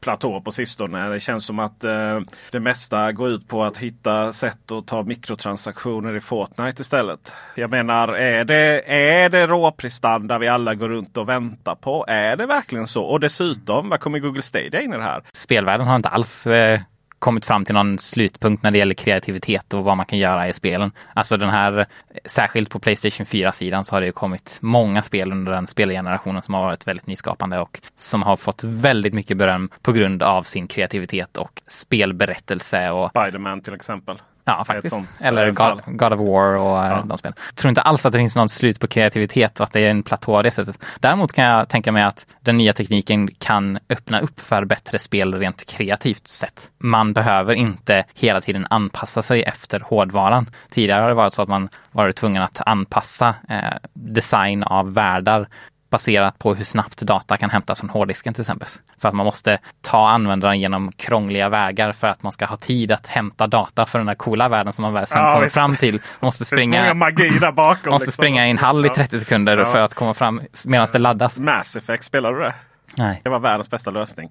platå 0.00 0.40
på 0.40 0.52
sistone. 0.52 1.08
Det 1.08 1.20
känns 1.20 1.46
som 1.46 1.58
att 1.58 1.84
eh, 1.84 2.20
det 2.50 2.60
mesta 2.60 3.12
går 3.12 3.28
ut 3.28 3.48
på 3.48 3.64
att 3.64 3.78
hitta 3.78 4.32
sätt 4.32 4.72
att 4.72 4.86
ta 4.86 5.02
mikrotransaktioner 5.02 6.16
i 6.16 6.20
Fortnite 6.20 6.82
istället. 6.82 7.32
Jag 7.54 7.70
menar, 7.70 8.08
är 8.08 8.44
det, 8.44 8.82
är 8.86 9.28
det 9.28 9.46
råprestanda 9.46 10.38
vi 10.38 10.48
alla 10.48 10.74
går 10.74 10.88
runt 10.88 11.16
och 11.16 11.28
väntar 11.28 11.74
på? 11.74 12.04
Är 12.08 12.36
det 12.36 12.46
verkligen 12.46 12.86
så? 12.86 13.04
Och 13.04 13.20
dessutom, 13.20 13.88
vad 13.88 14.00
kommer 14.00 14.18
Google 14.18 14.42
Stadia 14.42 14.80
in 14.80 14.92
i 14.92 14.96
det 14.96 15.02
här? 15.02 15.22
Spelvärlden 15.32 15.86
har 15.86 15.96
inte 15.96 16.08
alls 16.08 16.46
eh 16.46 16.80
kommit 17.20 17.46
fram 17.46 17.64
till 17.64 17.74
någon 17.74 17.98
slutpunkt 17.98 18.62
när 18.62 18.70
det 18.70 18.78
gäller 18.78 18.94
kreativitet 18.94 19.74
och 19.74 19.84
vad 19.84 19.96
man 19.96 20.06
kan 20.06 20.18
göra 20.18 20.48
i 20.48 20.52
spelen. 20.52 20.92
Alltså 21.14 21.36
den 21.36 21.48
här, 21.48 21.86
särskilt 22.24 22.70
på 22.70 22.78
Playstation 22.78 23.26
4-sidan 23.26 23.84
så 23.84 23.94
har 23.94 24.00
det 24.00 24.06
ju 24.06 24.12
kommit 24.12 24.58
många 24.60 25.02
spel 25.02 25.32
under 25.32 25.52
den 25.52 25.66
spelgenerationen 25.66 26.42
som 26.42 26.54
har 26.54 26.62
varit 26.62 26.86
väldigt 26.86 27.06
nyskapande 27.06 27.58
och 27.58 27.80
som 27.94 28.22
har 28.22 28.36
fått 28.36 28.64
väldigt 28.64 29.14
mycket 29.14 29.36
beröm 29.36 29.68
på 29.82 29.92
grund 29.92 30.22
av 30.22 30.42
sin 30.42 30.68
kreativitet 30.68 31.38
och 31.38 31.62
spelberättelse. 31.66 32.90
Och... 32.90 33.10
Spiderman 33.10 33.60
till 33.60 33.74
exempel. 33.74 34.18
Ja, 34.44 34.64
faktiskt. 34.64 34.96
Eller 35.22 35.50
God, 35.50 35.80
God, 35.86 36.12
of 36.12 36.18
War 36.18 36.56
och 36.56 36.84
eh, 36.84 36.90
ja. 36.90 37.04
de 37.06 37.18
spelen. 37.18 37.34
Jag 37.46 37.56
tror 37.56 37.68
inte 37.68 37.82
alls 37.82 38.06
att 38.06 38.12
det 38.12 38.18
finns 38.18 38.36
något 38.36 38.50
slut 38.50 38.80
på 38.80 38.86
kreativitet 38.86 39.60
och 39.60 39.64
att 39.64 39.72
det 39.72 39.80
är 39.80 39.90
en 39.90 40.02
platå 40.02 40.36
av 40.36 40.42
det 40.42 40.50
sättet. 40.50 40.78
Däremot 41.00 41.32
kan 41.32 41.44
jag 41.44 41.68
tänka 41.68 41.92
mig 41.92 42.02
att 42.02 42.26
den 42.40 42.56
nya 42.56 42.72
tekniken 42.72 43.28
kan 43.38 43.78
öppna 43.88 44.20
upp 44.20 44.40
för 44.40 44.64
bättre 44.64 44.98
spel 44.98 45.34
rent 45.34 45.66
kreativt 45.66 46.28
sett. 46.28 46.70
Man 46.78 47.12
behöver 47.12 47.54
inte 47.54 48.04
hela 48.14 48.40
tiden 48.40 48.66
anpassa 48.70 49.22
sig 49.22 49.42
efter 49.42 49.80
hårdvaran. 49.80 50.50
Tidigare 50.70 51.02
har 51.02 51.08
det 51.08 51.14
varit 51.14 51.32
så 51.32 51.42
att 51.42 51.48
man 51.48 51.68
varit 51.92 52.16
tvungen 52.16 52.42
att 52.42 52.60
anpassa 52.66 53.34
eh, 53.48 53.74
design 53.92 54.62
av 54.62 54.94
världar 54.94 55.48
baserat 55.90 56.38
på 56.38 56.54
hur 56.54 56.64
snabbt 56.64 57.02
data 57.02 57.36
kan 57.36 57.50
hämtas 57.50 57.80
från 57.80 57.90
hårddisken 57.90 58.34
till 58.34 58.40
exempel. 58.40 58.68
För 58.98 59.08
att 59.08 59.14
man 59.14 59.26
måste 59.26 59.58
ta 59.80 60.08
användaren 60.08 60.60
genom 60.60 60.92
krångliga 60.92 61.48
vägar 61.48 61.92
för 61.92 62.06
att 62.06 62.22
man 62.22 62.32
ska 62.32 62.46
ha 62.46 62.56
tid 62.56 62.92
att 62.92 63.06
hämta 63.06 63.46
data 63.46 63.86
för 63.86 63.98
den 63.98 64.06
där 64.06 64.14
coola 64.14 64.48
världen 64.48 64.72
som 64.72 64.82
man 64.82 64.92
väl 64.92 65.06
sen 65.06 65.18
ja, 65.18 65.32
kommer 65.32 65.44
visst. 65.44 65.54
fram 65.54 65.76
till. 65.76 65.94
Man 65.94 66.26
måste 66.26 66.44
springa, 66.44 66.94
magi 66.94 67.38
där 67.40 67.52
bakom, 67.52 67.90
måste 67.92 68.06
liksom. 68.06 68.22
springa 68.22 68.46
i 68.46 68.50
en 68.50 68.58
hall 68.58 68.86
i 68.86 68.88
30 68.88 69.18
sekunder 69.18 69.56
ja. 69.58 69.64
för 69.64 69.78
att 69.78 69.94
komma 69.94 70.14
fram 70.14 70.40
medan 70.64 70.88
det 70.92 70.98
laddas. 70.98 71.38
Mass 71.38 71.76
Effect, 71.76 72.04
spelar 72.04 72.32
du 72.32 72.40
det? 72.40 72.54
Nej. 72.94 73.20
Det 73.24 73.30
var 73.30 73.38
världens 73.38 73.70
bästa 73.70 73.90
lösning. 73.90 74.30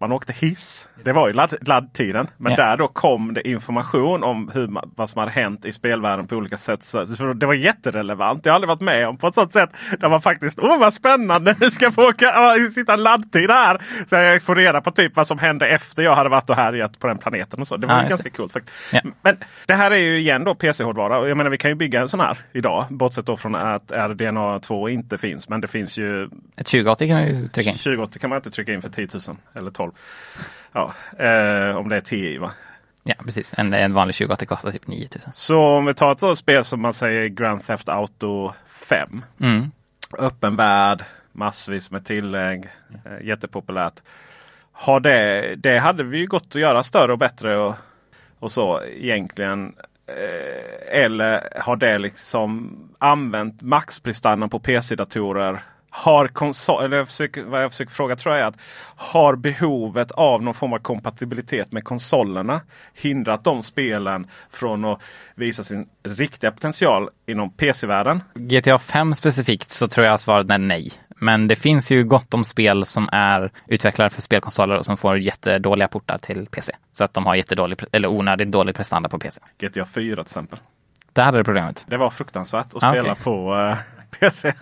Man 0.00 0.12
åkte 0.12 0.32
hiss. 0.32 0.88
Det 1.04 1.12
var 1.12 1.28
ju 1.28 1.34
ladd, 1.34 1.54
laddtiden. 1.60 2.28
Men 2.36 2.52
ja. 2.52 2.56
där 2.56 2.76
då 2.76 2.88
kom 2.88 3.34
det 3.34 3.48
information 3.48 4.24
om 4.24 4.50
hur, 4.54 4.70
vad 4.96 5.10
som 5.10 5.18
hade 5.18 5.30
hänt 5.30 5.64
i 5.64 5.72
spelvärlden 5.72 6.26
på 6.26 6.36
olika 6.36 6.56
sätt. 6.56 6.82
Så, 6.82 7.04
det 7.34 7.46
var 7.46 7.54
jätterelevant. 7.54 8.46
Jag 8.46 8.52
har 8.52 8.54
aldrig 8.54 8.68
varit 8.68 8.80
med 8.80 9.08
om 9.08 9.16
på 9.16 9.26
ett 9.26 9.34
sånt 9.34 9.52
sätt 9.52 9.70
där 9.98 10.08
man 10.08 10.22
faktiskt, 10.22 10.58
åh 10.58 10.78
vad 10.78 10.94
spännande, 10.94 11.56
nu 11.60 11.70
ska 11.70 11.84
jag 11.84 11.94
få 11.94 12.08
åka, 12.08 12.54
sitta 12.74 12.96
laddtid 12.96 13.50
här. 13.50 13.82
Så 14.08 14.14
jag 14.14 14.42
får 14.42 14.54
reda 14.54 14.80
på 14.80 14.90
typ 14.90 15.16
vad 15.16 15.26
som 15.26 15.38
hände 15.38 15.68
efter 15.68 16.02
jag 16.02 16.14
hade 16.14 16.28
varit 16.28 16.50
och 16.50 16.56
härjat 16.56 16.98
på 16.98 17.06
den 17.06 17.18
planeten. 17.18 17.60
och 17.60 17.68
så. 17.68 17.76
Det 17.76 17.86
var 17.86 18.02
ja, 18.02 18.08
ganska 18.08 18.30
coolt. 18.30 18.56
Ja. 18.92 19.00
Men 19.22 19.36
det 19.66 19.74
här 19.74 19.90
är 19.90 19.96
ju 19.96 20.18
igen 20.18 20.44
då 20.44 20.54
PC-hårdvara. 20.54 21.28
Jag 21.28 21.36
menar 21.36 21.50
vi 21.50 21.58
kan 21.58 21.70
ju 21.70 21.74
bygga 21.74 22.00
en 22.00 22.08
sån 22.08 22.20
här 22.20 22.38
idag. 22.52 22.86
Bortsett 22.90 23.26
då 23.26 23.36
från 23.36 23.54
att 23.54 23.92
RDNA 23.92 24.58
2 24.58 24.88
inte 24.88 25.18
finns. 25.18 25.48
Men 25.48 25.60
det 25.60 25.68
finns 25.68 25.98
ju... 25.98 26.24
Ett 26.24 26.66
2080 26.66 27.08
kan 27.08 27.16
man 27.16 27.28
ju 27.28 27.48
trycka 27.48 27.70
in. 27.70 27.76
2080 27.76 28.18
kan 28.18 28.30
man 28.30 28.36
inte 28.36 28.50
trycka 28.50 28.72
in 28.72 28.82
för 28.82 28.88
10 28.88 29.08
000 29.28 29.36
eller 29.54 29.70
12 29.70 29.87
Ja, 30.72 30.92
eh, 31.18 31.76
om 31.76 31.88
det 31.88 31.96
är 31.96 32.00
TI 32.00 32.38
va? 32.38 32.52
Ja 33.02 33.14
precis, 33.24 33.54
en, 33.56 33.72
en 33.74 33.94
vanlig 33.94 34.16
2080 34.16 34.46
kostar 34.46 34.70
typ 34.70 34.86
9000. 34.86 35.32
Så 35.32 35.60
om 35.60 35.86
vi 35.86 35.94
tar 35.94 36.32
ett 36.32 36.38
spel 36.38 36.64
som 36.64 36.80
man 36.80 36.94
säger 36.94 37.28
Grand 37.28 37.66
Theft 37.66 37.88
Auto 37.88 38.52
5. 38.68 39.24
Mm. 39.40 39.70
Öppen 40.18 40.56
värld, 40.56 41.04
massvis 41.32 41.90
med 41.90 42.06
tillägg, 42.06 42.68
eh, 43.04 43.26
jättepopulärt. 43.26 44.02
Har 44.72 45.00
det, 45.00 45.54
det 45.56 45.78
hade 45.78 46.02
vi 46.02 46.18
ju 46.18 46.26
gått 46.26 46.46
att 46.46 46.60
göra 46.60 46.82
större 46.82 47.12
och 47.12 47.18
bättre 47.18 47.58
och, 47.58 47.74
och 48.38 48.50
så 48.50 48.82
egentligen. 48.82 49.74
Eh, 50.06 51.02
eller 51.02 51.48
har 51.60 51.76
det 51.76 51.98
liksom 51.98 52.78
använt 52.98 53.62
maxprestandan 53.62 54.50
på 54.50 54.60
PC-datorer 54.60 55.60
har 55.90 56.28
konsol, 56.28 56.84
eller 56.84 56.96
jag 56.96 57.08
försöker, 57.08 57.44
vad 57.44 57.62
jag 57.62 57.70
försöker 57.70 57.92
fråga 57.92 58.16
tror 58.16 58.34
jag 58.34 58.44
är 58.44 58.48
att 58.48 58.60
har 58.96 59.36
behovet 59.36 60.10
av 60.10 60.42
någon 60.42 60.54
form 60.54 60.72
av 60.72 60.78
kompatibilitet 60.78 61.72
med 61.72 61.84
konsolerna 61.84 62.60
hindrat 62.94 63.44
de 63.44 63.62
spelen 63.62 64.26
från 64.50 64.84
att 64.84 65.02
visa 65.34 65.62
sin 65.62 65.88
riktiga 66.02 66.50
potential 66.50 67.10
inom 67.26 67.50
PC-världen? 67.50 68.22
GTA 68.34 68.78
5 68.78 69.14
specifikt 69.14 69.70
så 69.70 69.88
tror 69.88 70.06
jag 70.06 70.20
svaret 70.20 70.50
är 70.50 70.58
nej. 70.58 70.92
Men 71.20 71.48
det 71.48 71.56
finns 71.56 71.90
ju 71.90 72.04
gott 72.04 72.34
om 72.34 72.44
spel 72.44 72.86
som 72.86 73.08
är 73.12 73.52
utvecklade 73.66 74.10
för 74.10 74.22
spelkonsoler 74.22 74.76
och 74.76 74.86
som 74.86 74.96
får 74.96 75.18
jättedåliga 75.18 75.88
portar 75.88 76.18
till 76.18 76.46
PC. 76.46 76.72
Så 76.92 77.04
att 77.04 77.14
de 77.14 77.26
har 77.26 77.34
jättedålig, 77.34 77.78
eller 77.92 78.08
onödigt 78.08 78.52
dålig 78.52 78.74
prestanda 78.74 79.08
på 79.08 79.18
PC. 79.18 79.40
GTA 79.58 79.84
4 79.86 80.14
till 80.14 80.20
exempel. 80.20 80.58
Där 81.12 81.22
hade 81.22 81.38
det 81.38 81.44
problemet. 81.44 81.84
Det 81.88 81.96
var 81.96 82.10
fruktansvärt 82.10 82.74
att 82.74 82.82
spela 82.82 83.12
okay. 83.12 83.24
på 83.24 83.54
uh, 83.54 83.76
PC. 84.10 84.52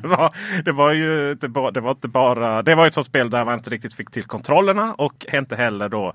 det, 0.00 0.08
var, 0.08 0.34
det 0.64 0.72
var 0.72 0.92
ju 0.92 1.32
inte 1.32 1.48
bara, 1.48 1.70
det 1.70 1.80
var 1.80 1.90
inte 1.90 2.08
bara, 2.08 2.62
det 2.62 2.74
var 2.74 2.86
ett 2.86 2.94
sånt 2.94 3.06
spel 3.06 3.30
där 3.30 3.44
man 3.44 3.54
inte 3.54 3.70
riktigt 3.70 3.94
fick 3.94 4.10
till 4.10 4.24
kontrollerna 4.24 4.94
och 4.94 5.26
inte 5.32 5.56
heller 5.56 5.88
då 5.88 6.14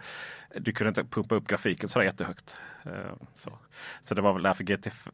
du 0.56 0.72
kunde 0.72 0.90
inte 0.90 1.04
pumpa 1.04 1.36
upp 1.36 1.48
grafiken 1.48 1.90
så 1.90 2.04
jättehögt. 2.04 2.58
Eh, 2.86 2.92
så. 3.36 3.52
så 4.02 4.16
det 4.16 4.22
var 4.22 4.34
väl 4.34 4.44
därför 4.44 4.64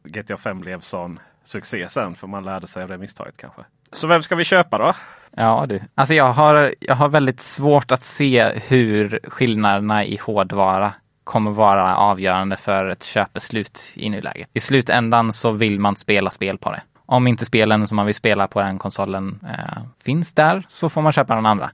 GTA 0.02 0.36
5 0.36 0.60
blev 0.60 0.80
sån 0.80 1.18
succé 1.44 1.88
sen. 1.88 2.14
För 2.14 2.26
man 2.26 2.44
lärde 2.44 2.66
sig 2.66 2.82
av 2.82 2.88
det 2.88 2.98
misstaget 2.98 3.36
kanske. 3.36 3.62
Så 3.92 4.06
vem 4.06 4.22
ska 4.22 4.36
vi 4.36 4.44
köpa 4.44 4.78
då? 4.78 4.94
Ja 5.36 5.66
du, 5.68 5.80
alltså 5.94 6.14
jag 6.14 6.32
har, 6.32 6.74
jag 6.80 6.94
har 6.94 7.08
väldigt 7.08 7.40
svårt 7.40 7.92
att 7.92 8.02
se 8.02 8.52
hur 8.68 9.20
skillnaderna 9.24 10.04
i 10.04 10.16
hårdvara 10.16 10.92
kommer 11.24 11.50
vara 11.50 11.96
avgörande 11.96 12.56
för 12.56 12.86
ett 12.88 13.02
köpbeslut 13.02 13.92
i 13.94 14.08
nuläget. 14.08 14.48
I 14.52 14.60
slutändan 14.60 15.32
så 15.32 15.50
vill 15.50 15.80
man 15.80 15.96
spela 15.96 16.30
spel 16.30 16.58
på 16.58 16.70
det. 16.70 16.82
Om 17.06 17.26
inte 17.26 17.46
spelen 17.46 17.88
som 17.88 17.96
man 17.96 18.06
vill 18.06 18.14
spela 18.14 18.48
på 18.48 18.60
den 18.60 18.78
konsolen 18.78 19.40
eh, 19.48 19.82
finns 20.04 20.32
där 20.32 20.64
så 20.68 20.88
får 20.88 21.02
man 21.02 21.12
köpa 21.12 21.34
den 21.34 21.46
andra. 21.46 21.70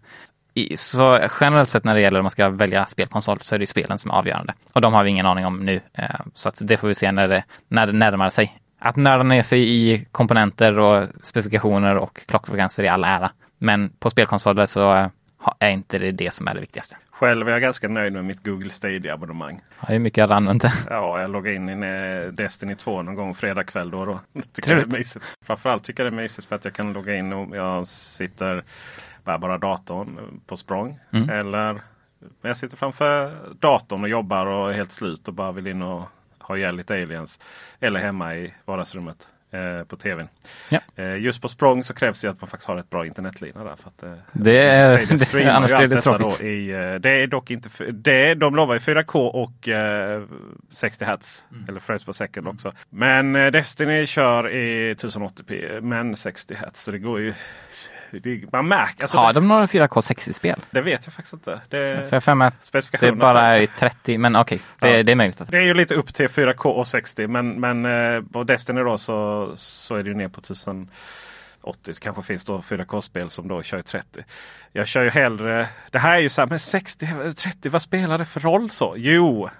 I, 0.54 0.76
så 0.76 1.28
generellt 1.40 1.68
sett 1.68 1.84
när 1.84 1.94
det 1.94 2.00
gäller 2.00 2.18
om 2.18 2.24
man 2.24 2.30
ska 2.30 2.48
välja 2.48 2.86
spelkonsol 2.86 3.38
så 3.40 3.54
är 3.54 3.58
det 3.58 3.66
spelen 3.66 3.98
som 3.98 4.10
är 4.10 4.14
avgörande. 4.14 4.54
Och 4.72 4.80
de 4.80 4.94
har 4.94 5.04
vi 5.04 5.10
ingen 5.10 5.26
aning 5.26 5.46
om 5.46 5.64
nu. 5.64 5.80
Eh, 5.94 6.20
så 6.34 6.48
att 6.48 6.58
det 6.62 6.76
får 6.76 6.88
vi 6.88 6.94
se 6.94 7.12
när 7.12 7.28
det, 7.28 7.44
när 7.68 7.86
det 7.86 7.92
närmar 7.92 8.28
sig. 8.28 8.58
Att 8.78 8.96
nörda 8.96 9.22
ner 9.22 9.42
sig 9.42 9.68
i 9.68 10.06
komponenter 10.12 10.78
och 10.78 11.08
specifikationer 11.22 11.96
och 11.96 12.26
klockfrekvenser 12.26 12.82
i 12.82 12.88
all 12.88 13.04
ära. 13.04 13.30
Men 13.58 13.90
på 13.98 14.10
spelkonsoler 14.10 14.66
så 14.66 14.94
eh, 14.94 15.08
är 15.58 15.70
inte 15.70 15.98
det 15.98 16.10
det 16.10 16.34
som 16.34 16.48
är 16.48 16.54
det 16.54 16.60
viktigaste. 16.60 16.96
Själv 17.22 17.48
är 17.48 17.52
jag 17.52 17.60
ganska 17.60 17.88
nöjd 17.88 18.12
med 18.12 18.24
mitt 18.24 18.44
Google 18.44 18.70
Stadia-abonnemang. 18.70 19.60
Ja, 19.80 19.86
hur 19.88 19.98
mycket 19.98 20.22
har 20.22 20.28
du 20.28 20.34
använt 20.34 20.62
det? 20.62 20.72
Ja, 20.90 21.20
jag 21.20 21.30
loggade 21.30 21.56
in 21.56 21.84
i 21.84 22.30
Destiny 22.32 22.74
2 22.74 23.02
någon 23.02 23.14
gång 23.14 23.34
fredag 23.34 23.64
kväll 23.64 23.90
då. 23.90 24.04
då. 24.04 24.20
Tycker 24.52 24.74
det 24.74 24.82
är 24.82 24.98
mysigt. 24.98 25.24
Framförallt 25.44 25.84
tycker 25.84 26.04
jag 26.04 26.12
det 26.12 26.16
är 26.16 26.22
mysigt 26.22 26.48
för 26.48 26.56
att 26.56 26.64
jag 26.64 26.74
kan 26.74 26.92
logga 26.92 27.14
in 27.14 27.32
och 27.32 27.56
jag 27.56 27.86
sitter 27.86 28.64
bara 29.24 29.58
datorn 29.58 30.40
på 30.46 30.56
språng. 30.56 30.98
Mm. 31.10 31.28
Eller 31.28 31.80
jag 32.42 32.56
sitter 32.56 32.76
framför 32.76 33.38
datorn 33.60 34.02
och 34.02 34.08
jobbar 34.08 34.46
och 34.46 34.70
är 34.70 34.72
helt 34.72 34.92
slut 34.92 35.28
och 35.28 35.34
bara 35.34 35.52
vill 35.52 35.66
in 35.66 35.82
och 35.82 36.02
ha 36.38 36.56
ihjäl 36.56 36.76
lite 36.76 36.94
aliens. 36.94 37.38
Eller 37.80 38.00
hemma 38.00 38.36
i 38.36 38.54
vardagsrummet 38.64 39.28
eh, 39.52 39.84
på 39.84 39.96
tvn. 39.96 40.28
Ja. 40.68 40.78
Eh, 40.96 41.16
just 41.16 41.42
på 41.42 41.48
språng 41.48 41.84
så 41.84 41.94
krävs 41.94 42.20
det 42.20 42.28
att 42.28 42.40
man 42.40 42.48
faktiskt 42.50 42.68
har 42.68 42.76
ett 42.76 42.90
bra 42.90 43.06
internetlina 43.06 43.64
där. 43.64 43.76
För 43.82 43.88
att, 43.88 44.02
eh, 44.02 44.12
Det 44.32 44.58
är- 44.58 45.32
det- 45.44 45.52
annars 45.54 45.66
blir 45.70 45.76
allt 45.80 45.90
det 45.90 46.00
tråkigt. 46.02 46.38
Då 46.40 46.44
i, 46.46 46.70
eh, 46.70 46.94
det 46.94 47.10
är 47.10 47.26
dock 47.26 47.50
inte, 47.50 47.68
det, 47.92 48.34
de 48.34 48.56
lovar 48.56 48.74
ju 48.74 48.80
4K 48.80 49.26
och 49.26 49.68
eh, 49.68 50.22
60 50.70 51.04
Hz. 51.04 51.44
Mm. 51.52 51.64
Eller 51.68 51.80
frames 51.80 52.04
per 52.04 52.12
second 52.12 52.48
också. 52.48 52.72
Men 52.90 53.36
eh, 53.36 53.46
Destiny 53.50 54.06
kör 54.06 54.50
i 54.50 54.94
1080p 54.94 55.80
men 55.80 56.16
60 56.16 56.54
Hz. 56.54 56.84
Så 56.84 56.90
det 56.90 56.98
går 56.98 57.20
ju... 57.20 57.34
Det, 58.10 58.52
man 58.52 58.68
märker. 58.68 59.02
Alltså, 59.02 59.18
Har 59.18 59.26
det, 59.32 59.40
de 59.40 59.48
några 59.48 59.66
4K 59.66 59.88
60-spel? 60.00 60.60
det 60.70 60.80
vet 60.80 61.06
jag 61.06 61.14
faktiskt 61.14 61.32
inte. 61.32 61.60
Det, 61.68 62.06
För 62.10 62.22
jag 62.26 62.42
att 62.42 63.00
det 63.00 63.12
bara 63.12 63.40
är 63.40 63.56
i 63.62 63.66
30, 63.66 64.18
men 64.18 64.36
okej, 64.36 64.60
det, 64.80 64.96
Ja. 64.96 65.02
det 65.02 65.12
är 65.12 65.16
möjligt. 65.16 65.40
Att... 65.40 65.50
Det 65.50 65.58
är 65.58 65.62
ju 65.62 65.74
lite 65.74 65.94
upp 65.94 66.14
till 66.14 66.28
4K 66.28 66.66
och 66.66 66.86
60 66.86 67.26
men, 67.26 67.60
men 67.60 67.84
eh, 67.84 68.22
på 68.32 68.44
Destiny 68.44 68.80
då 68.80 68.98
så, 68.98 69.41
så 69.56 69.96
är 69.96 70.02
det 70.02 70.08
ju 70.10 70.16
ner 70.16 70.28
på 70.28 70.40
1080. 70.40 70.88
Så 71.94 72.00
kanske 72.00 72.22
finns 72.22 72.44
då 72.44 72.58
4K-spel 72.58 73.30
som 73.30 73.48
då 73.48 73.62
kör 73.62 73.78
i 73.78 73.82
30. 73.82 74.24
Jag 74.72 74.86
kör 74.86 75.02
ju 75.02 75.10
hellre... 75.10 75.68
Det 75.90 75.98
här 75.98 76.16
är 76.16 76.20
ju 76.20 76.28
så 76.28 76.40
här, 76.40 76.48
men 76.48 76.60
60, 76.60 77.08
30, 77.36 77.68
vad 77.68 77.82
spelar 77.82 78.18
det 78.18 78.24
för 78.24 78.40
roll 78.40 78.70
så? 78.70 78.94
Jo, 78.96 79.50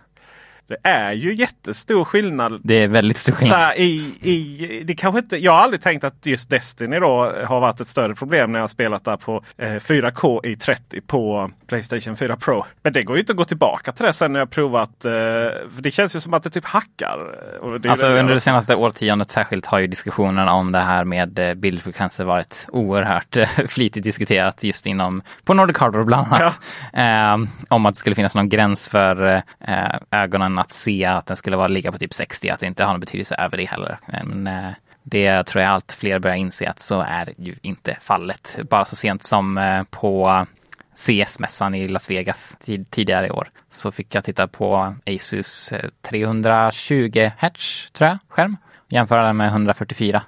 det 0.82 0.88
är 0.88 1.12
ju 1.12 1.34
jättestor 1.34 2.04
skillnad 2.04 2.60
Det 2.64 2.74
är 2.74 2.88
väldigt 2.88 3.18
stor 3.18 3.32
så 3.32 3.38
skillnad. 3.38 3.58
här, 3.60 3.78
i, 3.78 4.14
i, 4.20 4.82
det 4.84 4.94
kanske 4.94 5.18
inte, 5.18 5.36
jag 5.36 5.52
har 5.52 5.58
aldrig 5.58 5.82
tänkt 5.82 6.04
att 6.04 6.26
just 6.26 6.50
Destiny 6.50 6.98
då 6.98 7.32
har 7.46 7.60
varit 7.60 7.80
ett 7.80 7.88
större 7.88 8.14
problem 8.14 8.52
när 8.52 8.58
jag 8.58 8.70
spelat 8.70 9.04
där 9.04 9.16
på 9.16 9.44
eh, 9.58 9.66
4K 9.66 10.46
i 10.46 10.56
30 10.56 11.00
på 11.00 11.50
Playstation 11.66 12.16
4 12.16 12.36
Pro. 12.36 12.64
Men 12.82 12.92
det 12.92 13.02
går 13.02 13.16
ju 13.16 13.20
inte 13.20 13.32
att 13.32 13.36
gå 13.36 13.44
tillbaka 13.44 13.92
till 13.92 14.04
det 14.06 14.12
sen 14.12 14.32
när 14.32 14.38
jag 14.40 14.50
provat. 14.50 15.04
Eh, 15.04 15.10
för 15.10 15.80
det 15.82 15.90
känns 15.90 16.16
ju 16.16 16.20
som 16.20 16.34
att 16.34 16.42
det 16.42 16.50
typ 16.50 16.64
hackar. 16.64 17.18
Det 17.78 17.90
Alltså 17.90 18.08
väl- 18.08 18.18
under 18.18 18.34
det 18.34 18.40
senaste 18.40 18.74
årtiondet 18.76 19.30
särskilt 19.30 19.66
har 19.66 19.78
ju 19.78 19.86
diskussionen 19.86 20.48
om 20.48 20.72
det 20.72 20.78
här 20.80 21.04
med 21.04 21.38
eh, 21.38 21.54
bildfrekvenser 21.54 22.24
varit 22.24 22.66
oerhört 22.68 23.36
eh, 23.36 23.48
flitigt 23.68 24.04
diskuterat 24.04 24.62
just 24.64 24.86
inom, 24.86 25.22
på 25.44 25.54
Nordic 25.54 25.76
Hardware 25.78 26.04
bland 26.04 26.26
annat. 26.32 26.58
Eh, 26.92 27.48
om 27.68 27.86
att 27.86 27.94
det 27.94 27.98
skulle 27.98 28.16
finnas 28.16 28.34
någon 28.34 28.48
gräns 28.48 28.88
för 28.88 29.42
eh, 29.60 29.74
ögonen 30.10 30.58
att 30.62 30.72
se 30.72 31.04
att 31.04 31.26
den 31.26 31.36
skulle 31.36 31.56
vara 31.56 31.68
ligga 31.68 31.92
på 31.92 31.98
typ 31.98 32.14
60, 32.14 32.48
att 32.48 32.60
det 32.60 32.66
inte 32.66 32.84
har 32.84 32.92
någon 32.92 33.00
betydelse 33.00 33.34
över 33.34 33.56
det 33.56 33.64
heller. 33.64 33.98
Eh, 34.12 34.24
men 34.24 34.46
eh, 34.46 34.72
det 35.02 35.44
tror 35.44 35.62
jag 35.62 35.72
allt 35.72 35.92
fler 35.92 36.18
börjar 36.18 36.36
inse 36.36 36.70
att 36.70 36.80
så 36.80 37.00
är 37.00 37.34
ju 37.36 37.54
inte 37.62 37.96
fallet. 38.00 38.58
Bara 38.70 38.84
så 38.84 38.96
sent 38.96 39.24
som 39.24 39.58
eh, 39.58 39.82
på 39.82 40.46
CS-mässan 40.96 41.74
i 41.74 41.88
Las 41.88 42.10
Vegas 42.10 42.56
tid, 42.60 42.90
tidigare 42.90 43.26
i 43.26 43.30
år 43.30 43.50
så 43.70 43.92
fick 43.92 44.14
jag 44.14 44.24
titta 44.24 44.48
på 44.48 44.94
Asus 45.06 45.72
eh, 45.72 45.90
320 46.02 47.30
Hz 47.38 47.90
tror 47.92 48.08
jag, 48.08 48.18
skärm. 48.28 48.56
Jämföra 48.88 49.26
den 49.26 49.36
med 49.36 49.48
144. 49.48 50.22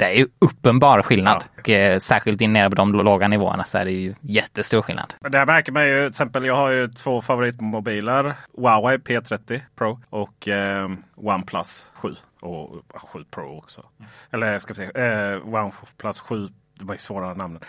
Det 0.00 0.06
är 0.06 0.18
ju 0.18 0.28
uppenbar 0.38 1.02
skillnad. 1.02 1.42
Och, 1.58 1.68
eh, 1.68 1.98
särskilt 1.98 2.40
in 2.40 2.52
nere 2.52 2.70
på 2.70 2.76
de 2.76 2.92
låga 2.92 3.28
nivåerna 3.28 3.64
så 3.64 3.78
är 3.78 3.84
det 3.84 3.90
ju 3.90 4.14
jättestor 4.20 4.82
skillnad. 4.82 5.14
Det 5.20 5.38
här 5.38 5.46
märker 5.46 5.72
man 5.72 5.88
ju. 5.88 6.00
Till 6.00 6.08
exempel 6.08 6.44
jag 6.44 6.56
har 6.56 6.70
ju 6.70 6.88
två 6.88 7.22
favoritmobiler. 7.22 8.34
Huawei 8.56 8.96
P30 8.96 9.60
Pro 9.76 10.00
och 10.10 10.48
eh, 10.48 10.90
OnePlus 11.16 11.86
7. 11.94 12.14
Och 12.40 12.76
eh, 12.94 13.00
7 13.00 13.24
Pro 13.30 13.58
också. 13.58 13.82
Eller 14.30 14.58
ska 14.58 14.74
vi 14.74 14.76
säga 14.76 15.32
eh, 15.32 15.54
OnePlus 15.54 16.20
7. 16.20 16.48
Det 16.78 16.84
var 16.84 16.94
ju 16.94 16.98
svårare 16.98 17.34
namnen. 17.34 17.62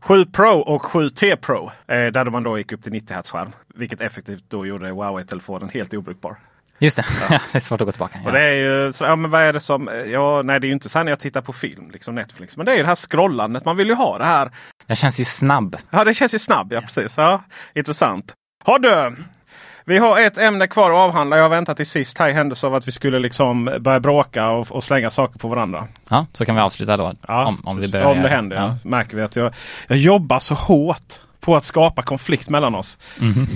7 0.00 0.24
Pro 0.24 0.58
och 0.58 0.82
7T 0.82 1.36
Pro. 1.36 1.70
Eh, 1.86 2.06
där 2.06 2.24
man 2.24 2.42
då 2.42 2.58
gick 2.58 2.72
upp 2.72 2.82
till 2.82 2.92
90 2.92 3.16
Hz 3.16 3.30
skärm. 3.30 3.52
Vilket 3.74 4.00
effektivt 4.00 4.44
då 4.48 4.66
gjorde 4.66 4.88
Huawei-telefonen 4.88 5.68
helt 5.68 5.94
obrukbar. 5.94 6.36
Just 6.82 6.96
det, 6.96 7.04
det 7.52 7.58
är 7.58 7.60
svårt 7.60 7.80
att 7.80 7.86
gå 7.86 7.92
tillbaka. 7.92 8.18
Och 8.24 8.32
det 8.32 8.40
är 8.40 8.54
ju 8.54 8.92
så, 8.92 9.04
ja 9.04 9.16
men 9.16 9.30
vad 9.30 9.42
är 9.42 9.52
det 9.52 9.60
som, 9.60 9.90
ja 10.06 10.42
nej 10.42 10.60
det 10.60 10.66
är 10.66 10.68
ju 10.68 10.72
inte 10.72 10.88
så 10.88 10.98
här 10.98 11.04
när 11.04 11.12
jag 11.12 11.20
tittar 11.20 11.40
på 11.40 11.52
film, 11.52 11.90
liksom 11.90 12.14
Netflix. 12.14 12.56
Men 12.56 12.66
det 12.66 12.72
är 12.72 12.76
ju 12.76 12.82
det 12.82 12.88
här 12.88 12.94
scrollandet, 12.94 13.64
man 13.64 13.76
vill 13.76 13.88
ju 13.88 13.94
ha 13.94 14.18
det 14.18 14.24
här. 14.24 14.50
Den 14.86 14.96
känns 14.96 15.20
ju 15.20 15.24
snabb. 15.24 15.76
Ja 15.90 16.04
det 16.04 16.14
känns 16.14 16.34
ju 16.34 16.38
snabb, 16.38 16.72
ja, 16.72 16.80
precis. 16.80 17.14
Ja, 17.16 17.42
intressant. 17.74 18.34
Har 18.64 18.78
du! 18.78 19.16
Vi 19.84 19.98
har 19.98 20.20
ett 20.20 20.38
ämne 20.38 20.66
kvar 20.66 20.90
att 20.90 20.96
avhandla. 20.96 21.36
Jag 21.36 21.44
har 21.44 21.50
väntat 21.50 21.76
till 21.76 21.86
sist 21.86 22.18
här 22.18 22.28
i 22.28 22.32
händelse 22.32 22.66
av 22.66 22.74
att 22.74 22.88
vi 22.88 22.92
skulle 22.92 23.18
liksom 23.18 23.78
börja 23.80 24.00
bråka 24.00 24.50
och, 24.50 24.72
och 24.72 24.84
slänga 24.84 25.10
saker 25.10 25.38
på 25.38 25.48
varandra. 25.48 25.86
Ja, 26.08 26.26
så 26.32 26.44
kan 26.44 26.54
vi 26.54 26.60
avsluta 26.60 26.96
då. 26.96 27.12
Ja, 27.28 27.46
om, 27.46 27.62
om, 27.64 27.80
det, 27.80 27.88
börjar 27.88 28.06
om 28.06 28.22
det 28.22 28.28
händer. 28.28 28.56
Ja. 28.56 28.76
Märker 28.84 29.16
vi 29.16 29.22
att 29.22 29.36
jag, 29.36 29.54
jag 29.86 29.98
jobbar 29.98 30.38
så 30.38 30.54
hårt 30.54 31.20
på 31.40 31.56
att 31.56 31.64
skapa 31.64 32.02
konflikt 32.02 32.50
mellan 32.50 32.74
oss. 32.74 32.98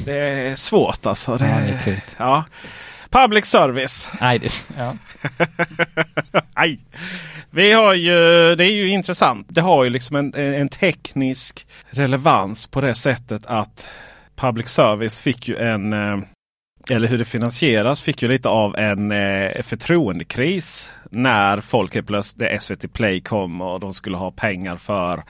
Det 0.05 0.18
är 0.18 0.55
svårt 0.55 1.07
alltså. 1.07 1.37
Det. 1.37 1.47
Ja, 1.49 1.57
det 1.85 1.91
är 1.91 2.03
ja. 2.18 2.45
Public 3.11 3.46
service. 3.46 4.09
Nej, 4.20 4.38
det, 4.38 4.64
ja. 4.76 4.96
Aj. 6.54 6.78
Vi 7.50 7.72
har 7.72 7.94
ju, 7.94 8.11
det 8.54 8.64
är 8.64 8.72
ju 8.72 8.88
intressant. 8.88 9.46
Det 9.50 9.61
har 9.61 9.84
ju 9.84 9.90
liksom 9.90 10.16
en, 10.16 10.34
en 10.34 10.68
teknisk 10.68 11.66
relevans 11.90 12.66
på 12.66 12.80
det 12.80 12.94
sättet 12.94 13.46
att 13.46 13.86
public 14.36 14.68
service 14.68 15.20
fick 15.20 15.48
ju 15.48 15.57
en, 15.57 15.92
eh, 15.92 16.18
eller 16.90 17.09
hur 17.09 17.18
det 17.18 17.24
finansieras, 17.24 18.02
fick 18.02 18.22
ju 18.22 18.28
lite 18.28 18.48
av 18.48 18.76
en 18.76 19.12
eh, 19.12 19.62
förtroendekris 19.62 20.90
när 21.11 21.61
folk 21.61 21.94
helt 21.94 22.07
plötsligt, 22.07 22.62
SVT 22.62 22.92
Play 22.92 23.20
kom 23.20 23.61
och 23.61 23.80
de 23.80 23.94
skulle 23.94 24.16
ha 24.16 24.30
pengar 24.30 24.76
för 24.76 25.22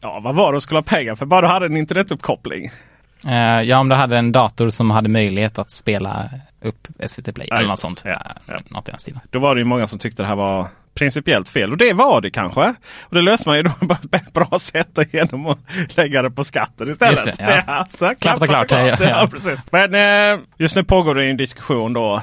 Ja, 0.00 0.20
vad 0.20 0.34
var 0.34 0.52
det 0.52 0.56
de 0.56 0.60
skulle 0.60 0.78
ha 0.78 0.82
pengar 0.82 1.14
för? 1.14 1.26
Bara 1.26 1.40
du 1.40 1.46
hade 1.46 1.66
en 1.66 1.76
internetuppkoppling. 1.76 2.70
Eh, 3.26 3.62
ja, 3.62 3.78
om 3.78 3.88
du 3.88 3.94
hade 3.94 4.18
en 4.18 4.32
dator 4.32 4.70
som 4.70 4.90
hade 4.90 5.08
möjlighet 5.08 5.58
att 5.58 5.70
spela 5.70 6.24
upp 6.62 6.88
SVT 7.06 7.34
Play 7.34 7.46
Ja, 7.50 7.56
eller 7.56 7.68
något 7.68 7.78
sånt. 7.78 8.02
Ja, 8.04 8.10
Ja, 8.24 8.32
ja. 8.46 8.60
Något 8.68 8.88
i 8.88 8.90
den 8.90 9.00
stilen. 9.00 9.20
Då 9.30 9.38
var 9.38 9.54
det 9.54 9.58
ju 9.58 9.64
många 9.64 9.86
som 9.86 9.98
tyckte 9.98 10.22
det 10.22 10.26
här 10.28 10.36
var 10.36 10.66
principiellt 10.94 11.48
fel. 11.48 11.72
Och 11.72 11.76
det 11.78 11.92
var 11.92 12.20
det 12.20 12.30
kanske. 12.30 12.74
Och 13.02 13.14
det 13.14 13.22
löste 13.22 13.48
man 13.48 13.56
ju 13.56 13.62
då 13.62 13.70
på 13.88 13.96
ett 14.16 14.32
bra 14.32 14.58
sätt 14.60 14.98
genom 15.12 15.46
att 15.46 15.58
lägga 15.88 16.22
det 16.22 16.30
på 16.30 16.44
skatten 16.44 16.90
istället. 16.90 17.26
Just 17.26 17.38
det, 17.38 17.64
ja. 17.66 17.86
och 18.10 18.20
klart, 18.20 18.48
klart. 18.48 18.70
ja, 18.70 18.86
Ja, 18.86 18.96
ja. 19.00 19.28
precis. 19.30 19.60
Men 19.70 19.94
eh, 20.34 20.40
just 20.58 20.76
nu 20.76 20.84
pågår 20.84 21.14
det 21.14 21.24
en 21.24 21.36
diskussion 21.36 21.92
då 21.92 22.22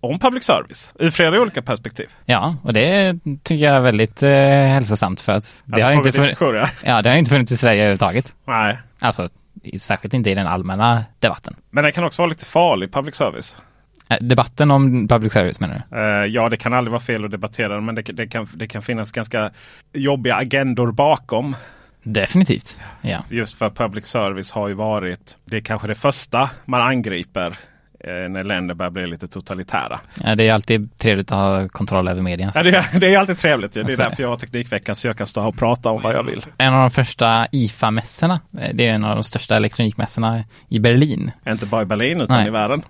om 0.00 0.18
public 0.18 0.44
service 0.44 0.90
ur 0.98 1.10
flera 1.10 1.40
olika 1.40 1.62
perspektiv. 1.62 2.08
Ja, 2.24 2.56
och 2.62 2.72
det 2.72 3.14
tycker 3.42 3.64
jag 3.64 3.76
är 3.76 3.80
väldigt 3.80 4.22
eh, 4.22 4.30
hälsosamt 4.30 5.20
för 5.20 5.32
att 5.32 5.62
det, 5.64 5.80
Ja, 5.80 5.86
har 5.86 5.92
inte 5.92 6.12
funnits, 6.12 6.40
ja. 6.40 6.68
ja, 6.84 7.02
det 7.02 7.10
har 7.10 7.16
inte 7.16 7.30
funnits 7.30 7.52
i 7.52 7.56
Sverige 7.56 7.80
överhuvudtaget. 7.80 8.32
Nej. 8.46 8.78
Alltså, 9.00 9.28
särskilt 9.78 10.14
inte 10.14 10.30
i 10.30 10.34
den 10.34 10.46
allmänna 10.46 11.04
debatten. 11.18 11.56
Men 11.70 11.84
den 11.84 11.92
kan 11.92 12.04
också 12.04 12.22
vara 12.22 12.28
lite 12.28 12.44
farlig, 12.44 12.92
public 12.92 13.14
service. 13.14 13.60
Eh, 14.08 14.16
Debatten 14.20 14.70
om 14.70 15.08
public 15.08 15.32
service 15.32 15.60
menar 15.60 15.82
du? 15.90 15.96
Eh, 15.96 16.26
ja, 16.26 16.48
det 16.48 16.56
kan 16.56 16.74
aldrig 16.74 16.92
vara 16.92 17.02
fel 17.02 17.24
att 17.24 17.30
debattera 17.30 17.80
men 17.80 17.94
det, 17.94 18.02
det, 18.02 18.26
kan, 18.26 18.48
det 18.54 18.66
kan 18.66 18.82
finnas 18.82 19.12
ganska 19.12 19.50
jobbiga 19.92 20.34
agendor 20.34 20.92
bakom. 20.92 21.56
Definitivt. 22.02 22.78
Ja. 23.00 23.24
Just 23.30 23.54
för 23.54 23.70
public 23.70 24.06
service 24.06 24.50
har 24.50 24.68
ju 24.68 24.74
varit, 24.74 25.36
det 25.44 25.56
är 25.56 25.60
kanske 25.60 25.88
det 25.88 25.94
första 25.94 26.50
man 26.64 26.82
angriper 26.82 27.58
när 28.04 28.44
länder 28.44 28.74
börjar 28.74 28.90
bli 28.90 29.06
lite 29.06 29.28
totalitära. 29.28 30.00
ja, 30.24 30.34
det 30.34 30.48
är 30.48 30.54
alltid 30.54 30.98
trevligt 30.98 31.32
att 31.32 31.38
ha 31.38 31.68
kontroll 31.68 32.08
över 32.08 32.22
medierna. 32.22 32.52
Ja, 32.54 32.62
det, 32.62 32.70
är, 32.70 32.98
det 33.00 33.14
är 33.14 33.18
alltid 33.18 33.38
trevligt. 33.38 33.72
Det 33.72 33.80
är 33.80 33.84
Alltså- 33.84 34.02
därför 34.02 34.22
jag 34.22 34.30
har 34.30 34.36
Teknikveckan 34.36 34.96
så 34.96 35.06
jag 35.08 35.18
kan 35.18 35.26
stå 35.26 35.40
här 35.40 35.48
och 35.48 35.56
prata 35.58 35.90
om 35.90 36.02
vad 36.02 36.14
jag 36.14 36.22
vill. 36.24 36.46
En 36.58 36.74
av 36.74 36.80
de 36.80 36.90
första 36.90 37.46
IFA-mässorna, 37.52 38.40
eh, 38.60 38.70
det 38.74 38.86
är 38.86 38.94
en 38.94 39.04
av 39.04 39.14
de 39.14 39.24
största 39.24 39.56
elektronikmässorna 39.56 40.44
i 40.68 40.78
Berlin. 40.78 41.30
Inte 41.48 41.66
bara 41.66 41.82
i 41.82 41.86
Berlin 41.86 42.20
utan 42.20 42.36
Nej. 42.36 42.46
i 42.46 42.50
världen. 42.50 42.82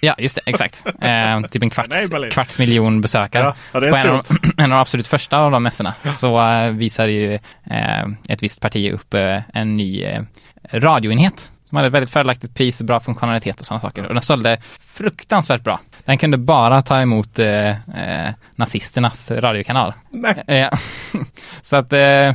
Ja, 0.00 0.14
just 0.18 0.34
det, 0.34 0.40
exakt. 0.46 0.84
Eh, 1.02 1.40
typ 1.42 1.62
en 1.62 1.70
kvarts, 1.70 2.08
Nej, 2.10 2.30
kvarts 2.30 2.58
miljon 2.58 3.00
besökare. 3.00 3.42
Ja, 3.44 3.54
ja, 3.72 3.80
på 3.90 3.96
en, 3.96 4.08
av, 4.10 4.22
de- 4.28 4.52
en 4.62 4.72
av 4.72 4.76
de 4.76 4.80
absolut 4.80 5.06
första 5.06 5.38
av 5.38 5.50
de 5.50 5.62
mässorna 5.62 5.94
så 6.04 6.48
eh, 6.50 6.70
visar 6.70 7.08
ju 7.08 7.34
eh, 7.70 8.02
ett 8.28 8.42
visst 8.42 8.60
parti 8.60 8.92
upp 8.92 9.14
eh, 9.14 9.40
en 9.54 9.76
ny 9.76 10.02
eh, 10.02 10.22
radioenhet 10.72 11.50
som 11.68 11.76
hade 11.76 11.88
väldigt 11.88 12.10
fördelaktigt 12.10 12.54
pris 12.54 12.80
och 12.80 12.86
bra 12.86 13.00
funktionalitet 13.00 13.60
och 13.60 13.66
sådana 13.66 13.80
saker. 13.80 14.06
Och 14.06 14.14
den 14.14 14.22
sålde 14.22 14.58
fruktansvärt 14.80 15.62
bra. 15.64 15.80
Den 16.04 16.18
kunde 16.18 16.36
bara 16.36 16.82
ta 16.82 17.00
emot 17.00 17.38
eh, 17.38 17.68
eh, 17.68 18.34
nazisternas 18.56 19.30
radiokanal. 19.30 19.92
Eh, 20.46 20.68
så 21.62 21.76
att 21.76 21.92
eh, 21.92 22.34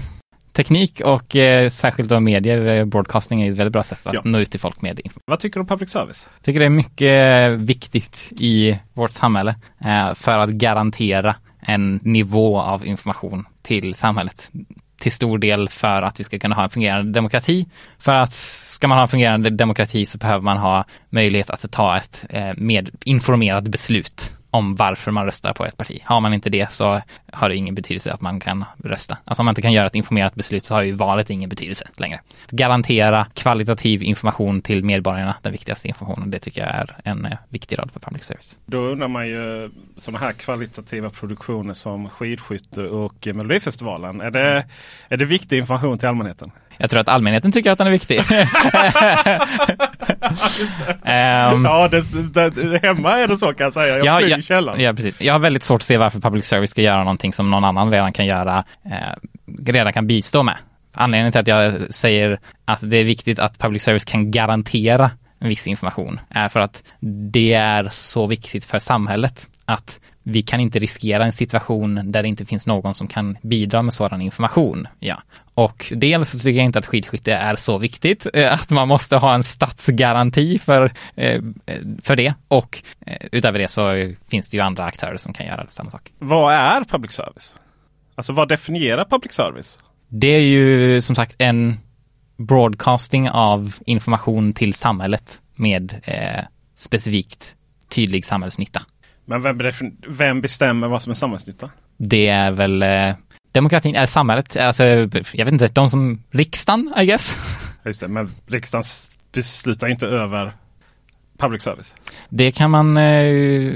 teknik 0.54 1.02
och 1.06 1.36
eh, 1.36 1.70
särskilt 1.70 2.10
då 2.10 2.20
medier, 2.20 2.66
eh, 2.66 2.86
broadcasting 2.86 3.42
är 3.42 3.52
ett 3.52 3.58
väldigt 3.58 3.74
bra 3.74 3.84
sätt 3.84 4.08
att 4.08 4.14
Ja. 4.14 4.22
nå 4.24 4.40
ut 4.40 4.52
till 4.52 4.60
folk 4.60 4.82
med 4.82 5.00
information. 5.00 5.24
Vad 5.26 5.40
tycker 5.40 5.54
du 5.60 5.62
om 5.62 5.68
public 5.68 5.90
service? 5.92 6.28
Jag 6.38 6.44
tycker 6.46 6.60
det 6.60 6.66
är 6.66 6.70
mycket 6.70 7.52
viktigt 7.70 8.28
i 8.32 8.80
vårt 8.94 9.12
samhälle 9.12 9.56
eh, 9.86 10.14
för 10.14 10.38
att 10.40 10.50
garantera 10.50 11.36
en 11.62 12.00
nivå 12.04 12.60
av 12.62 12.86
information 12.86 13.46
till 13.62 13.96
samhället. 13.96 14.52
Till 15.04 15.12
stor 15.12 15.38
del 15.38 15.70
för 15.70 16.02
att 16.02 16.20
vi 16.20 16.24
ska 16.24 16.40
kunna 16.40 16.56
ha 16.56 16.64
en 16.64 16.70
fungerande 16.70 17.12
demokrati. 17.12 17.66
För 18.00 18.12
att 18.12 18.34
ska 18.34 18.88
man 18.88 18.98
ha 18.98 19.02
en 19.02 19.08
fungerande 19.08 19.50
demokrati 19.50 20.06
så 20.06 20.18
behöver 20.18 20.42
man 20.42 20.58
ha 20.58 20.86
möjlighet 21.10 21.50
att 21.50 21.72
ta 21.72 21.98
ett 21.98 22.26
eh, 22.30 22.52
med 22.56 22.90
informerat 23.04 23.64
beslut 23.64 24.32
om 24.54 24.76
varför 24.76 25.12
man 25.12 25.26
röstar 25.26 25.54
på 25.54 25.66
ett 25.66 25.78
parti. 25.78 26.02
Har 26.06 26.20
man 26.20 26.34
inte 26.34 26.50
det 26.50 26.72
så 26.72 27.02
har 27.32 27.50
det 27.50 27.56
ingen 27.56 27.76
betydelse 27.76 28.14
att 28.14 28.22
man 28.22 28.40
kan 28.40 28.66
rösta. 28.84 29.18
Alltså 29.26 29.42
om 29.42 29.46
man 29.46 29.52
inte 29.52 29.62
kan 29.62 29.72
göra 29.72 29.88
ett 29.88 29.96
informerat 29.96 30.36
beslut 30.36 30.66
så 30.66 30.74
har 30.74 30.82
ju 30.82 30.92
valet 30.92 31.30
ingen 31.30 31.50
betydelse 31.50 31.88
längre. 31.98 32.20
Att 32.46 32.52
garantera 32.52 33.28
kvalitativ 33.34 34.04
information 34.04 34.62
till 34.62 34.84
medborgarna, 34.84 35.36
den 35.42 35.52
viktigaste 35.52 35.88
informationen, 35.88 36.32
det 36.32 36.40
tycker 36.40 36.62
jag 36.62 36.70
är 36.70 36.98
en 37.04 37.26
eh, 37.26 37.38
viktig 37.50 37.80
roll 37.80 37.90
för 37.94 38.00
public 38.00 38.24
service. 38.24 38.60
Då 38.66 38.78
undrar 38.78 39.08
man 39.08 39.28
ju 39.28 39.70
sådana 39.98 40.26
här 40.26 40.34
kvalitativa 40.34 41.10
produktioner 41.10 41.74
som 41.74 42.10
skidskytte 42.10 42.82
och 42.82 43.28
Melodifestivalen. 43.28 44.22
Är 44.22 44.32
det, 44.32 44.66
är 45.08 45.18
det 45.18 45.26
viktig 45.26 45.58
information 45.58 45.98
till 45.98 46.08
allmänheten? 46.08 46.52
Jag 46.78 46.90
tror 46.90 47.00
att 47.00 47.10
allmänheten 47.10 47.52
tycker 47.52 47.72
att 47.72 47.78
den 47.78 47.88
är 47.88 47.92
viktig. 47.92 48.20
um, 48.20 48.26
ja, 51.66 51.88
det, 51.88 52.50
det, 52.50 52.80
hemma 52.84 53.20
är 53.20 53.28
det 53.28 53.38
så 53.38 53.54
kan 53.54 53.64
jag 53.64 53.74
säga. 53.74 53.98
Jag 53.98 54.06
ja, 54.06 54.18
flyger 54.18 54.42
källan. 54.42 54.80
Ja, 54.80 54.94
precis. 54.94 55.22
Jag 55.22 55.34
har 55.34 55.40
väldigt 55.40 55.64
svårt 55.64 55.82
att 55.82 55.86
se 55.86 55.98
varför 55.98 56.20
public 56.20 56.46
service 56.46 56.72
ska 56.72 56.82
göra 56.82 57.00
någonting 57.00 57.34
som 57.34 57.52
någon 57.52 57.64
annan 57.64 57.92
redan 57.92 58.14
kan 58.14 58.26
göra, 58.26 58.64
eh, 58.86 58.92
redan 59.68 59.94
kan 59.94 60.08
bistå 60.08 60.44
med. 60.44 60.58
Anledningen 60.94 61.32
till 61.32 61.42
att 61.42 61.48
jag 61.48 61.94
säger 61.94 62.40
att 62.66 62.80
det 62.82 62.98
är 62.98 63.04
viktigt 63.04 63.40
att 63.40 63.58
public 63.58 63.84
service 63.84 64.06
kan 64.06 64.32
garantera 64.32 65.12
en 65.40 65.50
viss 65.50 65.68
information 65.68 66.20
är 66.30 66.50
för 66.50 66.60
att 66.60 66.84
det 67.32 67.54
är 67.54 67.90
så 67.92 68.28
viktigt 68.28 68.66
för 68.66 68.80
samhället 68.80 69.50
att 69.66 70.00
vi 70.24 70.42
kan 70.42 70.60
inte 70.60 70.80
riskera 70.80 71.26
en 71.26 71.34
situation 71.34 72.12
där 72.12 72.22
det 72.22 72.28
inte 72.28 72.46
finns 72.46 72.68
någon 72.68 72.96
som 72.96 73.08
kan 73.08 73.38
bidra 73.42 73.82
med 73.82 73.94
sådan 73.94 74.22
information. 74.22 74.88
Ja. 75.00 75.22
Och 75.54 75.94
dels 75.96 76.30
så 76.30 76.40
tycker 76.40 76.58
jag 76.58 76.66
inte 76.66 76.80
att 76.80 76.86
skidskytte 76.86 77.34
är 77.34 77.56
så 77.56 77.78
viktigt 77.78 78.28
eh, 78.34 78.54
att 78.54 78.70
man 78.70 78.88
måste 78.88 79.18
ha 79.18 79.34
en 79.34 79.44
statsgaranti 79.44 80.60
för, 80.60 80.92
eh, 81.16 81.42
för 82.02 82.16
det. 82.16 82.34
Och 82.48 82.84
eh, 83.06 83.28
utöver 83.32 83.60
det 83.60 83.68
så 83.68 84.12
finns 84.28 84.50
det 84.50 84.58
ju 84.58 84.64
andra 84.64 84.86
aktörer 84.86 85.18
som 85.18 85.34
kan 85.34 85.46
göra 85.46 85.66
samma 85.70 85.90
sak. 85.90 86.12
Vad 86.20 86.54
är 86.54 86.84
public 86.84 87.12
service? 87.12 87.56
Alltså 88.16 88.34
vad 88.34 88.50
definierar 88.50 89.06
public 89.06 89.34
service? 89.34 89.80
Det 90.08 90.28
är 90.28 90.40
ju 90.40 91.02
som 91.02 91.16
sagt 91.16 91.36
en 91.38 91.80
broadcasting 92.38 93.30
av 93.30 93.76
information 93.86 94.54
till 94.54 94.74
samhället 94.74 95.40
med 95.56 96.02
eh, 96.04 96.44
specifikt 96.76 97.56
tydlig 97.90 98.26
samhällsnytta. 98.26 98.82
Men 99.26 99.42
vem, 99.42 99.58
vem 100.08 100.42
bestämmer 100.42 100.88
vad 100.88 101.02
som 101.02 101.12
är 101.12 101.16
samhällsnytta? 101.16 101.70
Det 101.98 102.28
är 102.28 102.52
väl 102.52 102.84
eh, 102.84 103.16
demokratin, 103.52 103.96
eller 103.96 104.08
samhället, 104.08 104.58
alltså 104.58 104.84
jag 104.84 105.46
vet 105.46 105.52
inte, 105.52 105.68
de 105.68 105.90
som, 105.90 106.24
riksdagen 106.32 106.94
I 106.98 107.06
guess. 107.06 107.38
Just 107.86 108.00
det, 108.00 108.08
men 108.08 108.32
riksdagen 108.48 108.84
beslutar 109.32 109.88
inte 109.88 110.08
över 110.08 110.54
public 111.38 111.64
service. 111.64 111.96
Det 112.30 112.52
kan 112.52 112.72
man 112.72 112.98
eh, 112.98 113.74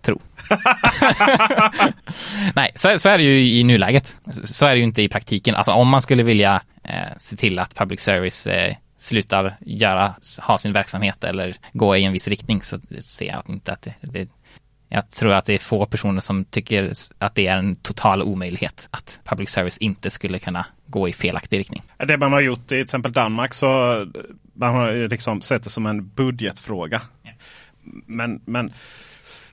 tro. 0.00 0.20
Nej, 2.54 2.72
så, 2.74 2.98
så, 2.98 3.08
är 3.08 3.18
det 3.18 3.24
ju 3.24 3.48
i 3.48 3.64
nuläget. 3.64 4.16
Så 4.44 4.66
är 4.66 4.70
det 4.70 4.78
ju 4.78 4.84
inte 4.84 5.02
i 5.02 5.08
praktiken. 5.08 5.54
Alltså 5.54 5.72
om 5.72 5.88
man 5.88 6.02
skulle 6.02 6.22
vilja 6.22 6.62
eh, 6.82 7.16
se 7.18 7.36
till 7.36 7.58
att 7.58 7.74
public 7.74 8.00
service 8.00 8.46
eh, 8.46 8.74
slutar 8.98 9.56
göra, 9.60 10.14
ha 10.42 10.58
sin 10.58 10.72
verksamhet 10.72 11.24
eller 11.24 11.56
gå 11.72 11.96
i 11.96 12.04
en 12.04 12.12
viss 12.12 12.28
riktning 12.28 12.62
så 12.62 12.78
ser 13.00 13.26
jag 13.26 13.42
inte 13.48 13.72
att 13.72 13.82
det, 13.82 13.94
det 14.00 14.28
jag 14.88 15.10
tror 15.10 15.32
att 15.32 15.44
det 15.44 15.54
är 15.54 15.58
få 15.58 15.86
personer 15.86 16.20
som 16.20 16.44
tycker 16.44 16.92
att 17.18 17.34
det 17.34 17.46
är 17.46 17.58
en 17.58 17.76
total 17.76 18.22
omöjlighet 18.22 18.88
att 18.90 19.20
public 19.24 19.50
service 19.50 19.78
inte 19.78 20.10
skulle 20.10 20.38
kunna 20.38 20.66
gå 20.86 21.08
i 21.08 21.12
felaktig 21.12 21.58
riktning. 21.58 21.82
Det 21.96 22.16
man 22.16 22.32
har 22.32 22.40
gjort 22.40 22.58
i 22.58 22.66
till 22.68 22.80
exempel 22.80 23.12
Danmark 23.12 23.54
så 23.54 23.66
man 24.52 24.74
har 24.74 25.08
liksom 25.08 25.40
sett 25.40 25.64
det 25.64 25.70
som 25.70 25.86
en 25.86 26.08
budgetfråga. 26.08 27.02
Ja. 27.22 27.30
Men, 28.06 28.40
men 28.44 28.72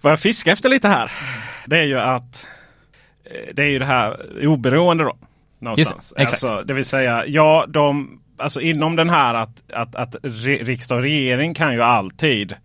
vad 0.02 0.12
jag 0.12 0.20
fiskar 0.20 0.52
efter 0.52 0.70
lite 0.70 0.88
här 0.88 1.12
det 1.66 1.80
är 1.80 1.84
ju 1.84 2.00
att 2.00 2.48
eh, 3.24 3.54
det 3.54 3.64
är 3.64 3.70
ju 3.70 3.80
det 3.80 3.86
här 3.86 4.18
oberoende 4.48 5.04
då. 5.04 5.18
Någonstans. 5.60 5.96
Just, 5.96 6.14
exakt. 6.18 6.44
Alltså, 6.44 6.68
det 6.68 6.74
vill 6.74 6.86
säga, 6.86 7.26
ja, 7.28 7.66
de, 7.68 8.20
alltså 8.38 8.62
inom 8.62 8.96
den 8.96 9.10
här 9.10 9.34
att, 9.34 9.72
att, 9.74 9.96
att 9.96 10.16
riksdag 10.24 10.96
och 10.96 11.02
regering 11.02 11.54
kan 11.54 11.74
ju 11.74 11.82
alltid 11.82 12.56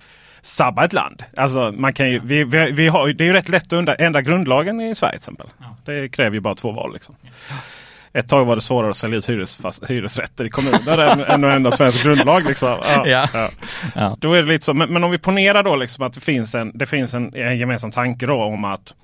sabba 0.43 0.85
ett 0.85 0.93
land. 0.93 1.25
Alltså 1.37 1.73
man 1.77 1.93
kan 1.93 2.11
ju, 2.11 2.21
vi, 2.25 2.45
vi, 2.45 2.71
vi 2.71 2.89
har, 2.89 3.09
det 3.09 3.25
är 3.25 3.27
ju 3.27 3.33
rätt 3.33 3.49
lätt 3.49 3.73
att 3.73 4.01
ändra 4.01 4.23
grundlagen 4.23 4.81
i 4.81 4.95
Sverige 4.95 5.13
till 5.13 5.19
exempel. 5.19 5.47
Ja. 5.59 5.77
Det 5.85 6.09
kräver 6.09 6.35
ju 6.35 6.41
bara 6.41 6.55
två 6.55 6.73
val. 6.73 6.93
Liksom. 6.93 7.15
Ja. 7.23 7.55
Ett 8.13 8.29
tag 8.29 8.45
var 8.45 8.57
det 8.57 8.63
svårare 8.63 8.91
att 8.91 8.97
sälja 8.97 9.19
ut 9.19 9.29
hyres, 9.29 9.57
fast, 9.57 9.91
hyresrätter 9.91 10.45
i 10.45 10.51
kommuner 10.51 10.99
än, 10.99 11.21
än 11.21 11.45
att 11.45 11.57
ändra 11.57 11.71
svensk 11.71 12.03
grundlag. 12.05 12.45
Liksom. 12.45 12.69
Ja, 13.07 13.29
ja. 13.95 14.17
Då 14.21 14.33
är 14.33 14.43
det 14.43 14.49
lite 14.49 14.65
så. 14.65 14.75
Men, 14.75 14.93
men, 14.93 15.05
om 15.05 15.11
vi 15.11 15.19
ponerar 15.19 15.63
då 15.63 15.77
liksom 15.77 16.05
att 16.05 16.13
det 16.13 16.21
finns 16.21 16.55
en, 16.55 16.79
det 16.79 16.87
finns 16.87 17.15
en, 17.15 17.35
en 17.35 17.59
gemensam 17.59 17.91
tanke 17.91 18.27
då 18.27 18.43
om 18.43 18.65
att 18.65 18.95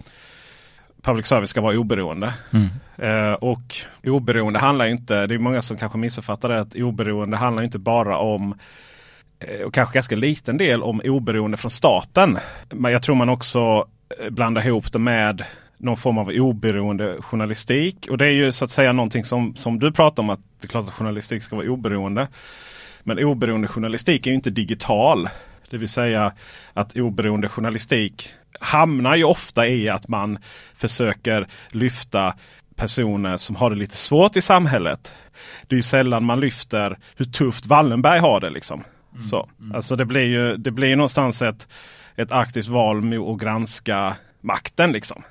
public 1.03 1.27
service 1.27 1.51
ska 1.51 1.61
vara 1.61 1.79
oberoende. 1.79 2.35
Mm. 2.51 2.69
Eh, 2.97 3.33
och 3.33 3.77
oberoende 4.05 4.59
handlar 4.59 4.87
inte, 4.87 5.27
det 5.27 5.35
är 5.35 5.39
många 5.39 5.63
som 5.63 5.77
kanske 5.77 5.99
missuppfattar 5.99 6.49
det, 6.49 6.61
att 6.61 6.75
oberoende 6.75 7.37
handlar 7.37 7.63
inte 7.63 7.79
bara 7.79 8.19
om 8.19 8.59
Eh, 9.41 9.61
och 9.61 9.75
kanske 9.75 9.95
ganska 9.95 10.17
liten 10.17 10.57
del 10.57 10.83
om 10.83 11.01
oberoende 11.05 11.57
från 11.57 11.71
staten. 11.71 12.39
Men 12.71 12.93
jag 12.93 13.03
tror 13.03 13.17
man 13.17 13.29
också 13.29 13.89
eh, 14.21 14.31
blandar 14.31 14.67
ihop 14.67 14.93
det 14.93 14.99
med 14.99 15.45
någon 15.79 15.97
form 15.97 16.19
av 16.19 16.29
oberoende 16.29 17.17
journalistik. 17.21 18.07
Och 18.11 18.19
det 18.19 18.27
är 18.27 18.31
ju 18.31 18.53
så 18.53 18.65
att 18.65 18.71
säga 18.71 18.93
någonting 18.93 19.25
som, 19.25 19.57
som 19.57 19.79
du 19.79 19.93
pratar 19.93 20.23
om 20.23 20.31
att 20.31 20.41
det 20.61 20.67
är 20.67 20.69
klart 20.69 20.85
att 20.85 20.95
journalistik 20.95 21.43
ska 21.43 21.57
vara 21.57 21.71
oberoende. 21.71 22.29
Men 23.03 23.19
oberoende 23.19 23.69
journalistik 23.69 24.27
är 24.27 24.31
ju 24.31 24.35
inte 24.35 24.51
digital. 24.51 25.29
Det 25.71 25.77
vill 25.77 25.89
säga 25.89 26.33
att 26.73 26.97
oberoende 26.97 27.49
journalistik 27.49 28.29
hamnar 28.61 29.17
ju 29.17 29.25
ofta 29.25 29.69
i 29.69 29.89
att 29.89 30.09
man 30.09 30.39
försöker 30.77 31.47
lyfta 31.71 32.35
personer 32.77 33.37
som 33.37 33.57
har 33.57 33.71
det 33.71 33.77
lite 33.77 33.97
svårt 33.97 34.37
i 34.37 34.43
samhället. 34.43 35.13
Det 35.67 35.75
är 35.75 35.77
ju 35.77 35.83
sällan 35.83 36.25
man 36.25 36.41
lyfter 36.41 36.99
hur 37.17 37.25
tufft 37.25 37.67
Wallenberg 37.67 38.21
har 38.21 38.41
det. 38.41 38.51
liksom. 38.51 38.85
Mm. 39.15 39.23
Så. 39.23 39.49
Mm. 39.61 39.77
Alltså 39.77 39.97
det 39.97 40.05
blir 40.05 40.25
ju 40.25 40.57
det 40.57 40.71
blir 40.71 40.97
någonstans 40.97 41.43
ett, 41.43 41.69
ett 42.17 42.33
aktivt 42.33 42.69
val 42.69 42.99
att 43.33 43.41
granska 43.41 44.17
makten. 44.41 44.93
liksom. 44.93 45.23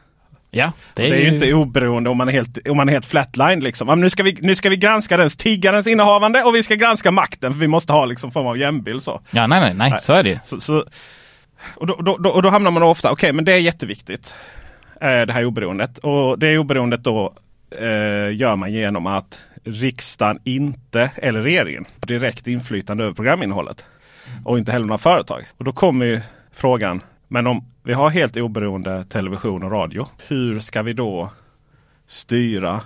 Ja, 0.55 0.71
det 0.93 1.05
är, 1.05 1.09
det 1.09 1.15
är 1.15 1.21
ju 1.21 1.33
inte 1.33 1.53
oberoende 1.53 2.09
om 2.09 2.17
man 2.17 2.27
är 2.27 2.31
helt, 2.31 2.67
om 2.67 2.77
man 2.77 2.89
är 2.89 2.93
helt 2.93 3.05
flatline. 3.05 3.59
Liksom. 3.59 3.99
nu, 3.99 4.09
ska 4.09 4.23
vi, 4.23 4.37
nu 4.41 4.55
ska 4.55 4.69
vi 4.69 4.77
granska 4.77 5.17
den 5.17 5.29
tiggarens 5.29 5.87
innehavande 5.87 6.43
och 6.43 6.55
vi 6.55 6.63
ska 6.63 6.75
granska 6.75 7.11
makten. 7.11 7.53
För 7.53 7.59
Vi 7.59 7.67
måste 7.67 7.93
ha 7.93 8.05
liksom 8.05 8.31
form 8.31 8.47
av 8.47 8.57
jämnbild. 8.57 9.03
Så. 9.03 9.21
Ja, 9.31 9.47
nej, 9.47 9.61
nej, 9.61 9.73
nej, 9.73 9.99
så 9.99 10.13
är 10.13 10.23
det 10.23 10.45
så, 10.45 10.59
så, 10.59 10.85
och, 11.75 11.87
då, 11.87 11.95
då, 11.95 12.17
då, 12.17 12.29
och 12.29 12.41
då 12.41 12.49
hamnar 12.49 12.71
man 12.71 12.83
ofta, 12.83 13.11
okej 13.11 13.27
okay, 13.27 13.33
men 13.33 13.45
det 13.45 13.53
är 13.53 13.57
jätteviktigt. 13.57 14.33
Eh, 15.01 15.21
det 15.21 15.33
här 15.33 15.45
oberoendet. 15.45 15.97
Och 15.97 16.39
det 16.39 16.57
oberoendet 16.57 17.03
då 17.03 17.33
eh, 17.79 18.35
gör 18.35 18.55
man 18.55 18.73
genom 18.73 19.07
att 19.07 19.41
riksdagen 19.63 20.39
inte, 20.43 21.11
eller 21.15 21.41
regeringen, 21.41 21.85
direkt 21.99 22.47
inflytande 22.47 23.03
över 23.03 23.13
programinnehållet. 23.13 23.85
Och 24.45 24.57
inte 24.57 24.71
heller 24.71 24.85
några 24.85 24.97
företag. 24.97 25.43
Och 25.57 25.63
då 25.65 25.71
kommer 25.71 26.05
ju 26.05 26.21
frågan, 26.51 27.01
men 27.27 27.47
om 27.47 27.65
vi 27.83 27.93
har 27.93 28.09
helt 28.09 28.37
oberoende 28.37 29.05
television 29.05 29.63
och 29.63 29.71
radio. 29.71 30.07
Hur 30.27 30.59
ska 30.59 30.81
vi 30.81 30.93
då 30.93 31.29
styra 32.07 32.81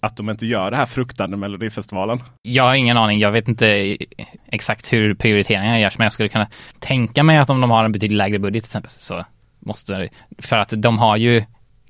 att 0.00 0.16
de 0.16 0.30
inte 0.30 0.46
gör 0.46 0.70
det 0.70 0.76
här 0.76 0.86
fruktande 0.86 1.36
Melodifestivalen? 1.36 2.22
Jag 2.42 2.64
har 2.64 2.74
ingen 2.74 2.96
aning. 2.96 3.18
Jag 3.18 3.32
vet 3.32 3.48
inte 3.48 3.96
exakt 4.46 4.92
hur 4.92 5.14
prioriteringarna 5.14 5.80
görs, 5.80 5.98
men 5.98 6.04
jag 6.04 6.12
skulle 6.12 6.28
kunna 6.28 6.48
tänka 6.78 7.22
mig 7.22 7.38
att 7.38 7.50
om 7.50 7.60
de 7.60 7.70
har 7.70 7.84
en 7.84 7.92
betydligt 7.92 8.18
lägre 8.18 8.38
budget 8.38 8.62
till 8.62 8.68
exempel 8.68 8.90
så 8.90 9.24
måste 9.58 9.98
det, 9.98 10.08
för 10.38 10.58
att 10.58 10.72
de 10.76 10.98
har 10.98 11.16
ju 11.16 11.44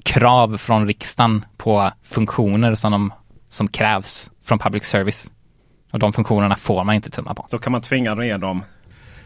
krav 0.04 0.56
från 0.56 0.86
riksdagen 0.86 1.44
på 1.56 1.90
funktioner 2.02 2.74
som 2.74 2.92
de 2.92 3.12
som 3.52 3.68
krävs 3.68 4.30
från 4.44 4.58
public 4.58 4.84
service. 4.84 5.30
Och 5.90 5.98
de 5.98 6.12
funktionerna 6.12 6.56
får 6.56 6.84
man 6.84 6.94
inte 6.94 7.10
tumma 7.10 7.34
på. 7.34 7.46
Då 7.50 7.58
kan 7.58 7.72
man 7.72 7.80
tvinga 7.80 8.14
ner 8.14 8.38
dem 8.38 8.64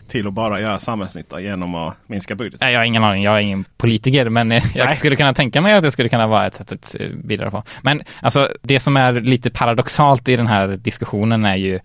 till 0.08 0.26
att 0.26 0.32
bara 0.32 0.60
göra 0.60 0.78
samhällsnytta 0.78 1.40
genom 1.40 1.74
att 1.74 1.96
minska 2.06 2.34
budgeten? 2.34 2.72
Jag 2.72 2.80
har 2.80 2.84
ingen 2.84 3.04
aning, 3.04 3.22
jag 3.22 3.36
är 3.36 3.40
ingen 3.40 3.64
politiker 3.76 4.28
men 4.28 4.50
jag 4.50 4.62
Nej. 4.74 4.96
skulle 4.96 5.16
kunna 5.16 5.34
tänka 5.34 5.60
mig 5.60 5.72
att 5.72 5.82
det 5.82 5.90
skulle 5.90 6.08
kunna 6.08 6.26
vara 6.26 6.46
ett 6.46 6.54
sätt 6.54 6.72
att 6.72 6.96
eh, 7.00 7.08
bidra 7.24 7.50
på. 7.50 7.62
Men 7.82 8.02
alltså 8.20 8.52
det 8.62 8.80
som 8.80 8.96
är 8.96 9.12
lite 9.12 9.50
paradoxalt 9.50 10.28
i 10.28 10.36
den 10.36 10.46
här 10.46 10.68
diskussionen 10.68 11.44
är 11.44 11.56
ju 11.56 11.80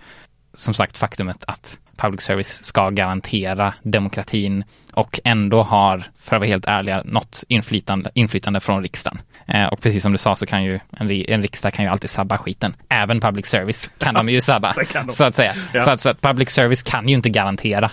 som 0.54 0.74
sagt 0.74 0.98
faktumet 0.98 1.44
att 1.48 1.78
public 1.98 2.22
service 2.22 2.64
ska 2.64 2.90
garantera 2.90 3.74
demokratin 3.84 4.64
och 4.94 5.20
ändå 5.24 5.64
har, 5.64 6.04
för 6.20 6.36
att 6.36 6.40
vara 6.40 6.50
helt 6.50 6.66
ärliga, 6.66 7.04
något 7.06 7.44
inflytande, 7.48 8.12
inflytande 8.14 8.60
från 8.60 8.82
riksdagen. 8.82 9.20
Eh, 9.54 9.66
och 9.66 9.82
precis 9.82 10.04
som 10.04 10.12
du 10.12 10.18
sa 10.18 10.36
så 10.36 10.46
kan 10.46 10.64
ju 10.64 10.80
en, 10.92 11.12
en 11.12 11.42
riksdag 11.42 11.74
kan 11.74 11.86
ju 11.86 11.92
alltid 11.92 12.10
sabba 12.10 12.38
skiten. 12.38 12.76
Även 12.90 13.20
public 13.20 13.46
service 13.46 13.92
kan 13.98 14.14
de 14.14 14.30
ju 14.30 14.42
sabba, 14.52 14.76
så 15.10 15.24
att 15.24 15.36
säga. 15.36 15.54
Ja. 15.74 15.82
Så, 15.82 15.92
att, 15.92 16.02
så 16.02 16.10
att 16.10 16.22
public 16.22 16.50
service 16.50 16.84
kan 16.84 17.10
ju 17.10 17.16
inte 17.16 17.30
garantera 17.30 17.92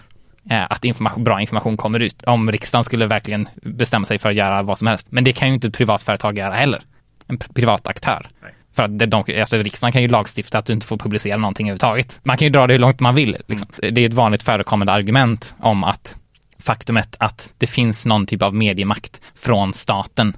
eh, 0.50 0.62
att 0.70 0.84
information, 0.84 1.24
bra 1.24 1.40
information 1.40 1.76
kommer 1.76 2.00
ut. 2.00 2.22
Om 2.22 2.52
riksdagen 2.52 2.84
skulle 2.84 3.06
verkligen 3.06 3.48
bestämma 3.62 4.04
sig 4.04 4.18
för 4.18 4.28
att 4.28 4.34
göra 4.34 4.62
vad 4.62 4.78
som 4.78 4.86
helst. 4.86 5.06
Men 5.10 5.24
det 5.24 5.32
kan 5.32 5.48
ju 5.48 5.54
inte 5.54 5.68
ett 5.68 5.76
privat 5.76 6.02
företag 6.02 6.38
göra 6.38 6.54
heller. 6.54 6.82
En 7.26 7.38
privat 7.38 7.86
aktör. 7.86 8.28
Nej. 8.42 8.52
För 8.74 8.82
att 8.82 8.98
de, 8.98 9.40
alltså 9.40 9.56
riksdagen 9.56 9.92
kan 9.92 10.02
ju 10.02 10.08
lagstifta 10.08 10.58
att 10.58 10.66
du 10.66 10.72
inte 10.72 10.86
får 10.86 10.96
publicera 10.96 11.36
någonting 11.36 11.66
överhuvudtaget. 11.66 12.20
Man 12.22 12.38
kan 12.38 12.46
ju 12.46 12.50
dra 12.50 12.66
det 12.66 12.74
hur 12.74 12.78
långt 12.78 13.00
man 13.00 13.14
vill. 13.14 13.36
Liksom. 13.46 13.68
Mm. 13.82 13.94
Det 13.94 14.00
är 14.00 14.06
ett 14.06 14.14
vanligt 14.14 14.42
förekommande 14.42 14.92
argument 14.92 15.54
om 15.60 15.84
att 15.84 16.16
faktumet 16.58 17.16
att 17.18 17.52
det 17.58 17.66
finns 17.66 18.06
någon 18.06 18.26
typ 18.26 18.42
av 18.42 18.54
mediemakt 18.54 19.20
från 19.34 19.74
staten 19.74 20.36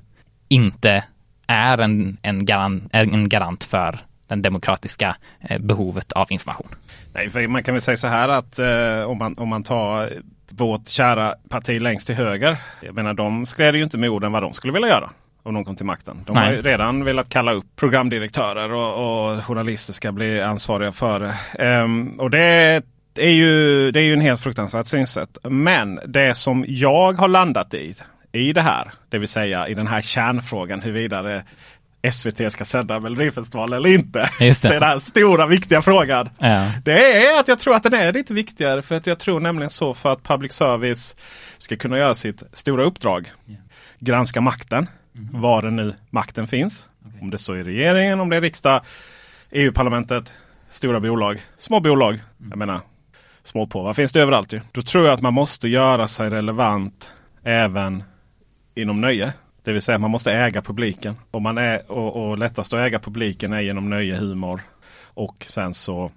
inte 0.48 1.04
är 1.50 1.78
en, 1.78 2.16
en, 2.22 2.44
garant, 2.44 2.90
en 2.92 3.28
garant 3.28 3.64
för 3.64 3.98
den 4.28 4.42
demokratiska 4.42 5.16
eh, 5.40 5.58
behovet 5.58 6.12
av 6.12 6.32
information. 6.32 6.68
Nej, 7.12 7.30
för 7.30 7.46
man 7.46 7.62
kan 7.62 7.74
väl 7.74 7.82
säga 7.82 7.96
så 7.96 8.06
här 8.06 8.28
att 8.28 8.58
eh, 8.58 9.10
om, 9.10 9.18
man, 9.18 9.34
om 9.38 9.48
man 9.48 9.62
tar 9.62 10.12
vårt 10.48 10.88
kära 10.88 11.34
parti 11.48 11.80
längst 11.82 12.06
till 12.06 12.16
höger. 12.16 12.56
Jag 12.80 12.94
menar 12.94 13.14
de 13.14 13.46
skrev 13.46 13.76
ju 13.76 13.82
inte 13.82 13.98
med 13.98 14.10
orden 14.10 14.32
vad 14.32 14.42
de 14.42 14.52
skulle 14.52 14.72
vilja 14.72 14.88
göra 14.88 15.10
om 15.42 15.54
de 15.54 15.64
kom 15.64 15.76
till 15.76 15.86
makten. 15.86 16.22
De 16.26 16.34
Nej. 16.34 16.44
har 16.44 16.52
ju 16.52 16.62
redan 16.62 17.04
velat 17.04 17.28
kalla 17.28 17.52
upp 17.52 17.66
programdirektörer 17.76 18.72
och, 18.72 19.32
och 19.34 19.44
journalister 19.44 19.92
ska 19.92 20.12
bli 20.12 20.40
ansvariga 20.40 20.92
för 20.92 21.20
det. 21.20 21.80
Um, 21.82 22.20
och 22.20 22.30
det 22.30 22.82
är, 23.14 23.30
ju, 23.30 23.90
det 23.90 24.00
är 24.00 24.04
ju 24.04 24.12
en 24.12 24.20
helt 24.20 24.40
fruktansvärt 24.40 24.86
synsätt. 24.86 25.38
Men 25.42 26.00
det 26.06 26.34
som 26.34 26.64
jag 26.68 27.12
har 27.12 27.28
landat 27.28 27.74
i 27.74 27.94
i 28.32 28.52
det 28.52 28.62
här, 28.62 28.92
det 29.08 29.18
vill 29.18 29.28
säga 29.28 29.68
i 29.68 29.74
den 29.74 29.86
här 29.86 30.02
kärnfrågan 30.02 30.80
huruvida 30.80 31.22
det 31.22 31.44
SVT 32.12 32.52
ska 32.52 32.64
sända 32.64 33.00
Melodifestivalen 33.00 33.76
eller 33.76 33.88
inte. 33.88 34.30
Just 34.40 34.62
det. 34.62 34.68
det 34.68 34.76
är 34.76 34.80
den 34.80 35.00
stora 35.00 35.46
viktiga 35.46 35.82
frågan. 35.82 36.28
Ja. 36.38 36.70
Det 36.84 37.26
är 37.26 37.40
att 37.40 37.48
jag 37.48 37.58
tror 37.58 37.74
att 37.74 37.82
den 37.82 37.94
är 37.94 38.12
lite 38.12 38.34
viktigare. 38.34 38.82
För 38.82 38.94
att 38.94 39.06
jag 39.06 39.18
tror 39.18 39.40
nämligen 39.40 39.70
så 39.70 39.94
för 39.94 40.12
att 40.12 40.22
public 40.22 40.52
service 40.52 41.16
ska 41.58 41.76
kunna 41.76 41.98
göra 41.98 42.14
sitt 42.14 42.42
stora 42.52 42.84
uppdrag. 42.84 43.32
Yeah. 43.46 43.60
Granska 43.98 44.40
makten. 44.40 44.86
Mm. 45.16 45.40
Var 45.40 45.62
det 45.62 45.70
nu 45.70 45.94
makten 46.10 46.46
finns. 46.46 46.86
Okay. 47.06 47.20
Om 47.20 47.30
det 47.30 47.38
så 47.38 47.52
är 47.52 47.64
regeringen, 47.64 48.20
om 48.20 48.30
det 48.30 48.36
är 48.36 48.40
riksdag, 48.40 48.82
EU-parlamentet, 49.50 50.32
stora 50.68 51.00
bolag, 51.00 51.40
små 51.58 51.80
bolag. 51.80 52.14
Mm. 52.14 52.50
Jag 52.50 52.58
menar, 52.58 52.80
småpåvar 53.42 53.92
finns 53.92 54.12
det 54.12 54.20
överallt 54.20 54.52
ju. 54.52 54.60
Då 54.72 54.82
tror 54.82 55.06
jag 55.06 55.14
att 55.14 55.20
man 55.20 55.34
måste 55.34 55.68
göra 55.68 56.08
sig 56.08 56.30
relevant 56.30 57.12
även 57.44 58.02
inom 58.74 59.00
nöje. 59.00 59.32
Det 59.64 59.72
vill 59.72 59.82
säga 59.82 59.98
man 59.98 60.10
måste 60.10 60.32
äga 60.32 60.62
publiken. 60.62 61.14
Och, 61.30 61.42
man 61.42 61.58
är, 61.58 61.90
och, 61.90 62.30
och 62.30 62.38
lättast 62.38 62.72
att 62.72 62.80
äga 62.80 62.98
publiken 62.98 63.52
är 63.52 63.60
genom 63.60 63.90
nöje, 63.90 64.16
humor. 64.16 64.60
Och 65.14 65.44
sen 65.48 65.74
så 65.74 66.10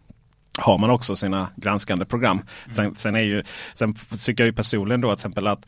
har 0.58 0.78
man 0.78 0.90
också 0.90 1.16
sina 1.16 1.50
granskande 1.56 2.06
program. 2.06 2.38
Mm. 2.38 2.74
Sen, 2.74 2.96
sen, 2.96 3.16
är 3.16 3.22
ju, 3.22 3.44
sen 3.74 3.94
tycker 4.26 4.44
jag 4.44 4.48
ju 4.48 4.54
personligen 4.54 5.02
då 5.02 5.08
till 5.08 5.14
exempel 5.14 5.48
att 5.48 5.66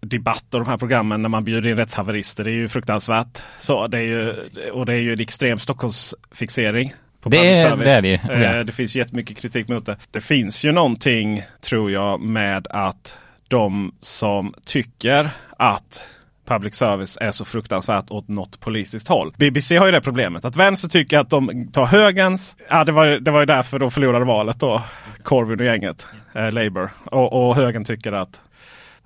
debatt 0.00 0.54
och 0.54 0.60
de 0.60 0.68
här 0.68 0.76
programmen 0.76 1.22
när 1.22 1.28
man 1.28 1.44
bjuder 1.44 1.70
in 1.70 1.76
rättshaverister 1.76 2.44
det 2.44 2.50
är 2.50 2.54
ju 2.54 2.68
fruktansvärt. 2.68 3.42
Så 3.58 3.86
det 3.86 3.98
är 3.98 4.02
ju, 4.02 4.48
och 4.70 4.86
det 4.86 4.92
är 4.92 5.00
ju 5.00 5.12
en 5.12 5.20
extrem 5.20 5.58
Stockholmsfixering. 5.58 6.94
På 7.20 7.28
det, 7.28 7.36
är, 7.38 7.76
det 7.76 7.92
är 7.92 8.02
det 8.02 8.08
ju. 8.08 8.44
Eh, 8.44 8.64
det 8.64 8.72
finns 8.72 8.96
jättemycket 8.96 9.38
kritik 9.38 9.68
mot 9.68 9.86
det. 9.86 9.96
Det 10.10 10.20
finns 10.20 10.64
ju 10.64 10.72
någonting 10.72 11.42
tror 11.60 11.90
jag 11.90 12.20
med 12.20 12.66
att 12.70 13.16
de 13.48 13.94
som 14.00 14.54
tycker 14.66 15.30
att 15.50 16.02
public 16.48 16.74
service 16.74 17.18
är 17.20 17.32
så 17.32 17.44
fruktansvärt 17.44 18.10
åt 18.10 18.28
något 18.28 18.60
politiskt 18.60 19.08
håll. 19.08 19.34
BBC 19.36 19.76
har 19.76 19.86
ju 19.86 19.92
det 19.92 20.00
problemet 20.00 20.44
att 20.44 20.56
vänster 20.56 20.88
tycker 20.88 21.18
att 21.18 21.30
de 21.30 21.68
tar 21.72 21.86
högens. 21.86 22.56
Ja, 22.70 22.84
det 22.84 22.92
var, 22.92 23.06
det 23.06 23.30
var 23.30 23.40
ju 23.40 23.46
därför 23.46 23.78
de 23.78 23.90
förlorade 23.90 24.24
valet 24.24 24.60
då. 24.60 24.82
Corvin 25.22 25.60
och 25.60 25.66
gänget, 25.66 26.06
eh, 26.34 26.52
Labour. 26.52 26.90
Och, 27.04 27.48
och 27.48 27.56
högern 27.56 27.84
tycker 27.84 28.12
att 28.12 28.40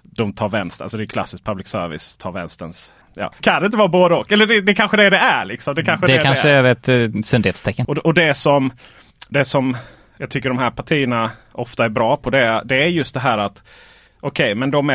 de 0.03 0.33
tar 0.33 0.49
vänster. 0.49 0.85
Alltså 0.85 0.99
det 0.99 1.05
är 1.05 1.07
klassiskt 1.07 1.45
public 1.45 1.69
service 1.69 2.17
tar 2.17 2.33
vänsterns 2.33 2.93
Ja. 3.15 3.31
Kan 3.41 3.61
det 3.61 3.67
inte 3.67 3.79
vara 3.79 3.89
både 3.89 4.15
och? 4.15 4.33
Eller 4.33 4.47
det, 4.47 4.61
det 4.61 4.75
kanske 4.75 4.97
det 4.97 5.05
är 5.05 5.11
det 5.11 5.17
är. 5.19 5.45
Liksom. 5.45 5.75
Det 5.75 5.85
kanske, 5.85 6.07
det, 6.07 6.17
det 6.17 6.23
kanske 6.23 6.49
är. 6.49 6.65
är 6.65 6.73
ett 6.73 6.89
uh, 6.89 7.23
sundhetstecken. 7.23 7.87
Och, 7.87 7.99
och 7.99 8.15
det, 8.15 8.35
som, 8.35 8.73
det 9.29 9.45
som 9.45 9.77
jag 10.17 10.31
tycker 10.31 10.49
de 10.49 10.59
här 10.59 10.71
partierna 10.71 11.31
ofta 11.53 11.85
är 11.85 11.89
bra 11.89 12.17
på 12.17 12.31
det, 12.31 12.63
det 12.65 12.85
är 12.85 12.89
just 12.89 13.15
det 13.15 13.21
här 13.21 13.39
att 13.39 13.63
Okej, 14.25 14.45
okay, 14.45 14.55
men 14.55 14.71
de 14.71 14.91
är, 14.91 14.95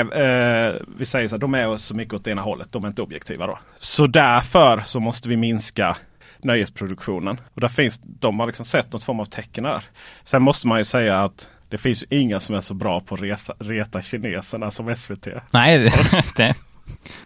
eh, 0.70 0.76
vi 0.98 1.06
säger 1.06 1.28
så 1.28 1.36
här, 1.36 1.40
de 1.40 1.54
är 1.54 1.78
så 1.78 1.96
mycket 1.96 2.14
åt 2.14 2.28
ena 2.28 2.42
hållet. 2.42 2.72
De 2.72 2.84
är 2.84 2.88
inte 2.88 3.02
objektiva 3.02 3.48
då. 3.48 3.60
Så 3.78 4.08
därför 4.08 4.82
så 4.86 5.00
måste 5.00 5.30
vi 5.30 5.38
minska 5.38 5.98
nöjesproduktionen. 6.44 7.42
Och 7.54 7.62
där 7.62 7.68
finns, 7.68 8.02
de 8.04 8.40
har 8.40 8.48
liksom 8.48 8.66
sett 8.66 8.94
något 8.94 9.04
form 9.04 9.20
av 9.20 9.26
tecken 9.26 9.64
där. 9.64 9.84
Sen 10.24 10.42
måste 10.42 10.68
man 10.68 10.78
ju 10.78 10.84
säga 10.84 11.20
att 11.24 11.50
det 11.70 11.78
finns 11.78 12.04
inga 12.10 12.40
som 12.40 12.56
är 12.56 12.62
så 12.62 12.74
bra 12.74 13.00
på 13.00 13.16
att 13.16 13.22
resa, 13.22 13.54
reta 13.60 14.02
kineserna 14.02 14.72
som 14.72 14.96
SVT. 14.96 15.28
Nej, 15.52 15.94
det, 16.36 16.56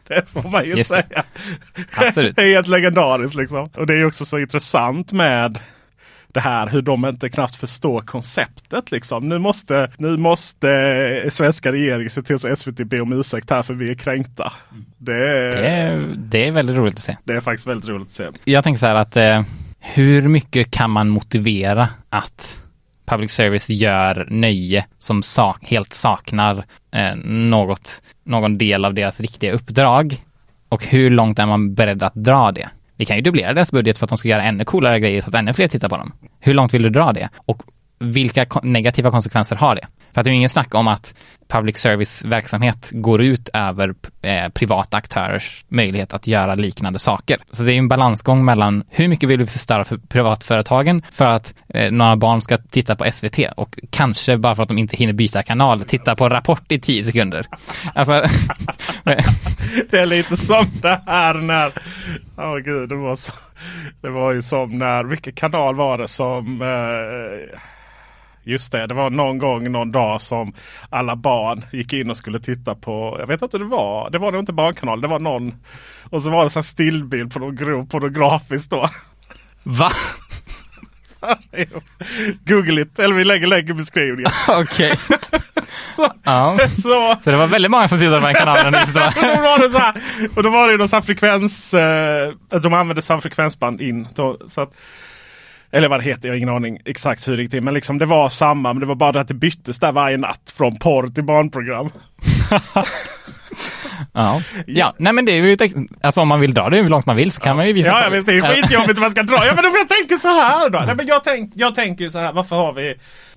det 0.07 0.29
får 0.29 0.49
man 0.49 0.65
ju 0.65 0.75
Just 0.75 0.89
säga. 0.89 1.23
Absolut. 1.95 2.35
det 2.35 2.41
är 2.41 2.53
helt 2.55 2.67
legendariskt 2.67 3.35
liksom. 3.35 3.69
Och 3.75 3.87
det 3.87 3.93
är 3.93 4.05
också 4.05 4.25
så 4.25 4.39
intressant 4.39 5.11
med 5.11 5.59
det 6.33 6.39
här 6.39 6.67
hur 6.67 6.81
de 6.81 7.05
inte 7.05 7.29
knappt 7.29 7.55
förstår 7.55 8.01
konceptet. 8.01 8.91
Liksom. 8.91 9.29
Nu, 9.29 9.39
måste, 9.39 9.91
nu 9.97 10.17
måste 10.17 11.27
svenska 11.31 11.71
regeringen 11.71 12.09
se 12.09 12.21
till 12.21 12.39
så 12.39 12.55
SVT 12.55 12.77
ber 12.77 13.01
om 13.01 13.13
ursäkt 13.13 13.49
här 13.49 13.63
för 13.63 13.73
vi 13.73 13.91
är 13.91 13.95
kränkta. 13.95 14.53
Det 14.97 15.13
är, 15.13 15.61
det 15.61 15.67
är, 15.67 16.13
det 16.17 16.47
är 16.47 16.51
väldigt 16.51 16.75
roligt 16.75 16.93
att 16.93 16.99
se. 16.99 17.17
Det 17.23 17.33
är 17.33 17.41
faktiskt 17.41 17.67
väldigt 17.67 17.89
roligt 17.89 18.07
att 18.07 18.13
se. 18.13 18.27
Jag 18.43 18.63
tänker 18.63 18.79
så 18.79 18.85
här 18.85 18.95
att 18.95 19.17
eh, 19.17 19.43
hur 19.79 20.27
mycket 20.27 20.71
kan 20.71 20.91
man 20.91 21.09
motivera 21.09 21.89
att 22.09 22.59
public 23.05 23.31
service 23.31 23.69
gör 23.69 24.27
nöje 24.29 24.85
som 24.97 25.23
sak, 25.23 25.57
helt 25.63 25.93
saknar 25.93 26.63
eh, 26.91 27.15
något, 27.25 28.01
någon 28.23 28.57
del 28.57 28.85
av 28.85 28.93
deras 28.93 29.19
riktiga 29.19 29.51
uppdrag? 29.51 30.23
Och 30.69 30.85
hur 30.85 31.09
långt 31.09 31.39
är 31.39 31.45
man 31.45 31.73
beredd 31.73 32.03
att 32.03 32.15
dra 32.15 32.51
det? 32.51 32.69
Vi 33.01 33.05
kan 33.05 33.15
ju 33.15 33.21
dubblera 33.21 33.53
deras 33.53 33.71
budget 33.71 33.97
för 33.97 34.05
att 34.05 34.09
de 34.09 34.17
ska 34.17 34.27
göra 34.27 34.43
ännu 34.43 34.65
coolare 34.65 34.99
grejer 34.99 35.21
så 35.21 35.29
att 35.29 35.35
ännu 35.35 35.53
fler 35.53 35.67
tittar 35.67 35.89
på 35.89 35.97
dem. 35.97 36.11
Hur 36.39 36.53
långt 36.53 36.73
vill 36.73 36.81
du 36.81 36.89
dra 36.89 37.13
det? 37.13 37.29
Och 37.35 37.63
vilka 37.99 38.45
negativa 38.63 39.11
konsekvenser 39.11 39.55
har 39.55 39.75
det? 39.75 39.87
För 40.13 40.21
att 40.21 40.25
det 40.25 40.29
är 40.29 40.31
ju 40.31 40.37
ingen 40.37 40.49
snack 40.49 40.75
om 40.75 40.87
att 40.87 41.13
public 41.51 41.77
service 41.77 42.25
verksamhet 42.25 42.89
går 42.91 43.21
ut 43.21 43.49
över 43.53 43.93
eh, 44.21 44.49
privata 44.49 44.97
aktörers 44.97 45.65
möjlighet 45.67 46.13
att 46.13 46.27
göra 46.27 46.55
liknande 46.55 46.99
saker. 46.99 47.37
Så 47.51 47.63
det 47.63 47.73
är 47.73 47.77
en 47.77 47.87
balansgång 47.87 48.45
mellan 48.45 48.83
hur 48.89 49.07
mycket 49.07 49.29
vill 49.29 49.39
vi 49.39 49.45
förstöra 49.45 49.83
för 49.83 49.97
privatföretagen 49.97 51.01
för 51.11 51.25
att 51.25 51.53
eh, 51.69 51.91
några 51.91 52.15
barn 52.15 52.41
ska 52.41 52.57
titta 52.57 52.95
på 52.95 53.11
SVT 53.11 53.39
och 53.57 53.79
kanske 53.89 54.37
bara 54.37 54.55
för 54.55 54.63
att 54.63 54.69
de 54.69 54.77
inte 54.77 54.97
hinner 54.97 55.13
byta 55.13 55.43
kanal 55.43 55.83
titta 55.83 56.15
på 56.15 56.29
Rapport 56.29 56.71
i 56.71 56.79
tio 56.79 57.03
sekunder. 57.03 57.45
Alltså... 57.95 58.11
det 59.91 59.99
är 59.99 60.05
lite 60.05 60.37
som 60.37 60.65
det 60.81 61.01
här 61.05 61.33
när, 61.33 61.73
åh 62.37 62.55
oh, 62.55 62.57
gud, 62.57 62.89
det 62.89 62.95
var 62.95 63.15
så, 63.15 63.33
det 64.01 64.09
var 64.09 64.31
ju 64.31 64.41
som 64.41 64.77
när, 64.77 65.03
vilken 65.03 65.33
kanal 65.33 65.75
var 65.75 65.97
det 65.97 66.07
som 66.07 66.61
eh, 66.61 67.59
Just 68.43 68.71
det, 68.71 68.87
det 68.87 68.93
var 68.93 69.09
någon 69.09 69.37
gång 69.37 69.71
någon 69.71 69.91
dag 69.91 70.21
som 70.21 70.53
alla 70.89 71.15
barn 71.15 71.65
gick 71.71 71.93
in 71.93 72.09
och 72.09 72.17
skulle 72.17 72.39
titta 72.39 72.75
på. 72.75 73.15
Jag 73.19 73.27
vet 73.27 73.41
inte 73.41 73.57
hur 73.57 73.65
det 73.65 73.71
var. 73.71 74.09
Det 74.09 74.17
var 74.17 74.31
nog 74.31 74.41
inte 74.41 74.53
Barnkanalen. 74.53 75.01
Det 75.01 75.07
var 75.07 75.19
någon. 75.19 75.53
Och 76.09 76.21
så 76.21 76.29
var 76.29 76.43
det 76.43 76.49
så 76.49 76.63
stillbild 76.63 77.33
på 77.33 77.39
någon 77.39 77.55
grov 77.55 77.87
pornografiskt 77.89 78.71
då. 78.71 78.89
Va? 79.63 79.91
Google 82.45 82.81
it, 82.81 82.99
eller 82.99 83.15
vi 83.15 83.23
lägger 83.23 83.47
länk 83.47 83.69
i 83.69 83.73
beskrivningen. 83.73 84.31
Okej. 84.47 84.97
så, 85.95 86.13
ja. 86.23 86.57
så, 86.71 87.17
så 87.21 87.31
det 87.31 87.37
var 87.37 87.47
väldigt 87.47 87.71
många 87.71 87.87
som 87.87 87.99
tittade 87.99 88.21
på 88.21 88.27
den 88.27 88.35
kanalen 88.35 88.73
just 88.73 88.93
då. 88.93 88.99
då 88.99 89.41
var 89.41 89.59
det 89.59 89.69
så 89.69 89.77
här, 89.77 89.95
och 90.35 90.43
då 90.43 90.49
var 90.49 90.67
det 90.67 90.71
ju 90.71 90.77
någon 90.77 91.03
frekvens, 91.03 91.73
eh, 91.73 92.33
de 92.61 92.73
använde 92.73 93.01
samma 93.01 93.21
frekvensband 93.21 93.81
in. 93.81 94.07
Då, 94.15 94.37
så 94.47 94.61
att, 94.61 94.73
eller 95.71 95.89
vad 95.89 95.99
det 95.99 96.03
heter, 96.03 96.27
jag 96.27 96.33
har 96.33 96.37
ingen 96.37 96.49
aning 96.49 96.79
exakt 96.85 97.27
hur 97.27 97.37
det 97.37 97.43
gick 97.43 97.51
till. 97.51 97.63
Men 97.63 97.73
liksom 97.73 97.97
det 97.97 98.05
var 98.05 98.29
samma, 98.29 98.73
men 98.73 98.79
det 98.79 98.85
var 98.85 98.95
bara 98.95 99.11
det 99.11 99.21
att 99.21 99.27
det 99.27 99.33
byttes 99.33 99.79
där 99.79 99.91
varje 99.91 100.17
natt. 100.17 100.53
Från 100.57 100.75
porr 100.75 101.07
till 101.07 101.23
barnprogram. 101.23 101.89
ja. 104.13 104.41
ja, 104.65 104.95
nej 104.97 105.13
men 105.13 105.25
det 105.25 105.31
är 105.31 105.43
ju, 105.43 105.87
alltså 106.01 106.21
om 106.21 106.27
man 106.27 106.39
vill 106.39 106.53
dra 106.53 106.69
det 106.69 106.77
hur 106.77 106.89
långt 106.89 107.05
man 107.05 107.15
vill 107.15 107.31
så 107.31 107.41
kan 107.41 107.49
ja. 107.49 107.55
man 107.55 107.67
ju 107.67 107.73
visa 107.73 107.89
Ja, 107.89 108.03
ja 108.03 108.09
visst 108.09 108.27
det 108.27 108.33
är 108.33 108.41
skitjobbigt 108.41 108.97
om 108.97 109.01
man 109.01 109.11
ska 109.11 109.23
dra. 109.23 109.45
Ja 109.45 109.55
men 109.55 109.63
jag 109.63 109.89
tänker 109.89 110.15
så 110.15 110.27
här 110.27 110.69
då. 110.69 110.79
Nej, 110.79 110.95
men 110.95 111.07
jag, 111.07 111.23
tänk, 111.23 111.51
jag 111.55 111.75
tänker 111.75 112.03
ju 112.03 112.09
så 112.09 112.19
här, 112.19 112.33
varför 112.33 112.55
har 112.55 112.73
vi 112.73 112.95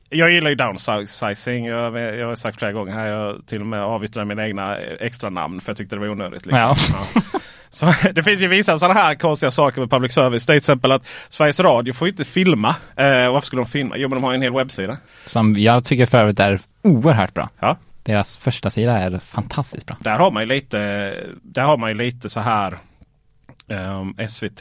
jag 0.09 0.30
gillar 0.30 0.51
ju 0.51 0.57
downsizing. 0.57 1.66
Jag, 1.66 1.99
jag 1.99 2.26
har 2.26 2.35
sagt 2.35 2.59
flera 2.59 2.72
gånger 2.72 2.93
här. 2.93 3.07
Jag 3.07 3.47
till 3.47 3.61
och 3.61 3.66
med 3.66 3.82
avyttrade 3.82 4.26
mina 4.26 4.47
egna 4.47 4.76
extra 4.76 5.30
namn 5.30 5.61
för 5.61 5.70
jag 5.70 5.76
tyckte 5.76 5.97
det 5.97 6.01
var 6.01 6.09
onödigt. 6.09 6.47
Liksom. 6.47 6.59
Ja. 6.59 6.76
Ja. 7.14 7.20
Så, 7.75 7.95
det 8.14 8.22
finns 8.22 8.43
ju 8.43 8.49
vissa 8.49 8.79
sådana 8.79 9.01
här 9.01 9.14
konstiga 9.14 9.51
saker 9.51 9.81
med 9.81 9.91
public 9.91 10.12
service. 10.12 10.47
Det 10.47 10.51
är 10.51 10.55
till 10.55 10.59
exempel 10.59 10.93
att 10.93 11.07
Sveriges 11.29 11.61
Radio 11.61 11.93
får 11.93 12.09
inte 12.09 12.25
filma. 12.25 12.68
Eh, 12.97 13.33
varför 13.33 13.47
skulle 13.47 13.62
de 13.62 13.66
filma? 13.66 13.97
Jo 13.97 14.09
men 14.09 14.16
de 14.16 14.25
har 14.25 14.35
en 14.35 14.43
hel 14.43 14.53
webbsida. 14.53 14.97
Som 15.25 15.59
jag 15.59 15.85
tycker 15.85 16.07
för 16.07 16.18
övrigt 16.18 16.41
är 16.41 16.61
oerhört 16.83 17.35
bra. 17.35 17.49
Ja. 17.61 17.77
Deras 18.03 18.37
första 18.37 18.70
sida 18.70 18.99
är 18.99 19.18
fantastiskt 19.18 19.87
bra. 19.87 19.97
Där 20.01 20.18
har 20.18 20.31
man 20.31 20.43
ju 20.43 20.49
lite, 20.49 20.79
där 21.43 21.62
har 21.62 21.77
man 21.77 21.91
ju 21.91 21.97
lite 21.97 22.31
så 22.31 22.41
här 22.41 22.79
Um, 23.66 24.16
SVT, 24.29 24.59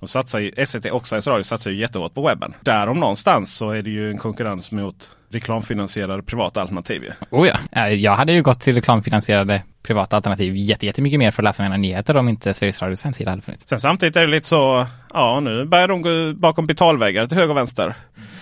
de 0.00 0.08
satsar 0.08 0.38
ju, 0.38 0.66
SVT 0.66 0.84
och 0.84 1.06
Sveriges 1.06 1.26
Radio 1.26 1.42
satsar 1.42 1.70
ju 1.70 1.76
jättehårt 1.76 2.14
på 2.14 2.26
webben. 2.26 2.54
Där 2.60 2.86
om 2.86 3.00
någonstans 3.00 3.54
så 3.54 3.70
är 3.70 3.82
det 3.82 3.90
ju 3.90 4.10
en 4.10 4.18
konkurrens 4.18 4.70
mot 4.70 5.10
reklamfinansierade 5.30 6.22
privata 6.22 6.60
alternativ. 6.60 7.12
Oh 7.30 7.48
ja, 7.48 7.88
jag 7.88 8.12
hade 8.12 8.32
ju 8.32 8.42
gått 8.42 8.60
till 8.60 8.74
reklamfinansierade 8.74 9.62
privata 9.82 10.16
alternativ 10.16 10.56
jättemycket 10.56 11.18
mer 11.18 11.30
för 11.30 11.42
att 11.42 11.44
läsa 11.44 11.62
mina 11.62 11.76
nyheter 11.76 12.16
om 12.16 12.28
inte 12.28 12.54
Sveriges 12.54 12.82
Radios 12.82 13.04
hemsida 13.04 13.30
hade 13.30 13.42
funnits. 13.42 13.68
Sen 13.68 13.80
samtidigt 13.80 14.16
är 14.16 14.20
det 14.20 14.26
lite 14.26 14.46
så, 14.46 14.86
ja 15.14 15.40
nu 15.40 15.64
börjar 15.64 15.88
de 15.88 16.02
gå 16.02 16.32
bakom 16.40 16.66
betalväggar 16.66 17.26
till 17.26 17.36
höger 17.36 17.50
och 17.50 17.56
vänster. 17.56 17.94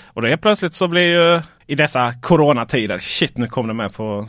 Och 0.05 0.23
det 0.23 0.33
är 0.33 0.37
plötsligt 0.37 0.75
så 0.75 0.89
blir 0.89 1.03
ju 1.03 1.43
i 1.67 1.75
dessa 1.75 2.15
coronatider, 2.23 2.99
shit 2.99 3.37
nu 3.37 3.47
kom 3.47 3.67
det 3.69 3.75
med 3.75 3.95
på 3.95 4.29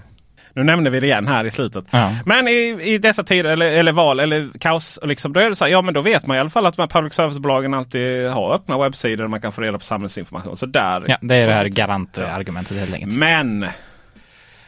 Nu 0.57 0.63
nämner 0.63 0.89
vi 0.89 0.99
det 0.99 1.07
igen 1.07 1.27
här 1.27 1.45
i 1.45 1.51
slutet. 1.51 1.85
Ja. 1.89 2.15
Men 2.25 2.47
i, 2.47 2.79
i 2.81 2.97
dessa 2.97 3.23
tider 3.23 3.49
eller, 3.49 3.71
eller 3.71 3.91
val 3.91 4.19
eller 4.19 4.49
kaos. 4.59 4.99
Liksom, 5.03 5.33
då 5.33 5.39
är 5.39 5.49
det 5.49 5.55
så 5.55 5.65
här, 5.65 5.71
ja 5.71 5.81
men 5.81 5.93
då 5.93 6.01
vet 6.01 6.27
man 6.27 6.37
i 6.37 6.39
alla 6.39 6.49
fall 6.49 6.65
att 6.65 6.75
de 6.75 6.81
här 6.81 6.87
public 6.87 7.13
service-bolagen 7.13 7.73
alltid 7.73 8.27
har 8.27 8.53
öppna 8.53 8.77
webbsidor 8.77 9.23
där 9.23 9.27
man 9.27 9.41
kan 9.41 9.51
få 9.51 9.61
reda 9.61 9.77
på 9.77 9.83
samhällsinformation. 9.83 10.57
Så 10.57 10.65
där. 10.65 11.03
Ja, 11.07 11.17
det 11.21 11.35
är 11.35 11.47
det 11.47 11.53
här 11.53 11.65
garantargumentet 11.65 12.77
helt 12.77 12.93
enkelt. 12.93 13.13
Men 13.13 13.67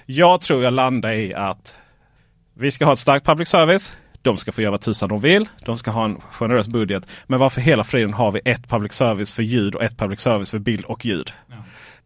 jag 0.05 0.41
tror 0.41 0.63
jag 0.63 0.73
landar 0.73 1.11
i 1.11 1.33
att 1.33 1.75
vi 2.53 2.71
ska 2.71 2.85
ha 2.85 2.93
ett 2.93 2.99
starkt 2.99 3.25
public 3.25 3.49
service. 3.49 3.95
De 4.21 4.37
ska 4.37 4.51
få 4.51 4.61
göra 4.61 4.71
vad 4.71 4.81
tusan 4.81 5.09
de 5.09 5.19
vill. 5.19 5.47
De 5.65 5.77
ska 5.77 5.91
ha 5.91 6.05
en 6.05 6.21
generös 6.31 6.67
budget. 6.67 7.03
Men 7.27 7.39
varför 7.39 7.61
hela 7.61 7.83
friden 7.83 8.13
har 8.13 8.31
vi 8.31 8.41
ett 8.45 8.69
public 8.69 8.93
service 8.93 9.33
för 9.33 9.43
ljud 9.43 9.75
och 9.75 9.83
ett 9.83 9.97
public 9.97 10.19
service 10.19 10.51
för 10.51 10.59
bild 10.59 10.85
och 10.85 11.05
ljud? 11.05 11.33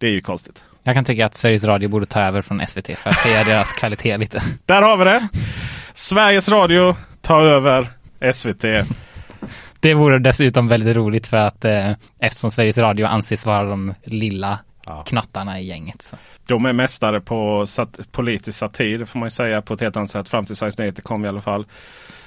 Det 0.03 0.09
är 0.09 0.11
ju 0.11 0.21
konstigt. 0.21 0.63
Jag 0.83 0.95
kan 0.95 1.05
tycka 1.05 1.25
att 1.25 1.35
Sveriges 1.35 1.63
Radio 1.63 1.89
borde 1.89 2.05
ta 2.05 2.21
över 2.21 2.41
från 2.41 2.67
SVT 2.67 2.97
för 2.97 3.09
att 3.09 3.15
höja 3.15 3.43
deras 3.43 3.73
kvalitet 3.79 4.17
lite. 4.17 4.43
Där 4.65 4.81
har 4.81 4.97
vi 4.97 5.03
det! 5.03 5.27
Sveriges 5.93 6.49
Radio 6.49 6.95
tar 7.21 7.41
över 7.41 7.87
SVT. 8.33 8.87
Det 9.79 9.93
vore 9.93 10.19
dessutom 10.19 10.67
väldigt 10.67 10.95
roligt 10.97 11.27
för 11.27 11.37
att 11.37 11.65
eh, 11.65 11.91
eftersom 12.19 12.51
Sveriges 12.51 12.77
Radio 12.77 13.05
anses 13.05 13.45
vara 13.45 13.63
de 13.63 13.93
lilla 14.03 14.59
Ja. 14.85 15.03
knattarna 15.07 15.59
i 15.59 15.65
gänget. 15.65 16.01
Så. 16.01 16.15
De 16.45 16.65
är 16.65 16.73
mästare 16.73 17.21
på 17.21 17.65
sat 17.67 17.99
politisk 18.11 18.59
satir 18.59 18.97
det 18.99 19.05
får 19.05 19.19
man 19.19 19.25
ju 19.25 19.31
säga 19.31 19.61
på 19.61 19.73
ett 19.73 19.81
helt 19.81 19.97
annat 19.97 20.11
sätt. 20.11 20.29
Fram 20.29 20.45
till 20.45 20.55
Sveriges 20.55 20.77
Nyheter 20.77 21.01
kom 21.01 21.25
i 21.25 21.27
alla 21.27 21.41
fall. 21.41 21.65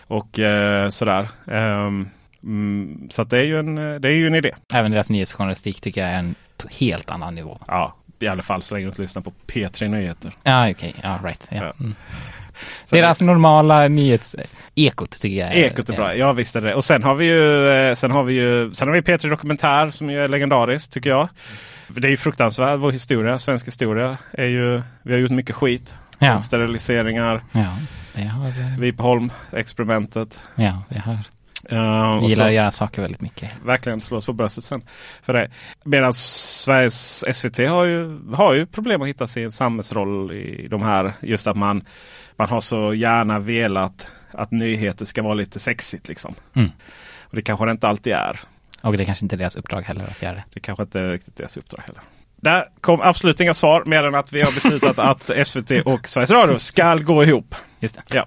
Och 0.07 0.39
eh, 0.39 0.89
sådär. 0.89 1.29
Ehm, 1.51 2.09
mm, 2.43 3.09
så 3.11 3.25
det 3.25 3.39
är, 3.39 3.45
ju 3.45 3.59
en, 3.59 3.75
det 3.75 4.09
är 4.09 4.13
ju 4.13 4.27
en 4.27 4.35
idé. 4.35 4.51
Även 4.75 4.91
deras 4.93 5.11
nyhetsjournalistik 5.11 5.81
tycker 5.81 6.01
jag 6.01 6.11
är 6.11 6.19
en 6.19 6.35
helt 6.71 7.11
annan 7.11 7.35
nivå. 7.35 7.59
Ja, 7.67 7.95
i 8.19 8.27
alla 8.27 8.43
fall 8.43 8.63
så 8.63 8.75
länge 8.75 8.87
du 8.87 8.89
inte 8.89 9.03
lyssnar 9.03 9.23
på 9.23 9.33
P3 9.47 9.89
Nyheter. 9.89 10.33
Ja, 10.43 10.71
okej. 10.71 10.95
Ja, 11.03 11.19
right. 11.25 11.47
Ja. 11.51 11.73
Mm. 11.81 11.95
Deras 12.91 13.21
normala 13.21 13.89
nyhets... 13.89 14.37
Ekot 14.75 15.11
tycker 15.21 15.37
jag 15.37 15.57
Ekot 15.57 15.89
är 15.89 15.97
bra, 15.97 16.15
ja 16.15 16.33
visst 16.33 16.57
är 16.57 16.61
det. 16.61 16.75
Och 16.75 16.85
sen 16.85 17.03
har 17.03 17.15
vi 17.15 17.25
ju, 17.25 17.69
eh, 17.71 17.95
sen 17.95 18.11
har 18.11 18.25
vi 18.25 18.35
ju 18.35 18.75
sen 18.75 18.89
har 18.89 18.95
vi 18.95 19.01
P3 19.01 19.31
Dokumentär 19.31 19.91
som 19.91 20.11
ju 20.11 20.25
är 20.25 20.29
legendariskt 20.29 20.93
tycker 20.93 21.11
jag. 21.11 21.29
Det 21.89 22.09
är 22.09 22.11
ju 22.11 22.17
fruktansvärt, 22.17 22.79
vår 22.79 22.93
historia, 22.93 23.39
svensk 23.39 23.67
historia. 23.67 24.19
Är 24.33 24.47
ju, 24.47 24.83
vi 25.03 25.13
har 25.13 25.21
gjort 25.21 25.31
mycket 25.31 25.57
skit. 25.57 25.95
Ja. 26.19 26.43
Steriliseringar, 26.43 27.45
Ja, 27.53 27.77
vi 28.15 28.25
har... 28.25 28.49
eh, 28.49 28.79
Vipeholm-experimentet. 28.79 30.41
Ja, 30.55 30.83
vi 30.89 30.99
har... 30.99 31.19
Uh, 31.73 32.21
Vi 32.21 32.27
gillar 32.27 32.47
att 32.47 32.53
göra 32.53 32.71
saker 32.71 33.03
väldigt 33.03 33.21
mycket. 33.21 33.53
verkligen 33.65 34.01
slå 34.01 34.17
oss 34.17 34.27
på 34.27 34.33
bröstet 34.33 34.65
sen. 34.65 34.83
För 35.23 35.33
det. 35.33 35.51
Medan 35.85 36.13
Sveriges 36.15 37.25
SVT 37.37 37.59
har 37.59 37.85
ju, 37.85 38.21
har 38.35 38.55
ju 38.55 38.67
problem 38.67 39.03
att 39.03 39.09
hitta 39.09 39.27
sin 39.27 39.53
samhällsroll 39.53 40.33
i 40.33 40.69
de 40.71 40.83
här. 40.83 41.13
Just 41.21 41.47
att 41.47 41.57
man, 41.57 41.85
man 42.37 42.49
har 42.49 42.61
så 42.61 42.95
gärna 42.95 43.39
velat 43.39 44.09
att 44.31 44.51
nyheter 44.51 45.05
ska 45.05 45.23
vara 45.23 45.35
lite 45.35 45.61
sexigt. 45.61 46.09
Liksom. 46.09 46.35
Mm. 46.55 46.71
Och 47.23 47.37
det 47.37 47.43
kanske 47.43 47.65
det 47.65 47.71
inte 47.71 47.89
alltid 47.89 48.13
är. 48.13 48.41
Och 48.83 48.97
det 48.97 49.05
kanske 49.05 49.25
inte 49.25 49.37
är 49.37 49.39
deras 49.39 49.57
uppdrag 49.57 49.83
heller 49.83 50.05
att 50.05 50.23
göra 50.23 50.35
det. 50.35 50.45
Det 50.55 50.61
kanske 50.61 50.83
inte 50.83 51.01
är 51.01 51.11
riktigt 51.11 51.37
deras 51.37 51.57
uppdrag 51.57 51.83
heller. 51.87 52.01
Där 52.37 52.69
kom 52.81 53.01
absolut 53.01 53.41
inga 53.41 53.55
svar 53.55 53.83
mer 53.87 54.05
än 54.05 54.15
att 54.15 54.33
vi 54.33 54.43
har 54.43 54.53
beslutat 54.53 54.99
att 55.31 55.47
SVT 55.49 55.71
och 55.85 56.09
Sveriges 56.09 56.31
Radio 56.31 56.59
ska 56.59 56.95
gå 56.95 57.25
ihop. 57.25 57.55
Just 57.81 57.95
det. 57.95 58.03
Ja. 58.15 58.27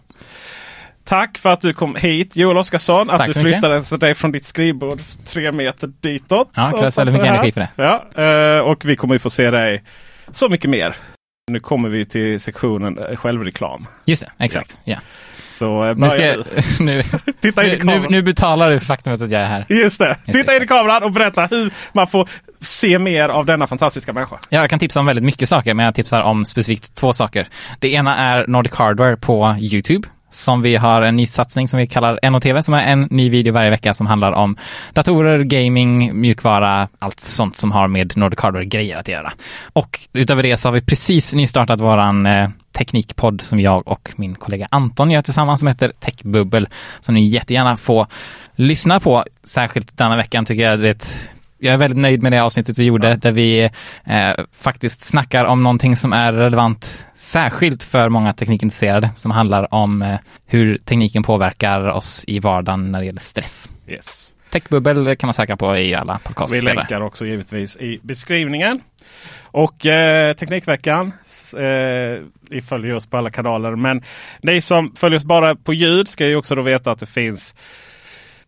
Tack 1.10 1.38
för 1.38 1.50
att 1.50 1.62
du 1.62 1.74
kom 1.74 1.96
hit 1.96 2.36
Joel 2.36 2.58
Oskarsson. 2.58 3.10
Att 3.10 3.18
Tack 3.18 3.34
du 3.34 3.44
mycket. 3.44 3.62
flyttade 3.62 3.98
dig 3.98 4.16
från 4.16 4.32
ditt 4.32 4.46
skrivbord 4.46 5.00
tre 5.26 5.52
meter 5.52 5.92
ditåt. 6.02 6.50
Ja, 6.54 6.72
krävs 6.80 6.98
väldigt 6.98 7.16
mycket 7.16 7.30
energi 7.30 7.52
för 7.52 7.62
det. 7.62 7.70
Ja, 7.76 8.24
eh, 8.24 8.60
och 8.60 8.86
vi 8.86 8.96
kommer 8.96 9.16
ju 9.16 9.20
få 9.20 9.30
se 9.30 9.52
dig 9.52 9.84
så 10.32 10.50
mycket 10.50 10.70
mer. 10.70 10.96
Nu 11.52 11.60
kommer 11.60 11.90
vi 11.90 12.06
till 12.06 12.40
sektionen 12.40 12.98
eh, 12.98 13.16
självreklam. 13.16 13.88
Just 14.06 14.26
det, 14.26 14.44
exakt. 14.46 14.78
Ja. 14.84 14.98
Så 15.48 15.86
eh, 15.86 15.96
Nu, 15.98 16.10
ska 16.10 16.26
jag, 16.26 16.46
nu, 16.80 17.04
Titta 17.42 17.64
in 17.64 17.70
i 17.70 17.72
nu, 17.72 17.78
nu, 17.78 17.80
kameran. 17.80 18.12
nu 18.12 18.22
betalar 18.22 18.70
du 18.70 18.80
för 18.80 18.86
faktumet 18.86 19.22
att 19.22 19.32
jag 19.32 19.42
är 19.42 19.48
här. 19.48 19.66
Just 19.70 20.00
det. 20.00 20.18
det, 20.26 20.34
Titta 20.34 20.56
in 20.56 20.64
i 20.64 20.68
kameran 20.68 21.04
och 21.04 21.12
berätta 21.12 21.46
hur 21.46 21.74
man 21.94 22.08
får 22.08 22.30
se 22.62 23.00
mer 23.00 23.30
av 23.30 23.46
denna 23.46 23.68
fantastiska 23.68 24.14
människa. 24.14 24.40
Ja, 24.50 24.62
jag 24.62 24.70
kan 24.70 24.80
tipsa 24.80 25.00
om 25.00 25.06
väldigt 25.06 25.26
mycket 25.26 25.50
saker, 25.50 25.74
men 25.74 25.86
jag 25.86 25.96
tipsar 25.96 26.22
om 26.22 26.46
specifikt 26.46 26.96
två 26.96 27.14
saker. 27.14 27.48
Det 27.80 27.94
ena 27.94 28.18
är 28.18 28.48
Nordic 28.48 28.74
Hardware 28.74 29.18
på 29.18 29.56
YouTube. 29.60 30.08
Som 30.30 30.62
vi 30.62 30.76
har 30.76 31.02
en 31.02 31.16
ny 31.16 31.26
satsning 31.26 31.68
som 31.68 31.80
vi 31.80 31.88
kallar 31.88 32.20
NOTV 32.30 32.62
som 32.62 32.74
är 32.74 32.84
en 32.84 33.08
ny 33.12 33.30
video 33.30 33.54
varje 33.54 33.70
vecka 33.70 33.94
som 33.94 34.08
handlar 34.08 34.32
om 34.32 34.58
datorer, 34.94 35.44
gaming, 35.44 36.22
mjukvara, 36.22 36.88
allt 37.00 37.20
sånt 37.20 37.56
som 37.56 37.72
har 37.72 37.88
med 37.88 38.18
Nordic 38.18 38.40
Hardware-grejer 38.40 38.98
att 38.98 39.08
göra. 39.08 39.34
Och 39.74 40.00
utöver 40.14 40.44
det 40.44 40.58
så 40.58 40.68
har 40.68 40.74
vi 40.74 40.82
precis 40.82 41.34
nystartat 41.34 41.80
våran 41.80 42.26
eh, 42.26 42.50
teknikpodd 42.72 43.42
som 43.42 43.60
jag 43.60 43.88
och 43.88 44.14
min 44.16 44.36
kollega 44.36 44.68
Anton 44.72 45.12
gör 45.12 45.22
tillsammans 45.22 45.60
som 45.60 45.68
heter 45.68 45.92
Techbubbel 46.00 46.68
som 47.02 47.16
ni 47.16 47.28
jättegärna 47.28 47.78
får 47.78 48.08
lyssna 48.56 49.00
på. 49.00 49.26
Särskilt 49.44 49.98
denna 49.98 50.16
veckan 50.16 50.46
tycker 50.46 50.64
jag 50.64 50.80
det 50.80 50.88
är 50.88 50.92
ett 50.92 51.30
jag 51.60 51.74
är 51.74 51.78
väldigt 51.78 51.98
nöjd 52.00 52.24
med 52.24 52.32
det 52.32 52.40
avsnittet 52.40 52.78
vi 52.78 52.84
gjorde 52.84 53.16
där 53.16 53.32
vi 53.32 53.70
eh, 54.06 54.32
faktiskt 54.58 55.02
snackar 55.02 55.46
om 55.46 55.64
någonting 55.64 55.96
som 55.96 56.14
är 56.14 56.34
relevant 56.34 57.06
särskilt 57.16 57.84
för 57.84 58.10
många 58.10 58.34
teknikintresserade 58.34 59.10
som 59.16 59.32
handlar 59.32 59.74
om 59.74 60.02
eh, 60.02 60.16
hur 60.46 60.78
tekniken 60.78 61.24
påverkar 61.24 61.88
oss 61.90 62.24
i 62.28 62.40
vardagen 62.40 62.92
när 62.92 63.00
det 63.00 63.06
gäller 63.06 63.22
stress. 63.22 63.70
Yes. 63.88 64.34
Techbubbel 64.50 65.16
kan 65.16 65.28
man 65.28 65.34
söka 65.34 65.58
på 65.58 65.78
i 65.78 65.96
alla 65.96 66.20
Vi 66.24 66.28
podcastspelare. 66.28 66.76
länkar 66.76 67.02
också 67.02 67.26
givetvis 67.26 67.78
i 67.78 68.00
beskrivningen. 68.04 68.82
Och 69.52 69.86
eh, 69.86 70.34
Teknikveckan. 70.34 71.12
Eh, 71.58 72.24
ni 72.50 72.62
följer 72.62 72.94
oss 72.94 73.08
på 73.08 73.18
alla 73.18 73.30
kanaler. 73.32 73.76
Men 73.76 74.04
ni 74.42 74.62
som 74.62 74.96
följer 74.96 75.18
oss 75.18 75.26
bara 75.26 75.56
på 75.56 75.74
ljud 75.74 76.08
ska 76.08 76.28
ju 76.28 76.36
också 76.36 76.56
då 76.56 76.62
veta 76.62 76.92
att 76.92 77.00
det 77.00 77.06
finns 77.06 77.56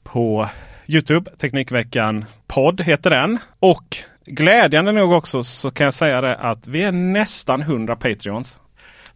på 0.03 0.49
Youtube. 0.93 1.31
Teknikveckan 1.37 2.25
podd 2.47 2.81
heter 2.81 3.09
den. 3.09 3.39
Och 3.59 3.97
glädjande 4.25 4.91
nog 4.91 5.11
också 5.11 5.43
så 5.43 5.71
kan 5.71 5.85
jag 5.85 5.93
säga 5.93 6.21
det 6.21 6.35
att 6.35 6.67
vi 6.67 6.83
är 6.83 6.91
nästan 6.91 7.61
100 7.61 7.95
Patreons. 7.95 8.59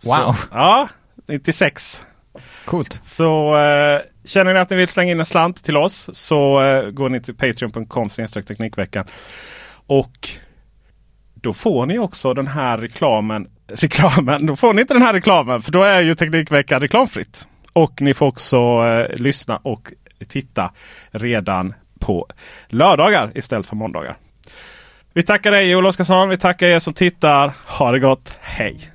Wow. 0.06 0.34
Så, 0.34 0.36
ja, 0.52 0.90
96. 1.28 2.04
Coolt. 2.66 3.00
Så 3.04 3.58
eh, 3.58 4.02
känner 4.26 4.54
ni 4.54 4.60
att 4.60 4.70
ni 4.70 4.76
vill 4.76 4.88
slänga 4.88 5.12
in 5.12 5.20
en 5.20 5.26
slant 5.26 5.64
till 5.64 5.78
oss 5.78 6.10
så 6.14 6.64
eh, 6.64 6.90
går 6.90 7.10
ni 7.10 7.22
till 7.22 7.36
patreon.com 7.36 8.10
teknikveckan. 8.10 9.06
Och 9.88 10.30
då 11.34 11.54
får 11.54 11.86
ni 11.86 12.00
också 12.00 12.34
den 12.34 12.48
här 12.48 12.78
reklamen. 12.78 13.48
Reklamen, 13.68 14.46
då 14.46 14.56
får 14.56 14.74
ni 14.74 14.82
inte 14.82 14.94
den 14.94 15.04
här 15.04 15.14
reklamen 15.14 15.62
för 15.62 15.72
då 15.72 15.84
är 15.84 16.02
ju 16.02 16.16
Teknikveckan 16.16 16.82
reklamfritt. 16.82 17.48
Och 17.74 18.02
ni 18.02 18.14
får 18.14 18.26
också 18.26 18.58
eh, 18.58 19.18
lyssna 19.18 19.58
och 19.58 19.92
titta 20.28 20.72
redan 21.12 21.74
på 22.00 22.28
lördagar 22.68 23.32
istället 23.36 23.66
för 23.66 23.76
måndagar. 23.76 24.16
Vi 25.14 25.24
tackar 25.24 25.52
dig 25.52 25.70
Joel 25.70 25.86
Oskarsson. 25.86 26.30
Vi 26.30 26.38
tackar 26.38 26.68
er 26.68 26.80
som 26.80 26.94
tittar. 26.94 27.54
Ha 27.66 27.92
det 27.92 28.00
gott. 28.00 28.38
Hej! 28.42 28.95